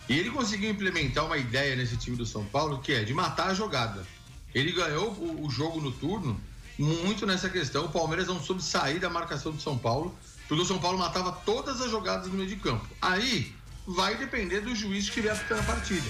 E 0.09 0.17
ele 0.17 0.30
conseguiu 0.32 0.69
implementar 0.72 1.26
uma 1.26 1.38
ideia 1.38 1.76
nesse 1.76 1.95
time 1.95 2.17
do 2.17 2.26
São 2.26 2.43
Paulo, 2.43 2.80
que 2.80 2.91
é 2.91 3.03
de 3.03 3.13
matar 3.13 3.47
a 3.49 3.53
jogada. 3.53 4.05
Ele 4.53 4.72
ganhou 4.72 5.11
o, 5.13 5.45
o 5.45 5.49
jogo 5.49 5.80
no 5.80 5.91
turno 5.91 6.38
muito 6.78 7.26
nessa 7.26 7.49
questão. 7.49 7.86
O 7.86 7.89
Palmeiras 7.89 8.28
não 8.28 8.41
soube 8.41 8.61
sair 8.63 8.99
da 8.99 9.09
marcação 9.09 9.51
do 9.51 9.61
São 9.61 9.78
Paulo, 9.78 10.13
porque 10.47 10.63
o 10.63 10.65
São 10.65 10.80
Paulo 10.80 10.97
matava 10.97 11.32
todas 11.45 11.80
as 11.80 11.89
jogadas 11.91 12.28
no 12.28 12.34
meio 12.34 12.49
de 12.49 12.55
campo. 12.57 12.86
Aí 13.01 13.55
vai 13.88 14.17
depender 14.17 14.61
do 14.61 14.76
juiz 14.76 15.03
que 15.05 15.19
estiver 15.19 15.32
apitando 15.32 15.59
a 15.59 15.63
partida. 15.63 16.09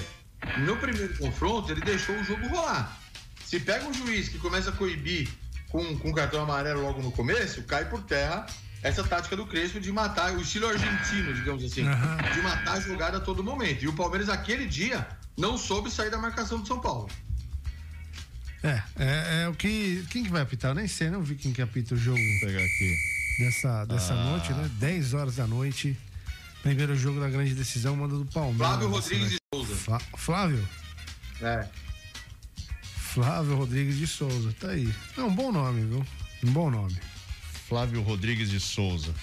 No 0.60 0.78
primeiro 0.78 1.16
confronto, 1.18 1.72
ele 1.72 1.82
deixou 1.82 2.16
o 2.16 2.24
jogo 2.24 2.48
rolar. 2.48 2.98
Se 3.46 3.60
pega 3.60 3.86
um 3.86 3.94
juiz 3.94 4.30
que 4.30 4.40
começa 4.40 4.70
a 4.70 4.74
coibir 4.74 5.30
com, 5.72 5.98
com 6.00 6.12
cartão 6.14 6.42
amarelo 6.44 6.82
logo 6.82 7.02
no 7.02 7.12
começo, 7.12 7.64
cai 7.64 7.86
por 7.90 8.04
terra 8.04 8.46
essa 8.84 9.04
tática 9.04 9.36
do 9.36 9.46
Crespo 9.46 9.80
de 9.80 9.92
matar, 9.92 10.34
o 10.34 10.42
estilo 10.42 10.68
argentino, 10.68 11.34
digamos 11.34 11.64
assim, 11.64 11.84
de 11.84 12.42
matar 12.42 12.74
a 12.74 12.80
jogada 12.80 13.18
a 13.18 13.22
todo 13.22 13.44
momento. 13.44 13.84
E 13.84 13.88
o 13.88 13.94
Palmeiras, 13.94 14.28
aquele 14.28 14.66
dia, 14.66 15.08
não 15.38 15.58
soube 15.58 15.90
sair 15.92 16.10
da 16.10 16.18
marcação 16.18 16.60
do 16.60 16.68
São 16.68 16.80
Paulo. 16.80 17.08
É, 18.64 18.82
é, 18.98 19.44
é 19.44 19.50
o 19.50 19.54
que. 19.56 20.06
Quem 20.10 20.24
que 20.24 20.30
vai 20.30 20.42
apitar? 20.42 20.72
Eu 20.72 20.76
nem 20.76 20.88
sei, 20.88 21.10
não 21.10 21.22
vi 21.24 21.36
quem 21.36 21.52
que 21.52 21.62
apita 21.62 21.96
o 21.96 21.98
jogo. 21.98 22.18
Vou 22.20 22.40
pegar 22.50 22.62
aqui. 22.64 22.96
Dessa, 23.40 23.86
dessa 23.86 24.14
Ah. 24.14 24.24
noite, 24.24 24.54
né? 24.54 24.70
10 24.80 25.14
horas 25.16 25.36
da 25.36 25.48
noite. 25.48 25.98
Primeiro 26.62 26.96
jogo 26.96 27.20
da 27.20 27.28
grande 27.28 27.56
decisão, 27.56 27.96
manda 27.96 28.16
do 28.16 28.26
Palmeiras. 28.26 28.58
Flávio 28.68 28.90
Rodrigues 28.90 29.30
de 29.32 29.38
Souza. 29.54 29.76
Flá- 29.76 30.02
Flávio? 30.16 30.68
É. 31.42 31.68
Flávio 33.14 33.56
Rodrigues 33.58 33.98
de 33.98 34.08
Souza, 34.08 34.54
tá 34.60 34.70
aí. 34.70 34.90
É 35.18 35.22
um 35.22 35.34
bom 35.34 35.52
nome, 35.52 35.82
viu? 35.86 36.06
Um 36.44 36.52
bom 36.52 36.70
nome. 36.72 36.96
Flávio 37.68 38.02
Rodrigues 38.02 38.50
de 38.50 38.60
Souza. 38.60 39.14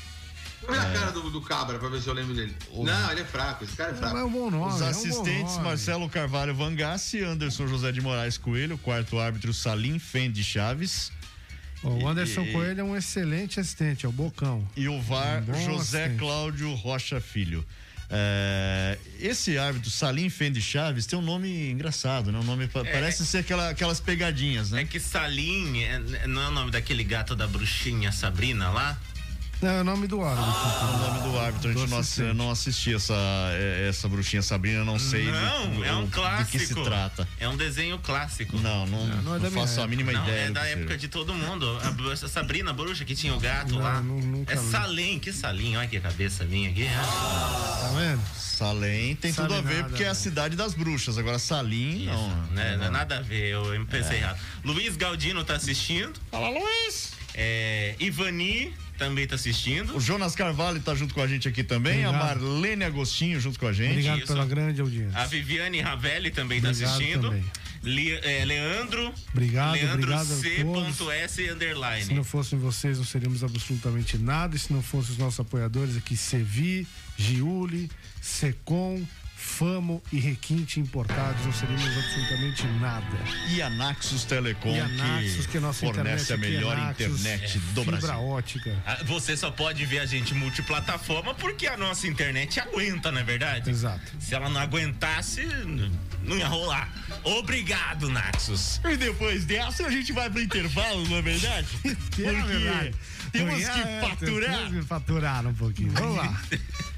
Olha 0.67 0.81
a 0.83 0.91
É. 0.91 0.93
cara 0.93 1.11
do, 1.13 1.31
do 1.31 1.41
Cabra 1.41 1.79
pra 1.79 1.89
ver 1.89 2.01
se 2.03 2.09
eu 2.09 2.13
lembro 2.15 2.35
dele. 2.35 2.55
Não, 2.75 3.11
ele 3.13 3.21
é 3.23 3.25
fraco, 3.25 3.65
esse 3.65 3.75
cara 3.77 3.93
é 3.93 3.95
fraco. 3.95 4.15
Mas 4.15 4.23
é 4.23 4.27
um 4.27 4.31
bom 4.31 4.51
nome. 4.51 4.73
Os 4.75 4.81
é 4.81 4.85
um 4.85 4.87
bom 4.87 4.91
assistentes 4.91 5.53
nome. 5.55 5.65
Marcelo 5.65 6.09
Carvalho 6.09 6.55
Vangassi, 6.55 7.23
Anderson 7.23 7.67
José 7.67 7.91
de 7.93 8.01
Moraes 8.01 8.37
Coelho, 8.37 8.77
quarto 8.79 9.19
árbitro 9.19 9.55
Salim 9.55 9.99
Fendi 9.99 10.45
Chaves. 10.45 11.11
O 11.83 12.07
Anderson 12.09 12.43
E- 12.43 12.53
Coelho 12.53 12.81
é 12.81 12.85
um 12.85 12.97
excelente 12.97 13.61
assistente, 13.61 14.05
é 14.05 14.09
o 14.09 14.13
Bocão. 14.13 14.69
E 14.77 14.89
o 14.89 15.01
VAR 15.01 15.43
Um 15.49 15.55
José 15.65 16.05
assistente. 16.05 16.19
Cláudio 16.19 16.75
Rocha 16.75 17.21
Filho. 17.21 17.65
É, 18.11 18.97
esse 19.21 19.59
árbitro 19.59 19.91
Salim 19.91 20.31
Fendi 20.31 20.63
Chaves 20.63 21.05
tem 21.05 21.19
um 21.19 21.23
nome 21.23 21.71
engraçado, 21.71 22.33
né? 22.33 22.39
Um 22.39 22.43
nome 22.45 22.65
É. 22.65 22.69
parece 22.69 23.27
ser 23.27 23.39
aquela- 23.39 23.69
aquelas 23.71 24.01
pegadinhas, 24.01 24.71
né? 24.71 24.83
É 24.83 24.85
que 24.85 24.99
Salim 24.99 25.83
é- 25.83 26.27
não 26.27 26.43
é 26.43 26.49
o 26.49 26.51
nome 26.51 26.71
daquele 26.71 27.05
gato 27.05 27.37
da 27.37 27.47
bruxinha 27.47 28.11
Sabrina 28.11 28.71
lá? 28.71 28.99
É 29.61 29.81
o 29.81 29.85
nome 29.85 30.07
do 30.07 30.23
árbitro. 30.23 30.53
o 30.53 30.99
nome 30.99 31.21
do 31.33 31.39
árbitro, 31.41 31.71
a 31.71 31.73
gente 31.73 31.83
Do 31.85 31.91
não, 31.91 31.99
assistente. 31.99 32.33
não 32.37 32.51
assistia 32.53 32.95
essa, 32.95 33.15
é, 33.53 33.89
essa 33.89 34.09
bruxinha 34.09 34.41
Sabrina, 34.41 34.85
não 34.85 35.01
sei 35.01 35.25
do- 35.27 35.33
Não, 35.33 35.71
do, 35.71 35.85
é 35.85 35.93
um 35.97 36.05
do 36.05 36.11
clássico. 36.13 36.51
que 36.53 36.59
se 36.61 36.75
trata. 36.77 37.27
É 37.41 37.49
um 37.49 37.57
desenho 37.57 37.99
clássico. 37.99 38.57
Não, 38.57 38.87
não, 38.87 39.07
não 39.23 39.35
é 39.35 39.39
não 39.41 39.51
faço 39.51 39.81
a 39.81 39.87
mínima 39.89 40.13
Não, 40.13 40.23
ideia. 40.23 40.43
é 40.43 40.47
do 40.47 40.53
da 40.53 40.65
época 40.65 40.87
seja. 40.89 40.99
de 40.99 41.09
todo 41.09 41.35
mundo. 41.35 41.77
A 41.83 41.91
bru- 41.91 42.13
essa 42.13 42.29
Sabrina, 42.29 42.71
a 42.71 42.73
bruxa 42.73 43.05
que 43.05 43.17
tinha 43.17 43.35
o 43.35 43.41
gato 43.41 43.75
Não, 43.75 43.81
lá. 43.83 44.01
é 44.47 44.55
vi. 44.55 44.71
Salim, 44.71 45.19
que 45.19 45.33
Salim, 45.33 45.75
olha 45.77 45.89
que 45.89 45.99
cabeça 45.99 46.45
minha 46.45 46.71
aqui. 46.71 46.85
Tá 46.85 47.93
vendo? 47.97 48.23
Salem 48.37 49.17
tem 49.17 49.33
tudo 49.33 49.55
a 49.55 49.61
ver 49.61 49.85
porque 49.85 50.03
é 50.05 50.07
a 50.07 50.11
né? 50.11 50.15
cidade 50.15 50.55
das 50.57 50.75
bruxas. 50.75 51.19
Agora 51.19 51.39
Salim, 51.39 52.07
não. 52.07 52.37
Né, 52.53 52.77
não. 52.77 52.93
Nada 52.93 53.19
a 53.19 53.23
ver, 53.23 53.49
eu 53.51 53.87
pensei 53.91 54.19
É. 54.19 54.21
errado. 54.21 54.39
Luiz 54.65 54.97
Galdino 54.97 55.45
tá 55.45 55.55
assistindo. 55.57 56.13
Fala, 56.31 56.49
Luiz! 56.49 57.13
É, 57.35 57.95
Ivani 58.01 58.73
também 58.99 59.27
tá 59.27 59.37
assistindo. 59.37 59.97
O 59.97 60.01
Jonas 60.01 60.35
Carvalho 60.35 60.81
tá 60.81 60.95
junto 60.95 61.15
com 61.15 61.23
a 61.23 61.27
gente 61.27 61.49
aqui 61.49 61.63
também. 61.65 62.05
A 62.05 62.11
Obrigado. 62.11 62.43
Marlene 62.43 62.85
Agostinho 62.85 63.41
junto 63.41 63.59
com 63.59 63.67
a 63.67 63.73
gente. 63.73 63.93
Obrigado 63.93 64.19
Isso. 64.19 64.27
pela 64.27 64.45
grande 64.45 64.81
audiência. 64.81 65.19
A 65.19 65.25
Viviane 65.27 65.81
Ravelli 65.81 66.31
também 66.31 66.61
tá 66.61 66.69
Obrigado 66.71 66.91
assistindo. 66.95 67.23
também. 67.29 67.45
Le- 67.83 68.19
é, 68.25 68.45
Leandro. 68.45 69.15
Obrigado, 69.33 69.75
Leandro 69.75 69.95
obrigado 69.95 70.21
a 70.23 70.25
C.S 70.25 70.65
todos. 70.65 71.31
Se 71.31 71.49
underline. 71.51 72.15
não 72.15 72.25
fossem 72.25 72.59
vocês, 72.59 72.99
não 72.99 73.05
seríamos 73.05 73.45
absolutamente 73.45 74.19
nada. 74.19 74.57
E 74.57 74.59
se 74.59 74.73
não 74.73 74.83
fossem 74.83 75.13
os 75.13 75.19
nossos 75.19 75.39
apoiadores 75.39 75.97
aqui, 75.97 76.17
Sevi, 76.17 76.87
Giuli, 77.17 77.89
Secom, 78.21 79.01
Famo 79.59 80.01
e 80.13 80.21
Requinte 80.21 80.79
Importados, 80.79 81.45
não 81.45 81.53
seríamos 81.53 81.85
absolutamente 81.99 82.65
nada. 82.81 83.05
E 83.51 83.61
a 83.61 83.69
Naxos 83.69 84.23
Telecom, 84.25 84.69
e 84.73 84.79
a 84.79 84.87
Naxos, 84.87 85.47
que 85.47 85.57
é 85.57 85.59
a 85.59 85.63
nossa 85.63 85.85
fornece 85.85 86.23
internet 86.27 86.33
a 86.33 86.37
melhor 86.37 86.77
Naxos, 86.77 87.07
internet 87.21 87.59
do 87.75 87.83
fibra 87.85 88.01
Brasil. 88.01 88.25
ótica. 88.29 88.83
Ah, 88.87 88.99
Você 89.05 89.37
só 89.37 89.51
pode 89.51 89.85
ver 89.85 89.99
a 89.99 90.07
gente 90.07 90.33
multiplataforma 90.33 91.35
porque 91.35 91.67
a 91.67 91.77
nossa 91.77 92.07
internet 92.07 92.61
aguenta, 92.61 93.11
não 93.11 93.21
é 93.21 93.25
verdade? 93.25 93.69
Exato. 93.69 94.13
Se 94.21 94.33
ela 94.33 94.49
não 94.49 94.61
aguentasse, 94.61 95.43
não 96.23 96.37
ia 96.37 96.47
rolar. 96.47 96.89
Obrigado, 97.25 98.09
Naxos. 98.09 98.81
E 98.85 98.97
depois 98.97 99.45
dessa 99.45 99.87
a 99.87 99.91
gente 99.91 100.13
vai 100.13 100.31
pro 100.31 100.41
intervalo, 100.41 101.05
não 101.09 101.17
é 101.17 101.23
verdade? 101.23 101.67
Porque 101.83 102.23
É 102.23 102.33
verdade. 102.43 102.95
temos 103.33 103.61
É, 103.65 103.73
que 103.73 103.81
é, 103.81 104.01
faturar. 104.09 104.57
Temos 104.59 104.75
que 104.75 104.83
faturar 104.83 105.47
um 105.49 105.55
pouquinho. 105.55 105.91
Vamos 105.95 106.17
lá. 106.17 106.41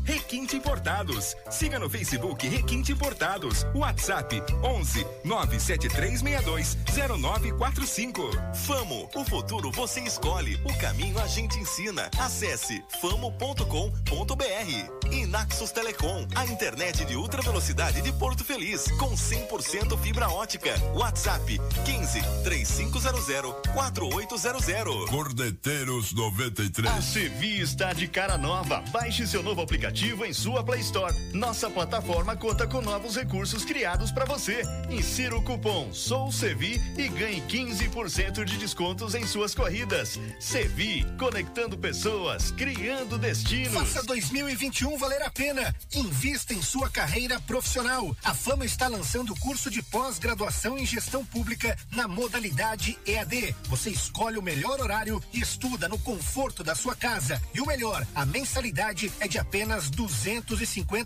Requinte 0.03 0.55
Importados. 0.55 1.35
Siga 1.49 1.77
no 1.77 1.89
Facebook 1.89 2.47
Requinte 2.47 2.91
Importados. 2.91 3.65
WhatsApp 3.75 4.41
11 4.63 5.05
97362 5.23 6.77
0945. 7.19 8.29
Famo, 8.65 9.09
o 9.15 9.25
futuro 9.25 9.71
você 9.71 9.99
escolhe, 10.01 10.55
o 10.65 10.77
caminho 10.79 11.19
a 11.19 11.27
gente 11.27 11.59
ensina. 11.59 12.09
Acesse 12.17 12.83
famo.com.br. 13.01 13.65
E 15.11 15.25
Naxos 15.25 15.71
Telecom, 15.71 16.25
a 16.35 16.45
internet 16.45 17.03
de 17.05 17.15
ultra 17.15 17.41
velocidade 17.41 18.01
de 18.01 18.13
Porto 18.13 18.45
Feliz, 18.45 18.89
com 18.91 19.11
100% 19.13 19.97
fibra 19.99 20.29
ótica. 20.29 20.73
WhatsApp 20.95 21.59
15 21.85 22.21
3500 22.43 23.55
4800. 23.73 25.09
Cordeteiros 25.09 26.13
93. 26.13 26.91
A 26.91 27.01
Sevi 27.01 27.59
está 27.59 27.91
de 27.93 28.07
cara 28.07 28.37
nova. 28.37 28.81
Baixe 28.91 29.27
seu 29.27 29.43
novo 29.43 29.61
aplicativo 29.61 29.80
aplicativo 29.81 30.25
em 30.25 30.31
sua 30.31 30.63
Play 30.63 30.79
Store. 30.81 31.11
Nossa 31.33 31.67
plataforma 31.67 32.35
conta 32.35 32.67
com 32.67 32.81
novos 32.81 33.15
recursos 33.15 33.65
criados 33.65 34.11
para 34.11 34.25
você. 34.25 34.61
Insira 34.91 35.35
o 35.35 35.41
cupom 35.41 35.91
SOUCEVI 35.91 36.79
e 36.99 37.07
ganhe 37.07 37.41
15% 37.41 38.45
de 38.45 38.57
descontos 38.57 39.15
em 39.15 39.25
suas 39.25 39.55
corridas. 39.55 40.19
Sevi, 40.39 41.03
conectando 41.17 41.79
pessoas, 41.79 42.51
criando 42.51 43.17
destinos. 43.17 43.73
Faça 43.73 44.03
2021 44.03 44.97
valer 44.99 45.23
a 45.23 45.31
pena. 45.31 45.75
Invista 45.95 46.53
em 46.53 46.61
sua 46.61 46.87
carreira 46.87 47.39
profissional. 47.41 48.15
A 48.23 48.35
Fama 48.35 48.65
está 48.65 48.87
lançando 48.87 49.33
o 49.33 49.39
curso 49.39 49.71
de 49.71 49.81
pós-graduação 49.81 50.77
em 50.77 50.85
gestão 50.85 51.25
pública 51.25 51.75
na 51.91 52.07
modalidade 52.07 52.99
EAD. 53.07 53.55
Você 53.67 53.89
escolhe 53.89 54.37
o 54.37 54.43
melhor 54.43 54.79
horário 54.79 55.19
e 55.33 55.39
estuda 55.39 55.89
no 55.89 55.97
conforto 55.97 56.63
da 56.63 56.75
sua 56.75 56.95
casa. 56.95 57.41
E 57.51 57.59
o 57.59 57.65
melhor, 57.65 58.05
a 58.13 58.27
mensalidade 58.27 59.11
é 59.19 59.27
de 59.27 59.39
apenas 59.39 59.70
duzentos 59.89 60.61
e 60.61 60.65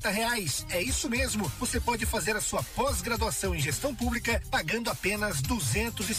reais. 0.09 0.65
É 0.69 0.81
isso 0.81 1.09
mesmo. 1.09 1.51
Você 1.59 1.79
pode 1.79 2.05
fazer 2.05 2.35
a 2.35 2.41
sua 2.41 2.63
pós-graduação 2.63 3.53
em 3.53 3.59
gestão 3.59 3.93
pública 3.93 4.41
pagando 4.49 4.89
apenas 4.89 5.41
duzentos 5.41 6.09
e 6.09 6.13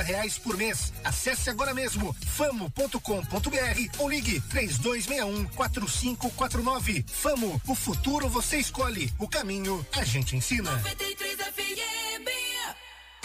reais 0.00 0.38
por 0.38 0.56
mês. 0.56 0.92
Acesse 1.04 1.50
agora 1.50 1.74
mesmo 1.74 2.14
famo.com.br 2.26 3.98
ou 3.98 4.08
ligue 4.08 4.40
três 4.42 4.78
dois 4.78 5.06
um 5.24 5.44
quatro 5.44 5.88
cinco 5.88 6.30
quatro 6.30 6.62
nove. 6.62 7.04
Famo, 7.06 7.60
o 7.66 7.74
futuro 7.74 8.28
você 8.28 8.58
escolhe, 8.58 9.12
o 9.18 9.28
caminho 9.28 9.84
a 9.92 10.04
gente 10.04 10.36
ensina. 10.36 10.70
93 10.70 11.19
FM. 11.19 11.19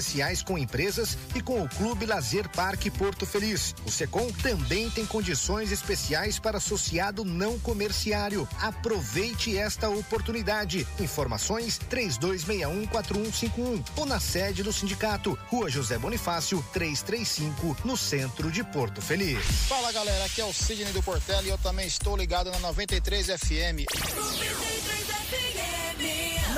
especiais 0.00 0.42
com 0.42 0.56
empresas 0.56 1.16
e 1.34 1.42
com 1.42 1.62
o 1.62 1.68
Clube 1.68 2.06
Lazer 2.06 2.48
Parque 2.48 2.90
Porto 2.90 3.26
Feliz. 3.26 3.74
O 3.86 3.90
Secom 3.90 4.32
também 4.42 4.88
tem 4.90 5.04
condições 5.04 5.70
especiais 5.70 6.38
para 6.38 6.56
associado 6.56 7.22
não 7.24 7.58
comerciário. 7.58 8.48
Aproveite 8.60 9.58
esta 9.58 9.90
oportunidade. 9.90 10.86
Informações 10.98 11.78
32614151 11.90 13.84
ou 13.96 14.06
na 14.06 14.18
sede 14.18 14.62
do 14.62 14.72
sindicato, 14.72 15.38
Rua 15.48 15.68
José 15.68 15.98
Bonifácio, 15.98 16.64
335, 16.72 17.76
no 17.84 17.96
centro 17.96 18.50
de 18.50 18.64
Porto 18.64 19.02
Feliz. 19.02 19.44
Fala 19.68 19.92
galera, 19.92 20.24
aqui 20.24 20.40
é 20.40 20.44
o 20.44 20.52
Sidney 20.52 20.92
do 20.92 21.02
Portela 21.02 21.42
e 21.42 21.50
eu 21.50 21.58
também 21.58 21.86
estou 21.86 22.16
ligado 22.16 22.50
na 22.50 22.58
93 22.58 23.26
FM. 23.26 23.84
93 23.90 25.06
FM. 25.06 25.59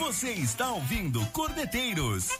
Você 0.00 0.30
está 0.30 0.72
ouvindo 0.72 1.24
Cordeteiros 1.26 2.30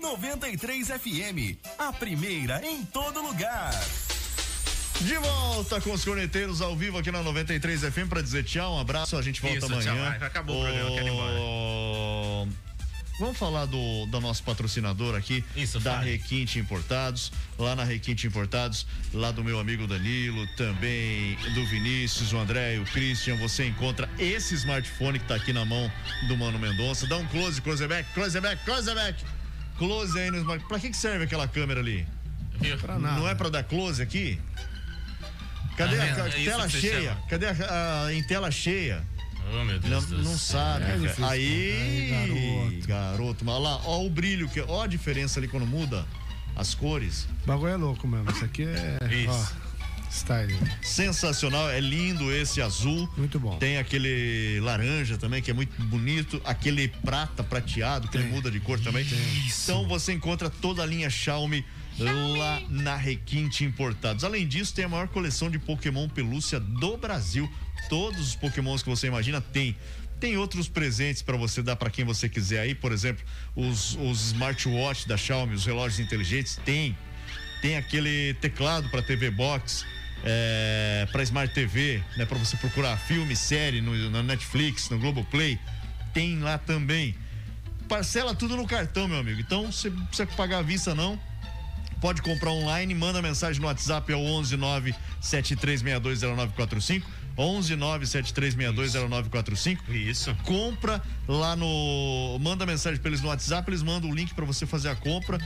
93 0.00 0.88
FM, 0.88 1.56
a 1.78 1.92
primeira 1.92 2.60
em 2.66 2.84
todo 2.84 3.22
lugar. 3.22 3.70
De 5.00 5.14
volta 5.14 5.80
com 5.80 5.92
os 5.92 6.04
corneteiros 6.04 6.60
ao 6.60 6.74
vivo 6.74 6.98
aqui 6.98 7.12
na 7.12 7.22
93 7.22 7.82
FM 7.82 8.08
para 8.08 8.20
dizer 8.20 8.42
tchau, 8.42 8.74
um 8.74 8.80
abraço, 8.80 9.16
a 9.16 9.22
gente 9.22 9.40
volta 9.40 9.58
Isso, 9.58 9.66
amanhã. 9.66 10.16
Tchau, 10.18 10.26
acabou 10.26 10.56
o, 10.56 10.58
o 10.58 10.64
programa, 10.64 10.90
quero 10.90 11.06
ir 11.06 11.12
embora. 11.12 11.38
Vamos 13.18 13.36
falar 13.36 13.66
do, 13.66 14.06
do 14.06 14.20
nosso 14.20 14.44
patrocinador 14.44 15.16
aqui, 15.16 15.44
Isso, 15.56 15.80
da 15.80 15.96
vale. 15.96 16.12
Requinte 16.12 16.58
Importados. 16.58 17.32
Lá 17.58 17.74
na 17.74 17.82
Requinte 17.82 18.28
Importados, 18.28 18.86
lá 19.12 19.32
do 19.32 19.42
meu 19.42 19.58
amigo 19.58 19.88
Danilo, 19.88 20.46
também 20.56 21.36
do 21.54 21.66
Vinícius, 21.66 22.32
o 22.32 22.38
André 22.38 22.76
e 22.76 22.78
o 22.78 22.84
Christian. 22.84 23.36
Você 23.36 23.66
encontra 23.66 24.08
esse 24.18 24.54
smartphone 24.54 25.18
que 25.18 25.24
está 25.24 25.34
aqui 25.34 25.52
na 25.52 25.64
mão 25.64 25.90
do 26.28 26.36
Mano 26.36 26.58
Mendonça. 26.58 27.08
Dá 27.08 27.16
um 27.16 27.26
close, 27.26 27.60
closeback, 27.60 28.12
closeback, 28.14 28.64
closeback. 28.64 29.24
Close 29.76 30.16
aí 30.18 30.30
no 30.30 30.38
smartphone. 30.38 30.68
Pra 30.68 30.78
que, 30.78 30.90
que 30.90 30.96
serve 30.96 31.24
aquela 31.24 31.48
câmera 31.48 31.80
ali? 31.80 32.06
Pra 32.80 32.98
nada. 32.98 33.18
Não 33.18 33.28
é 33.28 33.34
pra 33.34 33.48
dar 33.48 33.64
close 33.64 34.00
aqui? 34.00 34.40
Cadê 35.76 35.96
ah, 35.96 36.02
a, 36.02 36.24
a 36.24 36.28
é 36.28 36.44
tela 36.44 36.68
cheia? 36.68 37.18
Cadê 37.28 37.46
a, 37.46 38.04
a, 38.06 38.14
em 38.14 38.22
tela 38.24 38.50
cheia? 38.50 39.04
Oh, 39.50 39.64
meu 39.64 39.78
Deus 39.78 40.10
não, 40.10 40.18
não 40.18 40.38
sabe, 40.38 40.84
é 40.84 41.24
Aí, 41.24 42.12
Ai, 42.12 42.80
garoto. 42.86 42.86
garoto. 42.86 43.50
Olha 43.50 43.58
lá, 43.58 43.80
ó 43.84 44.04
o 44.04 44.10
brilho, 44.10 44.48
que, 44.48 44.60
ó 44.60 44.82
a 44.82 44.86
diferença 44.86 45.40
ali 45.40 45.48
quando 45.48 45.66
muda 45.66 46.06
as 46.54 46.74
cores. 46.74 47.28
O 47.44 47.46
bagulho 47.46 47.72
é 47.72 47.76
louco 47.76 48.06
mesmo. 48.06 48.30
Isso 48.30 48.44
aqui 48.44 48.64
é. 48.64 48.98
Isso. 49.14 49.54
Ó. 49.64 49.68
Style. 50.10 50.56
Sensacional, 50.82 51.68
é 51.68 51.80
lindo 51.80 52.32
esse 52.32 52.62
azul. 52.62 53.08
Muito 53.16 53.38
bom. 53.38 53.58
Tem 53.58 53.76
aquele 53.76 54.58
laranja 54.60 55.18
também, 55.18 55.42
que 55.42 55.50
é 55.50 55.54
muito 55.54 55.80
bonito. 55.82 56.40
Aquele 56.44 56.88
prata 56.88 57.44
prateado, 57.44 58.08
que 58.08 58.16
ele 58.16 58.28
muda 58.28 58.50
de 58.50 58.58
cor 58.58 58.80
também. 58.80 59.04
Isso. 59.04 59.70
Então 59.70 59.86
você 59.86 60.12
encontra 60.12 60.48
toda 60.48 60.82
a 60.82 60.86
linha 60.86 61.10
Xiaomi 61.10 61.64
lá 61.98 62.62
na 62.68 62.96
Requinte 62.96 63.64
Importados. 63.64 64.24
Além 64.24 64.46
disso, 64.46 64.74
tem 64.74 64.84
a 64.84 64.88
maior 64.88 65.08
coleção 65.08 65.50
de 65.50 65.58
Pokémon 65.58 66.08
pelúcia 66.08 66.58
do 66.58 66.96
Brasil. 66.96 67.50
Todos 67.88 68.28
os 68.28 68.36
Pokémons 68.36 68.82
que 68.82 68.88
você 68.88 69.06
imagina 69.06 69.40
tem. 69.40 69.76
Tem 70.20 70.36
outros 70.36 70.68
presentes 70.68 71.22
para 71.22 71.36
você 71.36 71.62
dar 71.62 71.76
para 71.76 71.90
quem 71.90 72.04
você 72.04 72.28
quiser 72.28 72.60
aí, 72.60 72.74
por 72.74 72.90
exemplo, 72.90 73.24
os, 73.54 73.94
os 73.96 74.26
smartwatch 74.26 75.06
da 75.06 75.16
Xiaomi, 75.16 75.54
os 75.54 75.64
relógios 75.64 76.00
inteligentes, 76.00 76.56
tem. 76.64 76.96
Tem 77.62 77.76
aquele 77.76 78.34
teclado 78.34 78.88
para 78.88 79.00
TV 79.02 79.30
Box, 79.30 79.84
é, 80.24 81.06
para 81.12 81.22
Smart 81.22 81.52
TV, 81.54 82.02
né, 82.16 82.24
para 82.24 82.38
você 82.38 82.56
procurar 82.56 82.96
filme, 82.96 83.34
série 83.36 83.80
no, 83.80 84.10
na 84.10 84.22
Netflix, 84.22 84.90
no 84.90 84.98
Globoplay. 84.98 85.58
Tem 86.12 86.38
lá 86.40 86.58
também. 86.58 87.14
Parcela 87.88 88.34
tudo 88.34 88.56
no 88.56 88.66
cartão, 88.66 89.08
meu 89.08 89.18
amigo. 89.18 89.40
Então, 89.40 89.70
você 89.70 89.88
não 89.88 90.04
precisa 90.06 90.26
pagar 90.36 90.58
a 90.58 90.62
vista 90.62 90.94
não 90.94 91.18
pode 92.00 92.22
comprar 92.22 92.50
online, 92.50 92.94
manda 92.94 93.20
mensagem 93.20 93.60
no 93.60 93.66
WhatsApp 93.66 94.12
é 94.12 94.16
o 94.16 94.20
11 94.20 94.56
9 94.56 94.94
73620945 95.20 97.02
11 97.38 97.76
973620945. 97.76 99.78
Isso. 99.90 100.34
Compra 100.44 101.00
lá 101.26 101.54
no. 101.54 102.38
Manda 102.40 102.66
mensagem 102.66 103.00
pra 103.00 103.08
eles 103.08 103.22
no 103.22 103.28
WhatsApp, 103.28 103.70
eles 103.70 103.82
mandam 103.82 104.10
o 104.10 104.14
link 104.14 104.34
para 104.34 104.44
você 104.44 104.66
fazer 104.66 104.88
a 104.88 104.96
compra. 104.96 105.38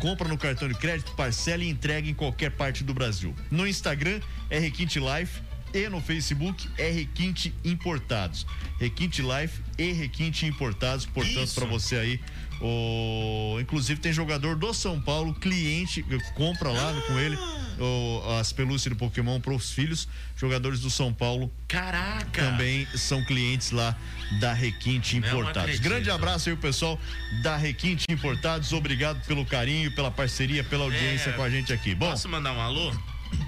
Compra 0.00 0.28
no 0.28 0.36
cartão 0.36 0.68
de 0.68 0.74
crédito, 0.74 1.12
parcela 1.12 1.64
e 1.64 1.70
entrega 1.70 2.08
em 2.08 2.14
qualquer 2.14 2.50
parte 2.50 2.84
do 2.84 2.92
Brasil. 2.92 3.34
No 3.50 3.66
Instagram 3.66 4.20
é 4.50 4.58
Requinte 4.58 5.00
Life 5.00 5.40
e 5.72 5.88
no 5.88 6.00
Facebook 6.00 6.68
é 6.78 6.90
Requinte 6.90 7.54
Importados. 7.64 8.46
Requinte 8.78 9.22
Life 9.22 9.60
e 9.78 9.92
Requinte 9.92 10.46
Importados, 10.46 11.06
portanto, 11.06 11.54
para 11.54 11.66
você 11.66 11.96
aí. 11.96 12.20
O... 12.60 13.58
Inclusive 13.58 14.00
tem 14.00 14.12
jogador 14.12 14.54
do 14.54 14.74
São 14.74 15.00
Paulo, 15.00 15.34
cliente, 15.34 16.04
compra 16.34 16.70
lá 16.70 16.92
com 17.06 17.18
ele 17.18 17.38
o, 17.78 18.38
as 18.38 18.52
pelúcias 18.52 18.92
do 18.92 18.98
Pokémon 18.98 19.40
para 19.40 19.54
os 19.54 19.72
filhos. 19.72 20.06
Jogadores 20.36 20.80
do 20.80 20.90
São 20.90 21.12
Paulo. 21.12 21.50
Caraca! 21.66 22.44
Também 22.44 22.86
são 22.94 23.24
clientes 23.24 23.70
lá 23.70 23.96
da 24.40 24.52
Requinte 24.52 25.16
Importados. 25.16 25.78
Grande 25.78 26.10
abraço 26.10 26.50
aí, 26.50 26.54
o 26.54 26.58
pessoal 26.58 27.00
da 27.42 27.56
Requinte 27.56 28.04
Importados. 28.10 28.72
Obrigado 28.72 29.24
pelo 29.26 29.44
carinho, 29.44 29.90
pela 29.94 30.10
parceria, 30.10 30.62
pela 30.62 30.84
audiência 30.84 31.30
É, 31.30 31.32
com 31.32 31.42
a 31.42 31.48
gente 31.50 31.72
aqui. 31.72 31.94
Bom, 31.94 32.10
Posso 32.10 32.28
mandar 32.28 32.52
um 32.52 32.60
alô? 32.60 32.92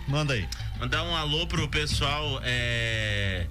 Manda 0.09 0.35
aí. 0.35 0.49
Mandar 0.78 1.03
um 1.05 1.14
alô 1.14 1.47
pro 1.47 1.68
pessoal 1.68 2.41
é, 2.43 3.47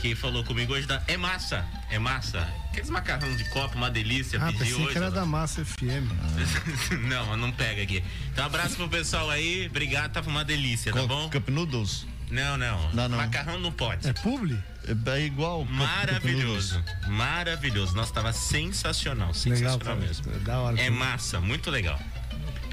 que 0.00 0.14
falou 0.14 0.44
comigo 0.44 0.72
hoje 0.72 0.86
da 0.86 1.02
É 1.06 1.16
Massa. 1.16 1.64
É 1.90 1.98
Massa. 1.98 2.46
Aqueles 2.70 2.90
macarrão 2.90 3.34
de 3.36 3.44
copo, 3.50 3.76
uma 3.76 3.90
delícia. 3.90 4.38
Ah, 4.42 4.52
pedi 4.52 4.74
hoje. 4.74 4.88
que 4.92 4.98
era 4.98 5.10
da 5.10 5.24
Massa 5.24 5.64
FM. 5.64 6.12
não, 7.08 7.36
não 7.36 7.50
pega 7.52 7.82
aqui. 7.82 8.04
Então, 8.32 8.44
abraço 8.44 8.76
pro 8.76 8.88
pessoal 8.88 9.30
aí. 9.30 9.66
Obrigado, 9.66 10.12
tava 10.12 10.28
uma 10.28 10.44
delícia, 10.44 10.92
tá 10.92 11.06
bom? 11.06 11.30
Cup 11.30 11.48
Noodles? 11.48 12.06
Não, 12.30 12.56
não. 12.56 12.92
Não, 12.92 13.08
não. 13.08 13.18
Macarrão 13.18 13.58
no 13.58 13.70
pote. 13.72 14.08
É 14.08 14.12
publi? 14.12 14.58
É 14.86 15.20
igual. 15.20 15.60
Cup- 15.60 15.68
Cup 15.68 15.76
Maravilhoso. 15.78 16.84
Maravilhoso. 17.08 17.94
Nossa, 17.96 18.12
tava 18.12 18.32
sensacional. 18.32 19.32
Sensacional 19.32 19.78
cara. 19.78 19.96
mesmo. 19.96 20.32
É 20.34 20.38
da 20.40 20.58
hora. 20.58 20.80
É 20.80 20.90
massa, 20.90 21.40
muito 21.40 21.70
legal. 21.70 21.98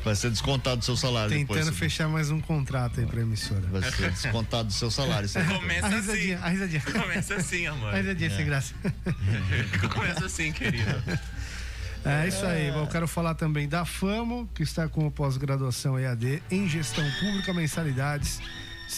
Vai 0.04 0.16
ser 0.16 0.30
descontado 0.30 0.78
do 0.78 0.86
seu 0.86 0.98
salário 0.98 1.30
depois. 1.30 1.60
Tentando 1.60 1.74
Cid. 1.74 1.80
fechar 1.80 2.10
mais 2.10 2.30
um 2.30 2.42
contrato 2.42 3.00
aí 3.00 3.06
pra 3.06 3.22
emissora. 3.22 3.62
Vai 3.72 3.90
ser 3.90 4.12
descontado 4.12 4.68
do 4.68 4.74
seu 4.74 4.92
salário. 4.92 5.30
Começa 5.32 5.86
a 5.86 5.90
assim. 5.90 5.96
risadinha, 5.96 6.40
a 6.40 6.50
risadinha. 6.50 6.82
Começa 6.92 7.36
assim, 7.36 7.68
amor. 7.68 7.94
A 7.94 7.98
risadinha 7.98 8.30
sem 8.30 8.46
graça. 8.46 8.74
Começa 9.94 10.26
assim, 10.26 10.52
querido. 10.52 11.04
É 12.04 12.28
isso 12.28 12.46
aí. 12.46 12.70
Bom, 12.72 12.80
eu 12.82 12.88
quero 12.88 13.08
falar 13.08 13.36
também 13.36 13.68
da 13.68 13.86
Famo, 13.86 14.50
que 14.54 14.64
está 14.64 14.90
com 14.90 15.10
pós-graduação 15.10 15.98
EAD 15.98 16.44
em 16.52 16.68
gestão 16.68 17.10
pública, 17.22 17.54
mensalidades 17.54 18.42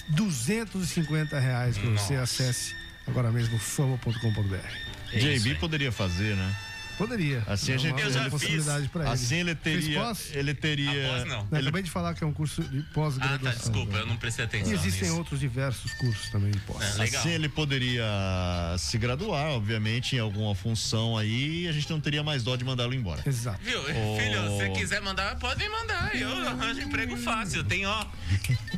250 0.10 1.40
reais 1.40 1.78
para 1.78 1.90
você 1.92 2.16
acesse 2.16 2.76
agora 3.08 3.32
mesmo 3.32 3.58
famo.com.br. 3.60 5.18
JB 5.18 5.56
poderia 5.56 5.92
fazer, 5.92 6.36
né? 6.36 6.56
Poderia. 6.98 7.44
Assim 7.48 7.72
a 7.72 7.76
É 7.76 7.78
gente 7.78 8.00
eu 8.02 8.08
uma 8.08 8.12
já 8.24 8.30
possibilidade 8.30 8.88
para 8.90 9.04
ele. 9.04 9.12
Assim 9.12 9.36
ele 9.36 9.56
teria, 9.56 10.00
pós? 10.00 10.30
ele 10.34 10.54
teria. 10.54 11.08
Após 11.08 11.26
não. 11.28 11.48
Eu 11.52 11.58
acabei 11.60 11.82
de 11.84 11.92
falar 11.92 12.14
que 12.14 12.24
é 12.24 12.28
um 12.28 12.34
curso 12.34 12.64
de 12.64 12.80
Ah, 12.80 12.82
tá, 12.82 12.88
pós-graduação. 12.94 13.60
desculpa, 13.72 13.98
eu 13.98 14.06
não 14.06 14.18
prestei 14.18 14.46
E 14.46 14.48
atenção. 14.48 14.74
existem 14.74 15.02
nisso. 15.10 15.18
outros 15.18 15.40
diversos 15.40 15.92
cursos 15.94 16.30
também 16.30 16.52
de 16.52 16.60
pós. 16.60 16.82
É, 16.96 16.98
legal. 17.00 17.20
Assim 17.22 17.30
ele 17.32 17.50
poderia 17.50 18.06
se 18.78 18.98
graduar, 18.98 19.48
obviamente, 19.52 20.16
em 20.16 20.20
alguma 20.20 20.56
função 20.56 21.18
aí, 21.18 21.64
e 21.64 21.68
a 21.68 21.72
gente 21.72 21.90
não 21.90 22.00
teria 22.00 22.24
mais 22.24 22.44
dó 22.44 22.56
de 22.56 22.64
mandá-lo 22.64 22.94
embora. 22.94 23.22
Exato. 23.26 23.60
Viu? 23.64 23.80
Oh. 23.82 24.18
Filho, 24.20 24.42
se 24.42 24.48
você 24.58 24.70
quiser 24.70 25.02
mandar, 25.02 25.38
pode 25.38 25.60
me 25.62 25.70
mandar. 25.70 26.16
Eu 26.16 26.48
arranjo 26.48 26.82
emprego 26.82 27.18
fácil. 27.18 27.64
Tem, 27.64 27.86
ó, 27.86 28.06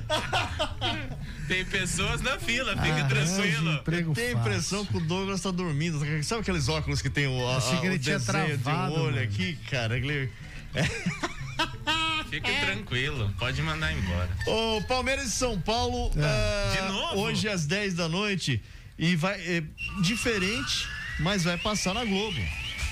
Tem 1.47 1.65
pessoas 1.65 2.21
na 2.23 2.39
fila, 2.41 2.73
fica 2.73 2.95
Arranje 3.05 3.09
tranquilo. 3.37 3.73
emprego 3.75 4.13
Tem 4.15 4.29
a 4.29 4.33
impressão 4.33 4.85
que 4.85 4.97
o 4.97 5.01
Douglas 5.01 5.39
tá 5.47 5.57
dormindo. 5.57 6.01
Sabe 6.25 6.41
aqueles 6.43 6.69
óculos 6.69 7.01
que 7.03 7.11
tem 7.11 7.27
o, 7.27 7.49
a, 7.49 7.57
Achei 7.57 7.79
que 7.81 7.87
ele 7.87 7.97
o 7.97 7.99
tinha 7.99 8.19
desenho 8.19 8.59
travado, 8.59 8.93
de 8.95 8.99
um 9.01 9.03
olho 9.05 9.15
mano. 9.17 9.21
aqui, 9.25 9.59
cara? 9.71 9.97
Ele... 9.97 10.31
Fique 12.31 12.53
tranquilo, 12.61 13.33
pode 13.39 13.63
mandar 13.63 13.93
embora. 13.93 14.29
O 14.47 14.83
Palmeiras 14.83 15.27
e 15.27 15.31
São 15.31 15.59
Paulo. 15.61 16.11
É. 16.17 16.23
ah, 16.23 16.73
De 16.87 16.93
novo? 16.93 17.21
Hoje 17.21 17.49
às 17.49 17.65
10 17.67 17.95
da 17.95 18.09
noite. 18.09 18.63
E 18.99 19.15
vai. 19.15 19.41
é, 19.41 19.63
diferente, 20.03 20.89
mas 21.21 21.45
vai 21.45 21.57
passar 21.57 21.95
na 21.95 22.05
Globo. 22.05 22.39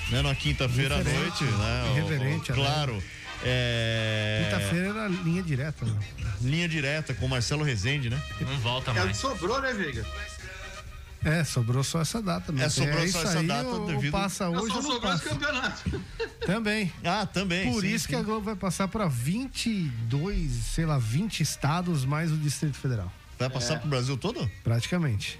Né, 0.09 0.21
na 0.21 0.35
quinta-feira 0.35 0.95
à 0.95 1.03
noite, 1.03 1.43
né? 1.43 1.83
o- 1.83 1.97
irreverente, 1.97 2.51
o- 2.51 2.55
Claro. 2.55 3.03
É, 3.43 4.43
Quinta-feira 4.49 4.87
era 4.89 5.07
linha 5.07 5.43
direta, 5.43 5.85
né? 5.85 5.99
Linha 6.41 6.67
direta 6.69 7.13
com 7.13 7.25
o 7.25 7.29
Marcelo 7.29 7.63
Rezende, 7.63 8.09
né? 8.09 8.21
Não 8.41 8.57
volta 8.59 8.91
É 8.91 8.93
o 8.93 8.97
que 8.97 9.03
mais. 9.05 9.17
sobrou, 9.17 9.59
né, 9.61 9.73
Veiga? 9.73 10.05
É, 11.25 11.43
sobrou 11.43 11.83
só 11.83 12.01
essa 12.01 12.21
data 12.21 12.51
mesmo. 12.51 12.67
É, 12.67 12.69
sobrou 12.69 13.03
é 13.03 13.07
só 13.07 13.23
essa 13.23 13.39
aí, 13.39 13.47
data 13.47 13.67
ou, 13.67 13.87
devido- 13.87 14.11
passa 14.11 14.47
hoje 14.47 14.67
Só 14.73 14.81
não 14.81 14.91
sobrou 14.91 15.13
esse 15.13 15.23
passa. 15.23 15.35
campeonato. 15.35 16.01
Também. 16.45 16.93
Ah, 17.03 17.25
também. 17.25 17.71
Por 17.73 17.81
sim, 17.81 17.87
isso 17.87 18.03
sim. 18.05 18.09
que 18.11 18.15
a 18.15 18.21
Globo 18.21 18.41
vai 18.41 18.55
passar 18.55 18.87
para 18.87 19.07
22, 19.07 20.51
sei 20.51 20.85
lá, 20.85 20.99
20 20.99 21.41
estados 21.41 22.05
mais 22.05 22.31
o 22.31 22.37
Distrito 22.37 22.77
Federal. 22.77 23.11
Vai 23.39 23.49
passar 23.49 23.79
pro 23.79 23.89
Brasil 23.89 24.15
todo? 24.15 24.47
Praticamente. 24.63 25.39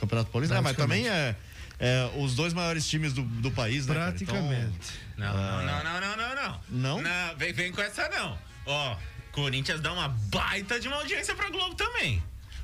Campeonato 0.00 0.30
Paulista? 0.32 0.58
Ah, 0.58 0.60
mas 0.62 0.74
Praticamente. 0.74 1.08
também 1.08 1.16
é, 1.16 1.36
é 1.78 2.10
os 2.18 2.34
dois 2.34 2.52
maiores 2.52 2.88
times 2.88 3.12
do, 3.12 3.22
do 3.22 3.52
país, 3.52 3.86
né? 3.86 3.94
cara? 3.94 4.06
Praticamente. 4.10 4.90
Não, 5.16 5.32
não, 5.32 5.64
não, 5.64 5.84
não, 5.84 6.00
não, 6.00 6.16
não, 6.16 6.34
não. 6.34 6.60
Não? 6.68 7.02
Não, 7.02 7.36
vem, 7.36 7.52
vem 7.52 7.70
com 7.70 7.80
essa 7.80 8.08
não. 8.08 8.36
Ó, 8.66 8.96
Corinthians 9.30 9.80
dá 9.80 9.92
uma 9.92 10.08
baita 10.08 10.80
de 10.80 10.88
uma 10.88 10.96
audiência 10.96 11.34
pra 11.36 11.48
Globo 11.50 11.76
também. 11.76 12.20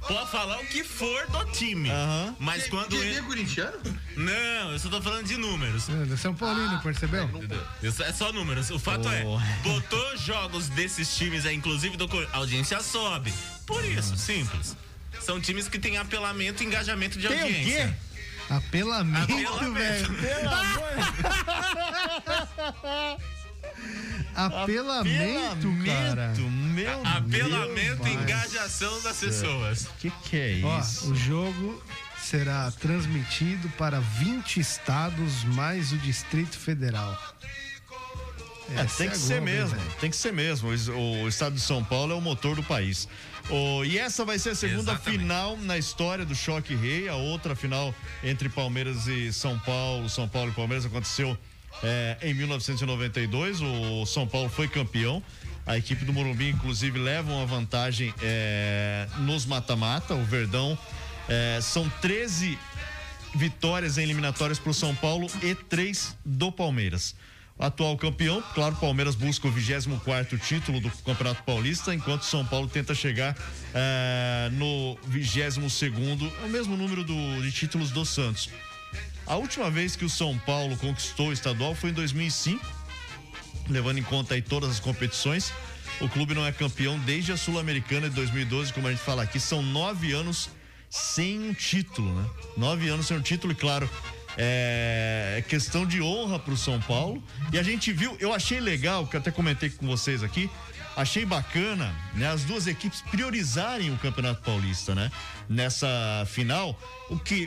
Pode 0.07 0.31
falar 0.31 0.59
o 0.61 0.67
que 0.67 0.83
for 0.85 1.27
do 1.29 1.45
time. 1.53 1.91
Aham. 1.91 2.37
Mas 2.39 2.69
quando. 2.69 2.89
Quem 2.91 3.17
é 3.17 3.21
corintiano? 3.23 3.77
Não, 4.17 4.73
eu 4.73 4.79
só 4.79 4.89
tô 4.89 5.03
falando 5.03 5.27
de 5.27 5.37
números. 5.37 5.87
É, 5.89 6.17
São 6.17 6.35
Paulino, 6.35 6.81
percebeu? 6.81 7.29
Isso 7.83 8.03
é 8.03 8.13
só 8.13 8.33
números. 8.33 8.71
O 8.71 8.79
fato 8.79 9.09
é, 9.09 9.23
Oh. 9.25 9.39
botou 9.69 10.17
jogos 10.19 10.69
desses 10.71 11.15
times 11.17 11.45
aí, 11.45 11.55
inclusive 11.57 11.97
do 11.97 12.09
a 12.33 12.37
audiência 12.39 12.81
sobe. 12.81 13.33
Por 13.67 13.85
isso, 13.85 14.17
simples. 14.17 14.77
São 15.21 15.41
times 15.41 15.69
que 15.69 15.79
têm 15.79 15.99
apelamento 15.99 16.63
e 16.63 16.67
engajamento 16.67 17.19
de 17.19 17.27
Tem 17.29 17.37
o 17.39 17.43
audiência. 17.43 17.89
quê? 17.89 17.95
Apelamento, 18.55 19.33
Apelamento. 19.33 19.73
velho. 19.75 20.15
Pelo 20.15 20.55
amor 20.55 20.89
Apelamento, 24.35 25.69
cara. 25.85 26.33
Meu 26.75 27.03
Apelamento 27.07 28.07
e 28.07 28.13
engajação 28.13 29.03
das 29.03 29.17
pessoas. 29.19 29.89
Que 29.99 30.11
que 30.11 30.37
é 30.37 30.61
Ó, 30.65 30.79
isso? 30.81 31.11
o 31.11 31.15
jogo 31.17 31.83
será 32.23 32.71
transmitido 32.73 33.69
para 33.71 34.01
20 34.01 34.61
estados 34.61 35.45
mais 35.45 35.93
o 35.93 35.99
Distrito 35.99 36.57
Federal. 36.59 37.17
É, 38.77 38.81
Essa 38.83 38.99
tem 38.99 39.07
é 39.07 39.11
que 39.11 39.17
ser 39.17 39.41
mesmo, 39.41 39.77
velho? 39.77 39.91
tem 39.99 40.11
que 40.11 40.17
ser 40.17 40.33
mesmo. 40.33 40.69
O, 40.69 41.23
o 41.25 41.29
estado 41.29 41.55
de 41.55 41.61
São 41.61 41.83
Paulo 41.83 42.13
é 42.13 42.17
o 42.17 42.21
motor 42.21 42.55
do 42.55 42.63
país. 42.63 43.09
O- 43.49 43.83
e 43.83 43.99
essa 43.99 44.27
vai 44.27 44.39
ser 44.39 44.51
a 44.51 44.55
segunda 44.55 44.93
Exatamente. 44.93 45.21
final 45.23 45.57
na 45.57 45.79
história 45.79 46.23
do 46.25 46.35
Choque 46.35 46.75
Rei. 46.75 47.09
A 47.09 47.15
outra 47.17 47.57
final 47.57 47.95
entre 48.23 48.49
Palmeiras 48.51 49.07
e 49.07 49.33
São 49.33 49.59
Paulo, 49.61 50.07
São 50.11 50.29
Paulo 50.29 50.51
e 50.51 50.55
Palmeiras 50.55 50.85
aconteceu 50.85 51.37
é, 51.83 52.17
em 52.23 52.35
1992. 52.35 53.61
O 53.61 54.07
São 54.07 54.27
Paulo 54.27 54.49
foi 54.49 54.69
campeão. 54.69 55.23
A 55.67 55.77
equipe 55.77 56.05
do 56.05 56.13
Morumbi, 56.13 56.49
inclusive, 56.49 56.99
leva 56.99 57.31
uma 57.33 57.45
vantagem 57.47 58.13
é, 58.23 59.07
nos 59.19 59.45
mata-mata. 59.45 60.15
O 60.15 60.25
Verdão 60.25 60.79
é, 61.29 61.59
são 61.61 61.89
13 62.01 62.59
vitórias 63.35 63.99
em 63.99 64.03
eliminatórias 64.03 64.59
para 64.59 64.71
o 64.71 64.75
São 64.75 64.95
Paulo 64.95 65.27
e 65.43 65.55
três 65.55 66.17
do 66.25 66.51
Palmeiras. 66.51 67.15
Atual 67.59 67.97
campeão, 67.99 68.41
claro, 68.55 68.75
o 68.77 68.79
Palmeiras 68.79 69.17
busca 69.17 69.49
o 69.49 69.51
24 69.51 70.39
título 70.39 70.81
do 70.81 70.89
Campeonato 71.05 71.43
Paulista, 71.43 71.93
enquanto 71.93 72.23
o 72.23 72.25
São 72.25 72.47
Paulo 72.47 72.69
tenta 72.69 72.95
chegar 72.95 73.37
eh, 73.75 74.49
no 74.53 74.97
22 75.09 75.59
é 75.83 76.47
o 76.47 76.49
mesmo 76.49 76.77
número 76.77 77.03
do- 77.03 77.43
de 77.43 77.51
títulos 77.51 77.91
do 77.91 78.07
Santos. 78.07 78.49
A 79.29 79.37
última 79.37 79.71
vez 79.71 79.95
que 79.95 80.07
o 80.07 80.09
São 80.09 80.39
Paulo 80.39 80.75
conquistou 80.79 81.29
o 81.29 81.33
estadual 81.35 81.75
foi 81.75 81.91
em 81.91 81.93
2005, 81.93 82.65
levando 83.69 83.99
em 83.99 84.03
conta 84.03 84.33
aí 84.33 84.41
todas 84.41 84.71
as 84.71 84.81
competições. 84.81 85.53
O 86.01 86.09
clube 86.09 86.35
não 86.35 86.47
é 86.47 86.51
campeão 86.51 86.99
desde 87.01 87.33
a 87.33 87.37
Sul-Americana 87.37 88.09
de 88.09 88.15
2012, 88.15 88.73
como 88.73 88.89
a 88.89 88.91
gente 88.91 89.03
fala 89.03 89.23
aqui, 89.23 89.39
são 89.39 89.63
nove 89.63 90.13
anos 90.13 90.49
sem 90.89 91.39
um 91.41 91.53
título, 91.53 92.11
né? 92.15 92.27
Nove 92.57 92.89
anos 92.89 93.07
sem 93.07 93.19
um 93.19 93.21
título, 93.21 93.53
e 93.53 93.57
claro, 93.57 93.91
é 94.39 95.45
questão 95.47 95.85
de 95.85 96.01
honra 96.01 96.39
pro 96.39 96.57
São 96.57 96.81
Paulo. 96.81 97.23
E 97.53 97.59
a 97.59 97.63
gente 97.63 97.93
viu, 97.93 98.17
eu 98.19 98.33
achei 98.33 98.61
legal, 98.61 99.07
que 99.07 99.15
eu 99.15 99.21
até 99.21 99.31
comentei 99.31 99.69
com 99.69 99.87
vocês 99.87 100.23
aqui, 100.23 100.49
achei 100.97 101.27
bacana, 101.27 101.95
né? 102.15 102.29
As 102.29 102.45
duas 102.45 102.67
equipes 102.67 103.03
priorizarem 103.03 103.93
o 103.93 103.99
Campeonato 103.99 104.41
Paulista, 104.41 104.95
né? 104.95 105.13
Nessa 105.51 106.27
final, 106.27 106.81
o 107.11 107.19
que 107.19 107.47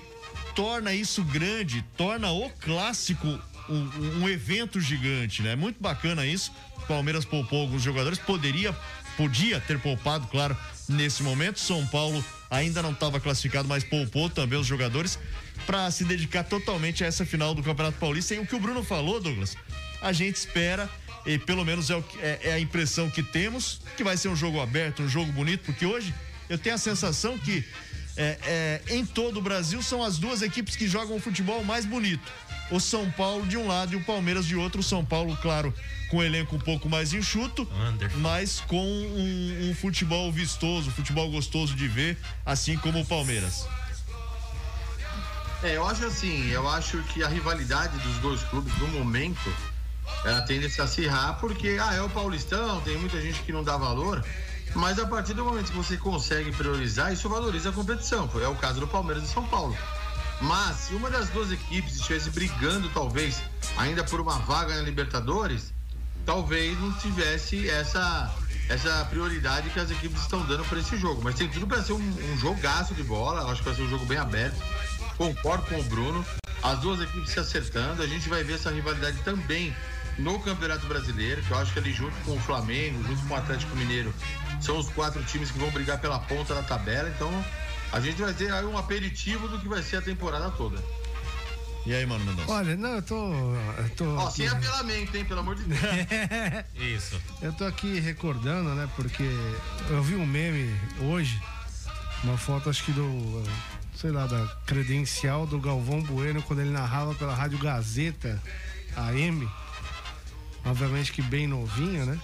torna 0.55 0.93
isso 0.93 1.23
grande, 1.23 1.83
torna 1.97 2.31
o 2.31 2.49
clássico 2.49 3.27
um, 3.69 4.21
um 4.23 4.29
evento 4.29 4.79
gigante, 4.79 5.41
né? 5.41 5.55
Muito 5.55 5.81
bacana 5.81 6.25
isso. 6.25 6.51
Palmeiras 6.87 7.23
poupou 7.25 7.61
alguns 7.61 7.81
jogadores, 7.81 8.19
poderia, 8.19 8.75
podia 9.15 9.59
ter 9.61 9.79
poupado, 9.79 10.27
claro, 10.27 10.57
nesse 10.89 11.23
momento. 11.23 11.59
São 11.59 11.85
Paulo 11.87 12.23
ainda 12.49 12.81
não 12.81 12.91
estava 12.91 13.19
classificado, 13.19 13.67
mas 13.67 13.83
poupou 13.83 14.29
também 14.29 14.59
os 14.59 14.67
jogadores 14.67 15.17
para 15.65 15.89
se 15.91 16.03
dedicar 16.03 16.43
totalmente 16.43 17.03
a 17.03 17.07
essa 17.07 17.25
final 17.25 17.53
do 17.53 17.63
Campeonato 17.63 17.97
Paulista. 17.97 18.33
E 18.33 18.39
o 18.39 18.45
que 18.45 18.55
o 18.55 18.59
Bruno 18.59 18.83
falou, 18.83 19.21
Douglas, 19.21 19.55
a 20.01 20.11
gente 20.11 20.35
espera 20.35 20.89
E 21.23 21.37
pelo 21.37 21.63
menos 21.63 21.91
é, 21.91 21.95
o 21.95 22.03
é- 22.19 22.39
é 22.49 22.53
a 22.53 22.59
impressão 22.59 23.07
que 23.07 23.21
temos, 23.21 23.79
que 23.95 24.03
vai 24.03 24.17
ser 24.17 24.27
um 24.27 24.35
jogo 24.35 24.59
aberto, 24.59 25.03
um 25.03 25.07
jogo 25.07 25.31
bonito, 25.31 25.61
porque 25.63 25.85
hoje 25.85 26.11
eu 26.49 26.57
tenho 26.57 26.73
a 26.73 26.79
sensação 26.79 27.37
que 27.37 27.63
é, 28.17 28.37
é, 28.43 28.95
em 28.95 29.05
todo 29.05 29.37
o 29.37 29.41
Brasil 29.41 29.81
são 29.81 30.03
as 30.03 30.17
duas 30.17 30.41
equipes 30.41 30.75
que 30.75 30.87
jogam 30.87 31.15
o 31.15 31.19
futebol 31.19 31.63
mais 31.63 31.85
bonito. 31.85 32.31
O 32.69 32.79
São 32.79 33.09
Paulo 33.11 33.45
de 33.45 33.57
um 33.57 33.67
lado 33.67 33.93
e 33.93 33.95
o 33.97 34.03
Palmeiras 34.03 34.45
de 34.45 34.55
outro. 34.55 34.79
O 34.79 34.83
São 34.83 35.03
Paulo, 35.03 35.37
claro, 35.41 35.73
com 36.09 36.17
um 36.17 36.23
elenco 36.23 36.55
um 36.55 36.59
pouco 36.59 36.89
mais 36.89 37.13
enxuto, 37.13 37.67
mas 38.17 38.61
com 38.61 38.85
um, 38.85 39.69
um 39.69 39.75
futebol 39.75 40.31
vistoso, 40.31 40.89
um 40.89 40.93
futebol 40.93 41.29
gostoso 41.29 41.75
de 41.75 41.87
ver, 41.87 42.17
assim 42.45 42.77
como 42.77 43.01
o 43.01 43.05
Palmeiras. 43.05 43.65
É, 45.63 45.77
eu 45.77 45.87
acho 45.87 46.05
assim, 46.05 46.49
eu 46.49 46.67
acho 46.67 46.97
que 47.03 47.23
a 47.23 47.27
rivalidade 47.27 47.97
dos 47.99 48.17
dois 48.17 48.41
clubes 48.43 48.75
no 48.79 48.87
momento 48.87 49.53
ela 50.25 50.41
tende 50.41 50.65
a 50.65 50.69
se 50.69 50.81
acirrar 50.81 51.37
porque 51.39 51.77
ah, 51.79 51.93
é 51.93 52.01
o 52.01 52.09
Paulistão, 52.09 52.81
tem 52.81 52.97
muita 52.97 53.21
gente 53.21 53.41
que 53.41 53.51
não 53.51 53.63
dá 53.63 53.77
valor, 53.77 54.25
mas 54.75 54.99
a 54.99 55.05
partir 55.05 55.33
do 55.33 55.43
momento 55.43 55.71
que 55.71 55.77
você 55.77 55.97
consegue 55.97 56.51
priorizar, 56.51 57.11
isso 57.11 57.27
valoriza 57.27 57.69
a 57.69 57.73
competição. 57.73 58.29
É 58.41 58.47
o 58.47 58.55
caso 58.55 58.79
do 58.79 58.87
Palmeiras 58.87 59.23
e 59.23 59.27
São 59.27 59.45
Paulo. 59.45 59.75
Mas 60.41 60.77
se 60.77 60.95
uma 60.95 61.09
das 61.09 61.29
duas 61.29 61.51
equipes 61.51 61.95
estivesse 61.95 62.29
brigando, 62.29 62.89
talvez, 62.89 63.41
ainda 63.77 64.03
por 64.03 64.19
uma 64.19 64.39
vaga 64.39 64.75
na 64.75 64.81
Libertadores, 64.81 65.71
talvez 66.25 66.79
não 66.79 66.91
tivesse 66.93 67.69
essa, 67.69 68.33
essa 68.67 69.05
prioridade 69.05 69.69
que 69.69 69.79
as 69.79 69.91
equipes 69.91 70.21
estão 70.21 70.43
dando 70.45 70.65
para 70.65 70.79
esse 70.79 70.97
jogo. 70.97 71.21
Mas 71.23 71.35
tem 71.35 71.47
tudo 71.47 71.67
para 71.67 71.83
ser 71.83 71.93
um, 71.93 71.99
um 71.99 72.37
jogaço 72.37 72.95
de 72.95 73.03
bola, 73.03 73.51
acho 73.51 73.61
que 73.61 73.65
vai 73.65 73.75
ser 73.75 73.83
um 73.83 73.89
jogo 73.89 74.05
bem 74.05 74.17
aberto. 74.17 74.59
Concordo 75.17 75.65
com 75.67 75.79
o 75.79 75.83
Bruno. 75.83 76.25
As 76.63 76.79
duas 76.79 76.99
equipes 77.01 77.31
se 77.31 77.39
acertando. 77.39 78.01
A 78.01 78.07
gente 78.07 78.27
vai 78.29 78.43
ver 78.43 78.53
essa 78.53 78.71
rivalidade 78.71 79.17
também 79.23 79.75
no 80.17 80.39
Campeonato 80.39 80.85
Brasileiro, 80.87 81.41
que 81.41 81.51
eu 81.51 81.57
acho 81.57 81.73
que 81.73 81.79
ali 81.79 81.93
junto 81.93 82.15
com 82.25 82.35
o 82.35 82.39
Flamengo, 82.39 83.03
junto 83.03 83.25
com 83.27 83.33
o 83.33 83.37
Atlético 83.37 83.75
Mineiro, 83.75 84.13
são 84.59 84.77
os 84.77 84.89
quatro 84.89 85.23
times 85.23 85.51
que 85.51 85.59
vão 85.59 85.69
brigar 85.71 85.99
pela 85.99 86.19
ponta 86.19 86.53
da 86.53 86.63
tabela. 86.63 87.09
Então, 87.09 87.31
a 87.91 87.99
gente 87.99 88.21
vai 88.21 88.33
ter 88.33 88.51
aí 88.51 88.65
um 88.65 88.77
aperitivo 88.77 89.47
do 89.47 89.59
que 89.59 89.67
vai 89.67 89.81
ser 89.81 89.97
a 89.97 90.01
temporada 90.01 90.49
toda. 90.51 90.77
E 91.85 91.95
aí, 91.95 92.05
mano 92.05 92.23
Mendonça? 92.23 92.51
Olha, 92.51 92.75
não, 92.77 92.95
eu 92.95 93.01
tô. 93.01 93.33
Eu 93.33 93.89
tô 93.97 94.15
Ó, 94.15 94.29
sem 94.29 94.47
apelamento, 94.47 95.17
hein, 95.17 95.25
pelo 95.25 95.39
amor 95.39 95.55
de 95.55 95.63
Deus. 95.63 95.81
Isso. 96.75 97.19
Eu 97.41 97.51
tô 97.53 97.65
aqui 97.65 97.99
recordando, 97.99 98.69
né? 98.75 98.87
Porque 98.95 99.23
eu 99.89 100.03
vi 100.03 100.15
um 100.15 100.25
meme 100.25 100.79
hoje, 100.99 101.41
uma 102.23 102.37
foto 102.37 102.69
acho 102.69 102.83
que 102.83 102.91
do, 102.91 103.43
sei 103.95 104.11
lá, 104.11 104.27
da 104.27 104.45
credencial 104.67 105.47
do 105.47 105.59
Galvão 105.59 106.01
Bueno 106.03 106.43
quando 106.43 106.59
ele 106.59 106.69
narrava 106.69 107.15
pela 107.15 107.33
Rádio 107.33 107.57
Gazeta 107.57 108.41
AM. 108.95 109.49
Obviamente 110.65 111.11
que 111.11 111.21
bem 111.21 111.47
novinho, 111.47 112.05
né? 112.05 112.19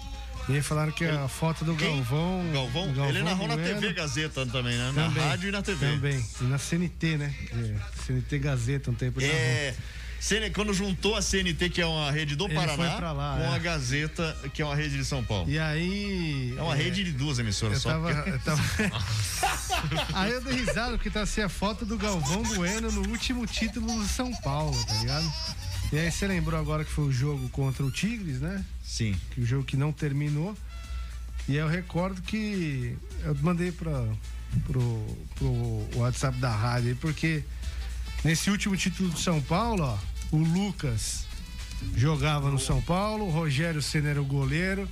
E 0.50 0.54
aí 0.54 0.62
falaram 0.62 0.92
que 0.94 1.04
a 1.04 1.28
foto 1.28 1.66
do 1.66 1.76
Quem? 1.76 1.96
Galvão. 1.98 2.52
Galvão? 2.54 3.10
Ele 3.10 3.22
narrou 3.22 3.48
na 3.50 3.58
TV 3.58 3.92
Gazeta 3.94 4.46
também, 4.46 4.78
né? 4.78 4.94
Na 4.96 5.08
rádio 5.10 5.50
e 5.50 5.52
na 5.52 5.62
TV. 5.62 5.86
Também. 5.92 6.26
E 6.40 6.44
na 6.46 6.58
CNT, 6.58 7.18
né? 7.18 7.36
É, 7.52 8.04
CNT 8.06 8.40
Gazeta, 8.40 8.90
um 8.92 8.94
tempo 8.94 9.20
É. 9.22 9.74
Quando 10.54 10.74
juntou 10.74 11.16
a 11.16 11.22
CNT, 11.22 11.70
que 11.70 11.82
é 11.82 11.86
uma 11.86 12.12
rede 12.12 12.36
do 12.36 12.46
Ele 12.46 12.56
Paraná, 12.56 13.12
lá, 13.14 13.38
com 13.38 13.44
é. 13.44 13.56
a 13.56 13.60
Gazeta, 13.60 14.36
que 14.54 14.62
é 14.62 14.66
uma 14.66 14.76
rede 14.76 14.98
de 14.98 15.06
São 15.06 15.24
Paulo. 15.24 15.50
E 15.50 15.60
aí. 15.60 16.56
É 16.58 16.62
uma 16.62 16.74
rede 16.76 17.04
de 17.04 17.12
duas 17.12 17.38
emissoras 17.40 17.76
Eu 17.76 17.82
só. 17.82 17.90
tava, 17.92 18.14
porque- 18.16 18.30
eu 18.32 18.40
tava- 18.40 18.64
Aí 20.14 20.32
eu 20.32 20.42
dei 20.42 20.54
risada 20.56 20.92
porque 20.94 21.10
tá 21.10 21.22
assim 21.22 21.42
a 21.42 21.50
foto 21.50 21.86
do 21.86 21.98
Galvão 21.98 22.42
Bueno 22.56 22.92
no 22.92 23.08
último 23.10 23.46
título 23.46 23.86
do 23.86 24.08
São 24.08 24.34
Paulo, 24.42 24.76
tá 24.86 24.94
ligado? 24.96 25.32
E 25.92 25.98
aí 25.98 26.12
você 26.12 26.28
lembrou 26.28 26.60
agora 26.60 26.84
que 26.84 26.92
foi 26.92 27.06
o 27.06 27.12
jogo 27.12 27.48
contra 27.50 27.86
o 27.86 27.90
Tigres, 27.90 28.42
né? 28.42 28.64
Sim. 28.84 29.16
Que 29.32 29.42
o 29.42 29.46
jogo 29.46 29.64
que 29.64 29.78
não 29.78 29.94
terminou. 29.94 30.56
E 31.48 31.54
aí 31.54 31.58
eu 31.58 31.68
recordo 31.68 32.22
que 32.22 32.98
eu 33.24 33.34
mandei 33.36 33.72
pra, 33.72 34.06
pro, 34.66 35.18
pro 35.36 36.00
WhatsApp 36.00 36.38
da 36.40 36.54
rádio 36.54 36.90
aí, 36.90 36.96
porque 36.96 37.42
nesse 38.24 38.50
último 38.50 38.76
título 38.76 39.10
do 39.10 39.18
São 39.18 39.42
Paulo, 39.42 39.84
ó, 39.84 39.98
o 40.36 40.38
Lucas 40.38 41.26
jogava 41.96 42.52
no 42.52 42.60
São 42.60 42.82
Paulo, 42.82 43.26
o 43.26 43.30
Rogério 43.30 43.82
Senna 43.82 44.10
era 44.10 44.22
o 44.22 44.26
goleiro, 44.26 44.90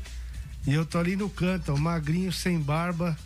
e 0.65 0.73
eu 0.73 0.85
tô 0.85 0.97
ali 0.97 1.17
no 1.17 1.29
canto, 1.29 1.73
ó, 1.73 1.77
magrinho, 1.77 2.31
sem 2.31 2.57
barba, 2.57 3.17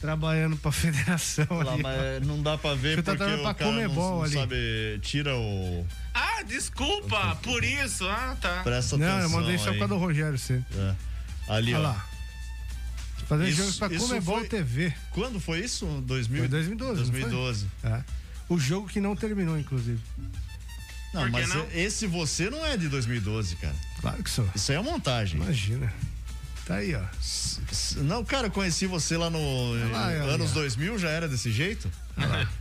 trabalhando 0.00 0.56
pra 0.56 0.72
federação. 0.72 1.46
Lá, 1.50 1.72
ali, 1.74 1.82
mas 1.82 2.26
não 2.26 2.42
dá 2.42 2.56
pra 2.56 2.74
ver 2.74 2.96
Você 2.96 3.02
tá 3.02 3.14
porque 3.16 3.32
o 3.34 3.42
pra 3.42 3.54
cara 3.54 3.70
não, 3.70 3.78
Comebol 3.82 4.16
não 4.16 4.22
ali. 4.24 4.34
sabe, 4.34 4.98
tira 5.02 5.36
o... 5.36 5.86
Ah, 6.14 6.42
desculpa, 6.42 7.36
por 7.42 7.62
isso. 7.64 8.08
Ah, 8.08 8.36
tá. 8.40 8.62
Presta 8.62 8.96
Não, 8.96 9.06
atenção 9.06 9.22
eu 9.22 9.30
mandei 9.30 9.58
só 9.58 9.66
causa 9.72 9.88
do 9.88 9.98
Rogério 9.98 10.38
Senna. 10.38 10.66
É. 10.76 10.94
Ali, 11.52 11.74
Olha 11.74 11.80
ó. 11.88 11.92
lá. 11.92 12.06
Fazer 13.28 13.48
Isso- 13.48 13.62
jogo 13.64 13.78
pra 13.78 13.88
Comebol 13.98 14.38
foi- 14.38 14.48
TV. 14.48 14.92
Quando 15.12 15.38
foi 15.38 15.60
isso? 15.60 15.86
2000? 16.04 16.40
Foi 16.40 16.48
2012. 16.48 17.00
não 17.02 17.04
foi? 17.12 17.20
2012. 17.20 17.66
É. 17.84 18.02
O 18.48 18.58
jogo 18.58 18.88
que 18.88 19.00
não 19.00 19.14
terminou, 19.14 19.56
inclusive. 19.58 20.00
Não, 21.14 21.28
mas 21.30 21.48
não? 21.48 21.66
esse 21.72 22.06
você 22.06 22.48
não 22.50 22.64
é 22.66 22.76
de 22.76 22.88
2012, 22.88 23.56
cara. 23.56 23.74
Claro 24.00 24.22
que 24.22 24.30
sou. 24.30 24.48
Isso 24.54 24.72
aí 24.72 24.78
é 24.78 24.82
montagem. 24.82 25.40
Imagina. 25.40 25.92
Tá 26.70 26.76
aí, 26.76 26.94
ó. 26.94 27.00
Não, 28.02 28.24
cara, 28.24 28.46
eu 28.46 28.50
conheci 28.52 28.86
você 28.86 29.16
lá 29.16 29.28
no 29.28 29.38
lá, 29.90 30.06
olha 30.06 30.22
anos 30.34 30.52
ó. 30.52 30.54
2000, 30.54 31.00
já 31.00 31.08
era 31.10 31.26
desse 31.26 31.50
jeito? 31.50 31.90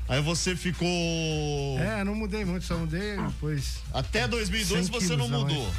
Aí 0.08 0.20
você 0.20 0.56
ficou. 0.56 1.78
É, 1.80 2.04
não 2.04 2.16
mudei 2.16 2.44
muito, 2.44 2.66
só 2.66 2.76
mudei 2.76 3.18
depois. 3.18 3.76
Até 3.94 4.28
2012 4.28 4.86
100 4.90 4.92
você 4.92 5.16
não 5.16 5.30
mudou. 5.30 5.72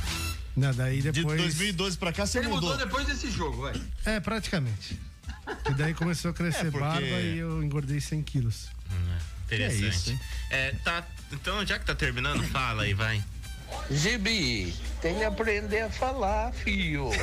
Não, 0.56 0.72
daí 0.72 1.02
De 1.02 1.10
depois. 1.10 1.40
2012 1.42 1.98
pra 1.98 2.12
cá 2.12 2.24
você 2.24 2.38
Ele 2.38 2.46
mudou. 2.46 2.70
mudou 2.70 2.86
depois 2.86 3.04
desse 3.04 3.28
jogo, 3.32 3.62
vai. 3.62 3.74
É, 4.04 4.20
praticamente. 4.20 4.96
E 5.68 5.74
daí 5.74 5.92
começou 5.92 6.30
a 6.30 6.34
crescer 6.34 6.66
É, 6.68 6.70
porque- 6.70 6.78
barba 6.78 7.04
e 7.04 7.36
eu 7.38 7.60
engordei 7.60 8.00
100 8.00 8.22
quilos. 8.22 8.68
Interessante. 9.46 9.80
Que 9.80 9.84
é 9.86 9.88
isso, 9.88 10.10
hein? 10.12 10.20
É, 10.50 10.70
tá, 10.84 11.04
então, 11.32 11.66
já 11.66 11.80
que 11.80 11.84
tá 11.84 11.96
terminando, 11.96 12.44
fala 12.44 12.84
aí, 12.84 12.94
vai. 12.94 13.20
Gibi, 13.90 14.74
tem 15.00 15.16
que 15.16 15.24
aprender 15.24 15.80
a 15.82 15.90
falar, 15.90 16.52
filho. 16.52 17.10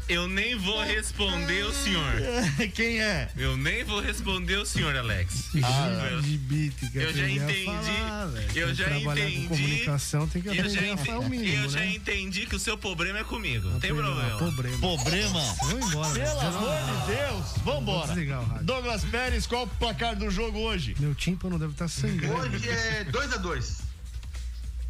Eu 0.07 0.29
nem 0.29 0.55
vou 0.55 0.83
responder 0.83 1.65
o 1.65 1.73
senhor. 1.73 2.13
Quem 2.75 3.01
é? 3.01 3.31
Eu 3.37 3.57
nem 3.57 3.83
vou 3.85 4.01
responder 4.01 4.57
o 4.59 4.67
senhor, 4.67 4.95
Alex. 4.95 5.47
Ah, 5.63 6.09
eu, 6.11 6.23
Gibi, 6.23 6.71
tem 6.79 6.91
que 6.91 6.99
eu 6.99 7.13
já 7.15 7.29
entendi. 7.29 7.65
falar, 7.65 8.31
eu 8.55 8.75
já 8.75 8.99
entendi. 8.99 9.37
com 9.49 9.49
comunicação, 9.57 10.29
tem 10.29 10.43
que 10.43 10.49
eu 10.49 10.55
já, 10.55 10.61
aprender 10.63 10.79
a 10.79 10.93
ente- 10.93 11.07
falar 11.07 11.19
o 11.21 11.29
mínimo, 11.31 11.65
eu 11.65 11.71
já 11.71 11.81
né? 11.81 11.95
entendi 11.95 12.45
que 12.45 12.55
o 12.55 12.59
seu 12.61 12.77
problema 12.77 13.21
é 13.21 13.25
comigo. 13.25 13.69
Não 13.71 13.81
tem 13.81 13.95
Problema, 13.95 14.37
problema. 14.37 14.79
Problema. 14.79 15.41
Embora. 15.73 16.13
Pelo 16.15 16.39
amor 16.41 16.77
de 16.77 17.15
Deus, 17.15 17.47
vambora. 17.65 18.15
Douglas 18.63 19.05
Pérez, 19.07 19.47
qual 19.47 19.63
o 19.65 19.69
placar 19.69 20.15
do 20.17 20.31
jogo 20.31 20.59
hoje? 20.59 20.95
Meu 20.99 21.15
tímpano 21.15 21.59
deve 21.59 21.73
estar 21.73 21.89
sangrando. 21.89 22.35
Hoje 22.57 22.69
é 22.69 23.05
2x2. 23.05 23.81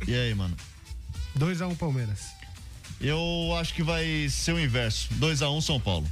E 0.08 0.14
aí, 0.14 0.34
mano? 0.34 0.56
2x1 1.38 1.76
Palmeiras. 1.76 2.33
Eu 3.04 3.54
acho 3.60 3.74
que 3.74 3.82
vai 3.82 4.28
ser 4.30 4.52
o 4.52 4.60
inverso. 4.60 5.08
2x1 5.20 5.60
São 5.60 5.78
Paulo. 5.78 6.06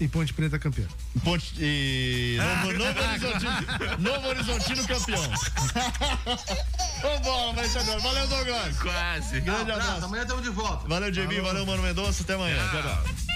E 0.00 0.08
Ponte 0.08 0.32
Preta 0.32 0.58
campeão. 0.58 0.88
Ponte 1.22 1.54
e. 1.58 2.36
Novo, 2.38 2.72
Novo 2.78 3.00
Horizontino. 3.00 3.98
Novo 3.98 4.28
Horizontino 4.28 4.86
campeão. 4.86 5.22
Vambora, 7.02 7.52
vai 7.52 7.82
agora. 7.82 8.00
Valeu, 8.00 8.26
Douglas. 8.28 8.78
Quase. 8.78 9.40
Grande 9.40 9.60
Abraço, 9.70 9.80
abraço. 9.80 10.04
amanhã 10.06 10.22
estamos 10.22 10.42
de 10.42 10.50
volta. 10.50 10.88
Valeu, 10.88 11.10
JB. 11.10 11.40
Valeu, 11.40 11.66
Mano 11.66 11.82
Mendonça. 11.82 12.22
Até 12.22 12.34
amanhã. 12.34 12.56
Tchau, 12.70 12.82
tchau. 12.82 13.31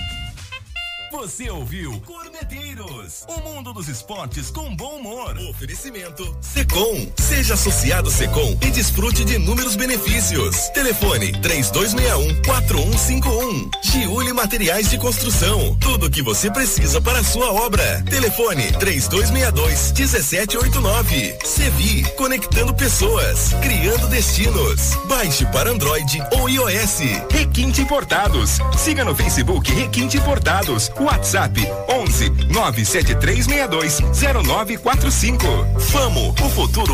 Você 1.12 1.48
ouviu 1.50 2.00
Corneteiros, 2.04 3.24
o 3.28 3.40
mundo 3.40 3.72
dos 3.72 3.86
esportes 3.88 4.50
com 4.50 4.74
bom 4.74 4.96
humor. 4.96 5.36
Oferecimento 5.50 6.36
Secom. 6.40 7.06
Seja 7.16 7.54
associado 7.54 8.10
Secom 8.10 8.58
e 8.60 8.70
desfrute 8.70 9.24
de 9.24 9.36
inúmeros 9.36 9.76
benefícios. 9.76 10.68
Telefone 10.70 11.30
3261-4151. 11.32 13.70
Giuli 13.84 14.32
Materiais 14.32 14.90
de 14.90 14.98
Construção. 14.98 15.76
Tudo 15.80 16.06
o 16.06 16.10
que 16.10 16.22
você 16.22 16.50
precisa 16.50 17.00
para 17.00 17.20
a 17.20 17.24
sua 17.24 17.52
obra. 17.52 18.02
Telefone 18.10 18.72
3262-1789. 18.72 21.46
Sevi. 21.46 22.02
Conectando 22.16 22.74
pessoas. 22.74 23.52
Criando 23.62 24.08
destinos. 24.08 24.96
Baixe 25.06 25.46
para 25.46 25.70
Android 25.70 26.20
ou 26.32 26.48
iOS. 26.48 26.98
Requinte 27.30 27.80
Importados. 27.80 28.58
Siga 28.76 29.04
no 29.04 29.14
Facebook 29.14 29.70
Requinte 29.72 30.16
Importados. 30.16 30.90
WhatsApp 31.00 31.58
11 31.88 32.30
97362 32.48 34.00
0945. 34.44 35.66
Famo. 35.78 36.34
O 36.44 36.50
futuro 36.50 36.76